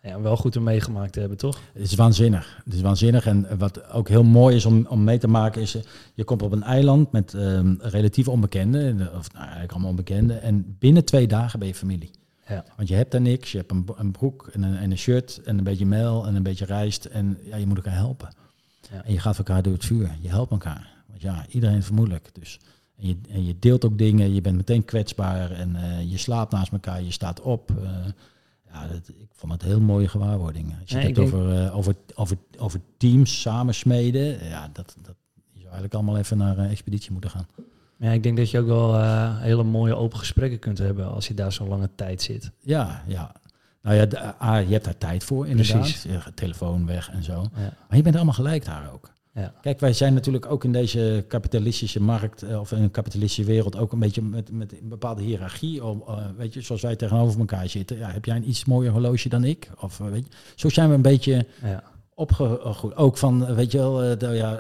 Ja. 0.07 0.21
Wel 0.21 0.37
goed 0.37 0.55
om 0.55 0.63
meegemaakt 0.63 1.13
te 1.13 1.19
hebben, 1.19 1.37
toch? 1.37 1.59
Het 1.73 1.81
is 1.83 1.95
waanzinnig. 1.95 2.61
Het 2.63 2.73
is 2.73 2.81
waanzinnig. 2.81 3.25
En 3.25 3.57
wat 3.57 3.89
ook 3.91 4.09
heel 4.09 4.23
mooi 4.23 4.55
is 4.55 4.65
om, 4.65 4.85
om 4.89 5.03
mee 5.03 5.17
te 5.17 5.27
maken, 5.27 5.61
is 5.61 5.75
eh, 5.75 5.81
je 6.13 6.23
komt 6.23 6.41
op 6.41 6.51
een 6.51 6.63
eiland 6.63 7.11
met 7.11 7.33
ehm, 7.33 7.75
relatief 7.79 8.27
onbekenden, 8.27 9.15
of 9.17 9.31
nou, 9.33 9.43
eigenlijk 9.43 9.71
allemaal 9.71 9.89
onbekenden. 9.89 10.41
En 10.41 10.75
binnen 10.79 11.05
twee 11.05 11.27
dagen 11.27 11.59
ben 11.59 11.67
je 11.67 11.75
familie. 11.75 12.11
Ja. 12.47 12.63
Want 12.75 12.89
je 12.89 12.95
hebt 12.95 13.11
daar 13.11 13.21
niks. 13.21 13.51
Je 13.51 13.57
hebt 13.57 13.71
een, 13.71 13.85
een 13.95 14.11
broek 14.11 14.49
en 14.53 14.63
een, 14.63 14.77
en 14.77 14.91
een 14.91 14.97
shirt 14.97 15.41
en 15.45 15.57
een 15.57 15.63
beetje 15.63 15.85
meel 15.85 16.27
en 16.27 16.35
een 16.35 16.43
beetje 16.43 16.65
rijst. 16.65 17.05
En 17.05 17.37
ja, 17.43 17.55
je 17.55 17.67
moet 17.67 17.77
elkaar 17.77 17.93
helpen. 17.95 18.29
Ja. 18.91 19.03
En 19.03 19.13
je 19.13 19.19
gaat 19.19 19.37
elkaar 19.37 19.63
door 19.63 19.73
het 19.73 19.85
vuur. 19.85 20.17
Je 20.21 20.29
helpt 20.29 20.51
elkaar. 20.51 20.93
Want 21.07 21.21
ja, 21.21 21.45
iedereen 21.49 21.77
is 21.77 21.85
vermoedelijk. 21.85 22.29
Dus, 22.33 22.59
en, 22.97 23.07
je, 23.07 23.17
en 23.29 23.45
je 23.45 23.55
deelt 23.59 23.85
ook 23.85 23.97
dingen. 23.97 24.33
Je 24.33 24.41
bent 24.41 24.55
meteen 24.55 24.85
kwetsbaar. 24.85 25.51
En 25.51 25.75
eh, 25.75 26.11
je 26.11 26.17
slaapt 26.17 26.51
naast 26.51 26.71
elkaar. 26.71 27.01
Je 27.01 27.11
staat 27.11 27.41
op. 27.41 27.71
eh, 27.71 27.87
ja, 28.71 28.87
dat, 28.87 29.07
ik 29.07 29.29
vond 29.33 29.51
het 29.51 29.61
heel 29.61 29.79
mooie 29.81 30.07
gewaarwording. 30.07 30.75
Als 30.79 30.89
je 30.89 30.95
Nee, 30.95 31.05
het 31.07 31.15
hebt 31.17 31.27
ik 31.29 31.33
denk- 31.33 31.43
over, 31.45 31.65
eh, 31.65 31.77
over, 31.77 31.95
over, 32.15 32.37
over 32.57 32.79
teams 32.97 33.41
samensmeden. 33.41 34.45
Ja, 34.47 34.69
dat, 34.73 34.95
dat, 35.01 35.15
je 35.35 35.53
zou 35.53 35.63
eigenlijk 35.63 35.93
allemaal 35.93 36.17
even 36.17 36.37
naar 36.37 36.57
een 36.57 36.69
expeditie 36.69 37.11
moeten 37.11 37.29
gaan. 37.29 37.47
Ja, 37.99 38.11
ik 38.11 38.23
denk 38.23 38.37
dat 38.37 38.51
je 38.51 38.59
ook 38.59 38.67
wel 38.67 38.95
eh, 38.95 39.39
hele 39.41 39.63
mooie 39.63 39.95
open 39.95 40.17
gesprekken 40.19 40.59
kunt 40.59 40.77
hebben 40.77 41.11
als 41.13 41.27
je 41.27 41.33
daar 41.33 41.51
zo'n 41.51 41.67
lange 41.67 41.89
tijd 41.95 42.21
zit. 42.21 42.51
Ja, 42.59 43.03
ja. 43.07 43.31
Nou 43.81 43.95
ja, 43.95 44.05
de- 44.05 44.35
ah, 44.35 44.65
je 44.67 44.71
hebt 44.73 44.85
daar 44.85 44.97
tijd 44.97 45.23
voor 45.23 45.47
inderdaad. 45.47 45.79
Precies. 45.81 46.03
Je 46.03 46.19
telefoon 46.33 46.85
weg 46.85 47.09
en 47.09 47.23
zo. 47.23 47.41
Ja. 47.55 47.73
Maar 47.87 47.97
je 47.97 48.01
bent 48.01 48.15
allemaal 48.15 48.33
gelijk 48.33 48.65
daar 48.65 48.91
ook. 48.93 49.11
Ja. 49.37 49.53
Kijk, 49.61 49.79
wij 49.79 49.93
zijn 49.93 50.13
natuurlijk 50.13 50.45
ook 50.51 50.63
in 50.63 50.71
deze 50.71 51.25
kapitalistische 51.27 52.01
markt 52.01 52.41
eh, 52.43 52.59
of 52.59 52.71
in 52.71 52.81
een 52.81 52.91
kapitalistische 52.91 53.51
wereld 53.51 53.77
ook 53.77 53.91
een 53.91 53.99
beetje 53.99 54.21
met, 54.21 54.51
met 54.51 54.71
een 54.71 54.89
bepaalde 54.89 55.21
hiërarchie. 55.21 55.85
Om, 55.85 56.03
eh, 56.07 56.15
weet 56.37 56.53
je, 56.53 56.61
zoals 56.61 56.81
wij 56.81 56.95
tegenover 56.95 57.39
elkaar 57.39 57.69
zitten. 57.69 57.97
Ja, 57.97 58.09
heb 58.11 58.25
jij 58.25 58.35
een 58.35 58.49
iets 58.49 58.65
mooier 58.65 58.91
horloge 58.91 59.29
dan 59.29 59.43
ik? 59.43 59.69
Of 59.79 59.99
eh, 59.99 60.07
weet 60.07 60.25
je, 60.25 60.31
zo 60.55 60.69
zijn 60.69 60.89
we 60.89 60.95
een 60.95 61.01
beetje 61.01 61.45
Ja. 61.63 61.83
opgegroeid. 62.15 62.95
Ook 62.95 63.17
van, 63.17 63.55
weet 63.55 63.71
je 63.71 63.77
wel, 63.77 64.17
de- 64.17 64.27
ja, 64.33 64.59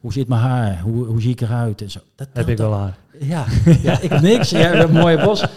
hoe 0.00 0.12
zit 0.12 0.28
mijn 0.28 0.40
haar? 0.40 0.80
Hoe, 0.80 1.04
hoe 1.04 1.20
zie 1.20 1.30
ik 1.30 1.40
eruit? 1.40 1.82
En 1.82 1.90
zo. 1.90 2.00
Dat 2.14 2.28
Heb 2.32 2.48
ik 2.48 2.56
wel 2.56 2.72
haar. 2.72 2.98
ja, 3.20 3.44
ja, 3.82 4.00
ik 4.00 4.10
heb 4.10 4.20
niks. 4.20 4.50
Jij 4.50 4.62
hebt 4.62 4.88
een 4.88 4.94
mooie 4.94 5.24
bos. 5.24 5.44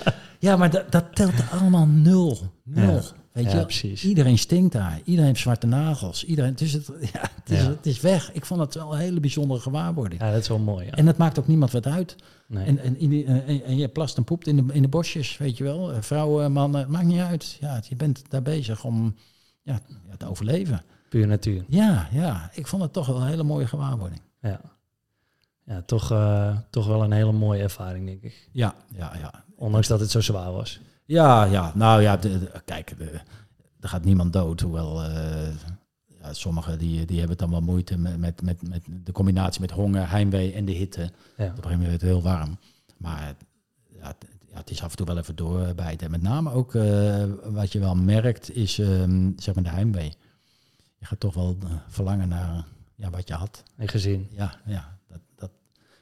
Ja, 0.46 0.58
maar 0.58 0.70
dat, 0.70 0.92
dat 0.92 1.16
telt 1.16 1.34
allemaal 1.52 1.86
nul. 1.88 2.38
Nul. 2.64 3.02
Weet 3.32 3.52
je, 3.52 3.62
precies. 3.64 4.06
iedereen 4.06 4.38
stinkt 4.38 4.74
daar. 4.74 5.00
Iedereen 5.04 5.26
heeft 5.30 5.40
zwarte 5.40 5.68
nagels. 5.68 6.24
Iedereen, 6.26 6.56
dus 6.56 6.72
het, 6.74 6.88
ja, 7.14 7.22
het, 7.36 7.50
is, 7.50 7.62
het 7.62 7.86
is 7.86 8.02
weg. 8.02 8.32
Ik 8.34 8.46
vond 8.46 8.60
het 8.60 8.74
wel 8.74 8.94
een 8.94 9.00
hele 9.00 9.20
bijzondere 9.20 9.60
gewaarwording. 9.60 10.22
Ja, 10.22 10.32
dat 10.32 10.42
is 10.42 10.48
wel 10.48 10.60
mooi. 10.60 10.86
Ja. 10.86 10.92
En 10.92 11.06
dat 11.06 11.18
maakt 11.18 11.40
ook 11.40 11.48
niemand 11.48 11.72
wat 11.72 11.88
uit. 11.88 12.16
Nee. 12.48 12.66
En, 12.66 12.80
en, 12.80 12.98
ieder- 12.98 13.44
en, 13.46 13.64
en 13.64 13.78
je 13.78 13.88
plast 13.88 14.18
en 14.18 14.24
poept 14.24 14.48
in 14.48 14.56
de, 14.68 14.74
in 14.74 14.82
de 14.82 14.88
bosjes, 14.88 15.38
weet 15.38 15.58
je 15.58 15.64
wel. 15.64 15.92
Eh, 15.94 16.02
Vrouwen, 16.02 16.52
mannen, 16.52 16.80
het 16.82 16.90
maakt 16.90 17.06
niet 17.06 17.20
uit. 17.20 17.58
Ja, 17.60 17.82
je 17.90 17.96
bent 17.96 18.22
daar 18.30 18.42
bezig 18.42 18.84
om 18.84 19.16
ja, 19.64 19.80
ja, 20.10 20.16
te 20.18 20.30
overleven. 20.30 20.82
Puur 21.10 21.28
natuur. 21.28 21.64
Ja, 21.68 22.08
ja, 22.12 22.50
ik 22.54 22.68
vond 22.68 22.82
het 22.82 22.94
toch 22.94 23.08
wel 23.08 23.22
een 23.22 23.28
hele 23.28 23.44
mooie 23.44 23.68
gewaarwording. 23.68 24.22
Ja, 24.42 24.62
ja 25.66 25.82
toch, 25.82 26.12
eh, 26.12 26.58
toch 26.70 26.88
wel 26.88 27.04
een 27.04 27.12
hele 27.12 27.32
mooie 27.32 27.62
ervaring, 27.62 28.06
denk 28.06 28.22
ik. 28.22 28.50
Ja, 28.52 28.76
ja, 28.98 29.12
ja. 29.20 29.45
Ondanks 29.56 29.88
dat 29.88 30.00
het 30.00 30.12
zo 30.12 30.22
zwaar 30.22 30.52
was. 30.52 30.80
Ja, 31.06 31.44
ja. 31.44 31.72
Nou 31.76 32.02
ja, 32.02 32.18
de, 32.18 32.40
de- 32.40 32.62
kijk, 32.66 32.98
de- 32.98 33.20
er 33.80 33.90
gaat 33.90 34.04
niemand 34.04 34.34
dood. 34.34 34.60
Hoewel 34.62 35.04
eh, 35.04 35.48
ja, 36.22 36.34
sommigen 36.34 36.78
die, 36.80 37.06
die 37.06 37.20
hebben 37.20 37.38
dan 37.38 37.50
wel 37.50 37.62
moeite 37.62 37.98
met, 37.98 38.18
met, 38.20 38.42
met, 38.42 38.68
met 38.70 38.84
de 39.04 39.12
combinatie 39.12 39.62
met 39.62 39.72
honger, 39.72 40.10
heimwee 40.10 40.54
en 40.54 40.66
de 40.66 40.72
hitte. 40.72 41.02
Ja. 41.02 41.08
Op 41.08 41.40
een 41.40 41.46
gegeven 41.48 41.70
moment 41.72 41.88
werd 41.90 42.02
het 42.02 42.10
heel 42.12 42.22
warm. 42.22 42.58
Maar 42.98 43.36
ja, 44.00 44.08
het, 44.08 44.16
ja, 44.52 44.58
het 44.58 44.70
is 44.70 44.82
af 44.84 44.92
en 44.92 44.98
toe 44.98 45.06
wel 45.06 45.18
even 45.18 45.36
doorbijten. 45.36 46.06
En 46.06 46.12
met 46.12 46.22
name 46.22 46.52
ook 46.52 46.76
eh, 46.76 47.24
wat 47.44 47.72
je 47.72 47.80
wel 47.80 47.96
merkt 47.96 48.56
is 48.56 48.80
ehm, 48.80 49.32
zeg 49.38 49.56
maar 49.56 49.64
de 49.64 49.70
heimwee. 49.70 50.14
Je 51.00 51.06
gaat 51.06 51.20
toch 51.20 51.34
wel 51.34 51.58
eh, 51.64 51.70
verlangen 51.88 52.28
naar 52.28 52.66
ja, 52.96 53.10
wat 53.10 53.28
je 53.28 53.34
had. 53.34 53.64
En 53.76 53.88
gezin. 53.88 54.28
Ja, 54.32 54.56
ja. 54.66 54.98
Dat, 55.08 55.20
dat. 55.36 55.52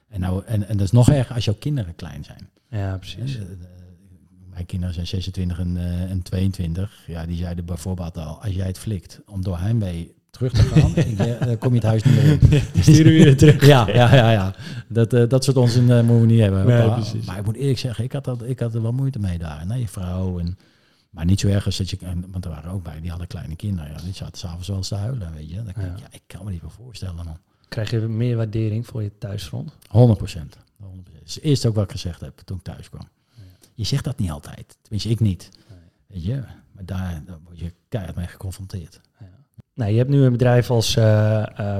En, 0.08 0.20
nou, 0.20 0.43
en, 0.45 0.68
en 0.68 0.78
dat 0.78 0.86
is 0.86 0.91
nog 0.91 1.10
erger 1.10 1.36
als 1.36 1.45
jouw 1.45 1.56
kinderen 1.60 1.95
klein 1.95 2.24
zijn. 2.24 2.49
Ja, 2.74 2.97
precies. 2.97 3.38
De- 3.38 3.57
Mijn 4.49 4.65
kinderen 4.65 4.93
zijn 4.95 5.07
26 5.07 5.59
en, 5.59 5.78
eh, 5.78 6.01
en 6.11 6.21
22. 6.21 7.03
Ja, 7.07 7.26
die 7.26 7.38
zeiden 7.38 7.65
bijvoorbeeld 7.65 8.17
al, 8.17 8.41
als 8.41 8.53
jij 8.53 8.67
het 8.67 8.78
flikt 8.78 9.21
om 9.26 9.43
door 9.43 9.57
heimwee 9.59 10.13
terug 10.30 10.51
te 10.53 10.61
gaan, 10.61 10.95
ik, 11.05 11.19
eh, 11.19 11.45
dan 11.47 11.57
kom 11.57 11.69
je 11.69 11.76
het 11.80 11.88
huis 11.88 12.03
niet 12.03 12.15
meer 12.15 12.32
in. 12.76 12.84
Sturen 12.84 13.11
we 13.11 13.24
weer 13.24 13.38
terug. 13.38 13.65
Ja, 13.65 13.88
ja, 13.88 14.15
ja, 14.15 14.32
ja. 14.32 14.55
Dat, 14.88 15.13
eh, 15.13 15.30
dat 15.30 15.43
soort 15.43 15.57
onzin 15.57 15.91
eh, 15.91 15.95
moeten 15.97 16.19
we 16.19 16.26
niet 16.26 16.39
hebben. 16.39 16.65
Nee, 16.67 16.88
Maar-. 16.88 17.03
Maar 17.26 17.38
ik 17.39 17.45
moet 17.45 17.55
eerlijk 17.55 17.80
zeggen, 17.80 18.03
ik 18.03 18.11
had, 18.11 18.24
dat, 18.24 18.43
ik 18.43 18.59
had 18.59 18.76
er 18.76 18.82
wel 18.82 18.91
moeite 18.93 19.19
mee 19.19 19.38
daar. 19.38 19.65
Nee, 19.65 19.80
je 19.80 19.88
vrouw. 19.88 20.39
En, 20.39 20.57
maar 21.09 21.26
niet 21.26 21.39
zo 21.39 21.47
erg 21.47 21.65
als 21.65 21.78
dat 21.78 21.89
je... 21.89 21.97
en- 22.01 22.26
Want 22.32 22.45
er 22.45 22.51
waren 22.51 22.71
ook 22.71 22.84
bij, 22.84 23.01
die 23.01 23.09
hadden 23.09 23.28
kleine 23.28 23.55
kinderen. 23.55 23.91
Ja, 23.91 23.97
die 24.03 24.13
zaten 24.13 24.38
s'avonds 24.38 24.67
wel 24.67 24.78
eens 24.78 24.88
te 24.88 24.95
huilen, 24.95 25.34
weet 25.34 25.49
je. 25.49 25.55
Dan 25.55 25.74
ja, 25.76 26.07
ik 26.11 26.21
kan 26.28 26.45
me 26.45 26.51
niet 26.51 26.61
meer 26.61 26.71
voorstellen, 26.71 27.15
man. 27.15 27.38
Krijg 27.74 27.91
je 27.91 27.99
meer 27.99 28.36
waardering 28.36 28.88
voor 28.88 29.03
je 29.03 29.17
thuisfront? 29.17 29.78
100 29.88 30.17
procent. 30.17 30.57
Dat 30.78 30.89
is 31.24 31.36
het 31.36 31.43
eerste 31.43 31.67
ook 31.67 31.76
wat 31.76 31.84
ik 31.84 31.91
gezegd 31.91 32.21
heb 32.21 32.38
toen 32.45 32.57
ik 32.57 32.63
thuis 32.63 32.89
kwam. 32.89 33.07
Je 33.74 33.84
zegt 33.84 34.03
dat 34.03 34.17
niet 34.17 34.30
altijd. 34.30 34.78
Tenminste, 34.82 35.09
ik 35.09 35.19
niet. 35.19 35.49
Weet 36.07 36.24
je, 36.24 36.43
maar 36.71 36.86
daar, 36.86 37.24
daar 37.26 37.39
word 37.43 37.59
je 37.59 37.74
keihard 37.89 38.15
mee 38.15 38.28
geconfronteerd. 38.28 39.01
Nou, 39.74 39.91
je 39.91 39.97
hebt 39.97 40.09
nu 40.09 40.24
een 40.24 40.32
bedrijf 40.32 40.69
als 40.69 40.95
eh, 40.95 41.80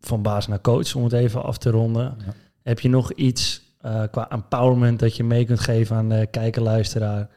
van 0.00 0.22
baas 0.22 0.46
naar 0.46 0.60
coach, 0.60 0.94
om 0.94 1.04
het 1.04 1.12
even 1.12 1.42
af 1.42 1.58
te 1.58 1.70
ronden. 1.70 2.16
Ja. 2.18 2.34
Heb 2.62 2.80
je 2.80 2.88
nog 2.88 3.12
iets 3.12 3.62
eh, 3.80 4.02
qua 4.10 4.30
empowerment 4.30 4.98
dat 4.98 5.16
je 5.16 5.24
mee 5.24 5.44
kunt 5.44 5.60
geven 5.60 5.96
aan 5.96 6.08
de 6.08 6.28
kijker, 6.30 6.62
luisteraar, 6.62 7.28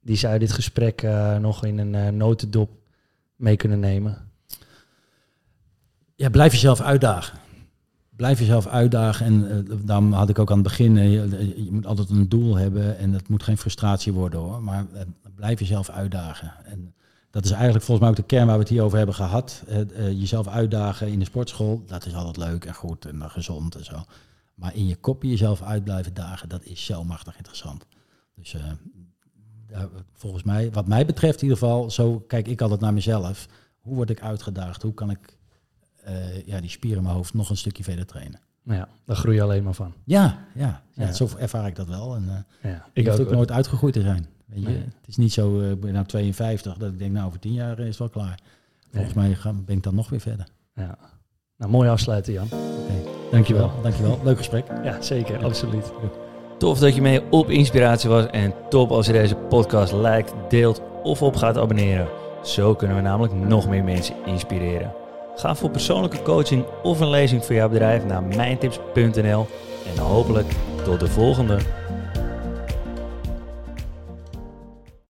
die 0.00 0.16
zou 0.16 0.38
dit 0.38 0.52
gesprek 0.52 1.02
nog 1.40 1.64
in 1.64 1.78
een 1.78 2.16
notendop 2.16 2.70
mee 3.36 3.56
kunnen 3.56 3.80
nemen? 3.80 4.25
Ja, 6.16 6.30
blijf 6.30 6.52
jezelf 6.52 6.80
uitdagen. 6.80 7.38
Blijf 8.16 8.38
jezelf 8.38 8.66
uitdagen. 8.66 9.26
En 9.26 9.50
eh, 9.50 9.76
daarom 9.84 10.12
had 10.12 10.28
ik 10.28 10.38
ook 10.38 10.50
aan 10.50 10.58
het 10.58 10.66
begin, 10.66 10.96
eh, 10.96 11.12
je, 11.12 11.64
je 11.64 11.70
moet 11.70 11.86
altijd 11.86 12.10
een 12.10 12.28
doel 12.28 12.56
hebben. 12.56 12.98
En 12.98 13.12
dat 13.12 13.28
moet 13.28 13.42
geen 13.42 13.58
frustratie 13.58 14.12
worden 14.12 14.40
hoor. 14.40 14.62
Maar 14.62 14.86
eh, 14.92 15.00
blijf 15.34 15.58
jezelf 15.58 15.90
uitdagen. 15.90 16.52
En 16.64 16.94
dat 17.36 17.44
is 17.44 17.50
eigenlijk 17.50 17.84
volgens 17.84 18.00
mij 18.00 18.08
ook 18.08 18.28
de 18.28 18.34
kern 18.34 18.46
waar 18.46 18.54
we 18.54 18.60
het 18.60 18.70
hier 18.70 18.82
over 18.82 18.96
hebben 18.96 19.14
gehad. 19.14 19.62
Eh, 19.66 19.80
eh, 19.80 19.88
jezelf 20.20 20.48
uitdagen 20.48 21.08
in 21.08 21.18
de 21.18 21.24
sportschool, 21.24 21.82
dat 21.86 22.06
is 22.06 22.14
altijd 22.14 22.36
leuk 22.36 22.64
en 22.64 22.74
goed 22.74 23.04
en 23.04 23.22
eh, 23.22 23.30
gezond 23.30 23.74
en 23.74 23.84
zo. 23.84 24.04
Maar 24.54 24.74
in 24.74 24.86
je 24.86 24.96
kopje 24.96 25.28
jezelf 25.28 25.62
uit 25.62 25.84
blijven 25.84 26.14
dagen, 26.14 26.48
dat 26.48 26.64
is 26.64 26.84
zo 26.84 27.04
machtig 27.04 27.36
interessant. 27.36 27.86
Dus 28.34 28.54
eh, 28.54 29.82
volgens 30.12 30.42
mij, 30.42 30.70
wat 30.72 30.86
mij 30.86 31.06
betreft 31.06 31.36
in 31.36 31.42
ieder 31.42 31.58
geval, 31.58 31.90
zo 31.90 32.18
kijk 32.20 32.48
ik 32.48 32.60
altijd 32.60 32.80
naar 32.80 32.92
mezelf. 32.92 33.48
Hoe 33.78 33.94
word 33.94 34.10
ik 34.10 34.22
uitgedaagd? 34.22 34.82
Hoe 34.82 34.94
kan 34.94 35.10
ik 35.10 35.35
eh, 36.06 36.46
ja, 36.46 36.60
die 36.60 36.70
spieren 36.70 36.98
in 36.98 37.04
mijn 37.04 37.14
hoofd 37.16 37.34
nog 37.34 37.50
een 37.50 37.56
stukje 37.56 37.82
verder 37.84 38.06
trainen? 38.06 38.40
Nou 38.62 38.78
ja, 38.78 38.88
daar 39.04 39.16
groei 39.16 39.36
je 39.36 39.42
alleen 39.42 39.62
maar 39.62 39.74
van. 39.74 39.92
Ja, 40.04 40.38
ja, 40.54 40.82
ja, 40.92 41.04
Ja. 41.06 41.12
zo 41.12 41.28
ervaar 41.38 41.66
ik 41.66 41.76
dat 41.76 41.88
wel. 41.88 42.14
En, 42.14 42.24
eh 42.62 42.70
Ja, 42.70 42.86
ik 42.92 43.06
hoef 43.06 43.14
ook. 43.18 43.26
ook 43.26 43.32
nooit 43.32 43.50
uitgegroeid 43.52 43.94
te 43.94 44.00
zijn. 44.02 44.26
Weet 44.46 44.62
je? 44.62 44.68
Nee. 44.68 44.76
Het 44.78 45.08
is 45.08 45.16
niet 45.16 45.32
zo, 45.32 45.60
eh, 45.60 45.76
ben 45.76 45.92
nou 45.92 46.06
52, 46.06 46.76
dat 46.76 46.92
ik 46.92 46.98
denk, 46.98 47.12
nou 47.12 47.26
over 47.26 47.38
tien 47.38 47.52
jaar 47.52 47.78
is 47.78 47.86
het 47.88 47.98
wel 47.98 48.08
klaar. 48.08 48.38
Volgens 48.92 49.14
mij 49.14 49.34
ga, 49.34 49.52
ben 49.52 49.76
ik 49.76 49.82
dan 49.82 49.94
nog 49.94 50.08
weer 50.08 50.20
verder. 50.20 50.46
Ja. 50.74 50.98
Nou, 51.56 51.70
mooi 51.70 51.88
afsluiten, 51.88 52.32
Jan. 52.32 52.44
Oké, 52.44 53.10
Dankjewel. 53.30 53.72
dankjewel. 53.82 54.20
Leuk 54.24 54.36
gesprek. 54.36 54.66
Ja, 54.84 55.00
zeker. 55.02 55.44
Absoluut. 55.44 55.92
Tof 56.58 56.78
dat 56.78 56.94
je 56.94 57.00
mee 57.02 57.30
op 57.32 57.50
inspiratie 57.50 58.08
was 58.10 58.26
en 58.26 58.54
top 58.68 58.90
als 58.90 59.06
je 59.06 59.12
deze 59.12 59.34
podcast 59.34 59.92
liked, 59.92 60.34
deelt 60.48 60.82
of 61.02 61.22
op 61.22 61.36
gaat 61.36 61.56
abonneren. 61.58 62.08
Zo 62.44 62.74
kunnen 62.74 62.96
we 62.96 63.02
namelijk 63.02 63.32
nog 63.34 63.68
meer 63.68 63.84
mensen 63.84 64.14
inspireren. 64.26 64.92
Ga 65.36 65.54
voor 65.54 65.70
persoonlijke 65.70 66.22
coaching 66.22 66.64
of 66.82 67.00
een 67.00 67.10
lezing 67.10 67.44
voor 67.44 67.54
jouw 67.54 67.68
bedrijf 67.68 68.04
naar 68.04 68.22
mijntips.nl 68.22 69.46
en 69.94 70.02
hopelijk 70.02 70.52
tot 70.84 71.00
de 71.00 71.08
volgende. 71.08 71.58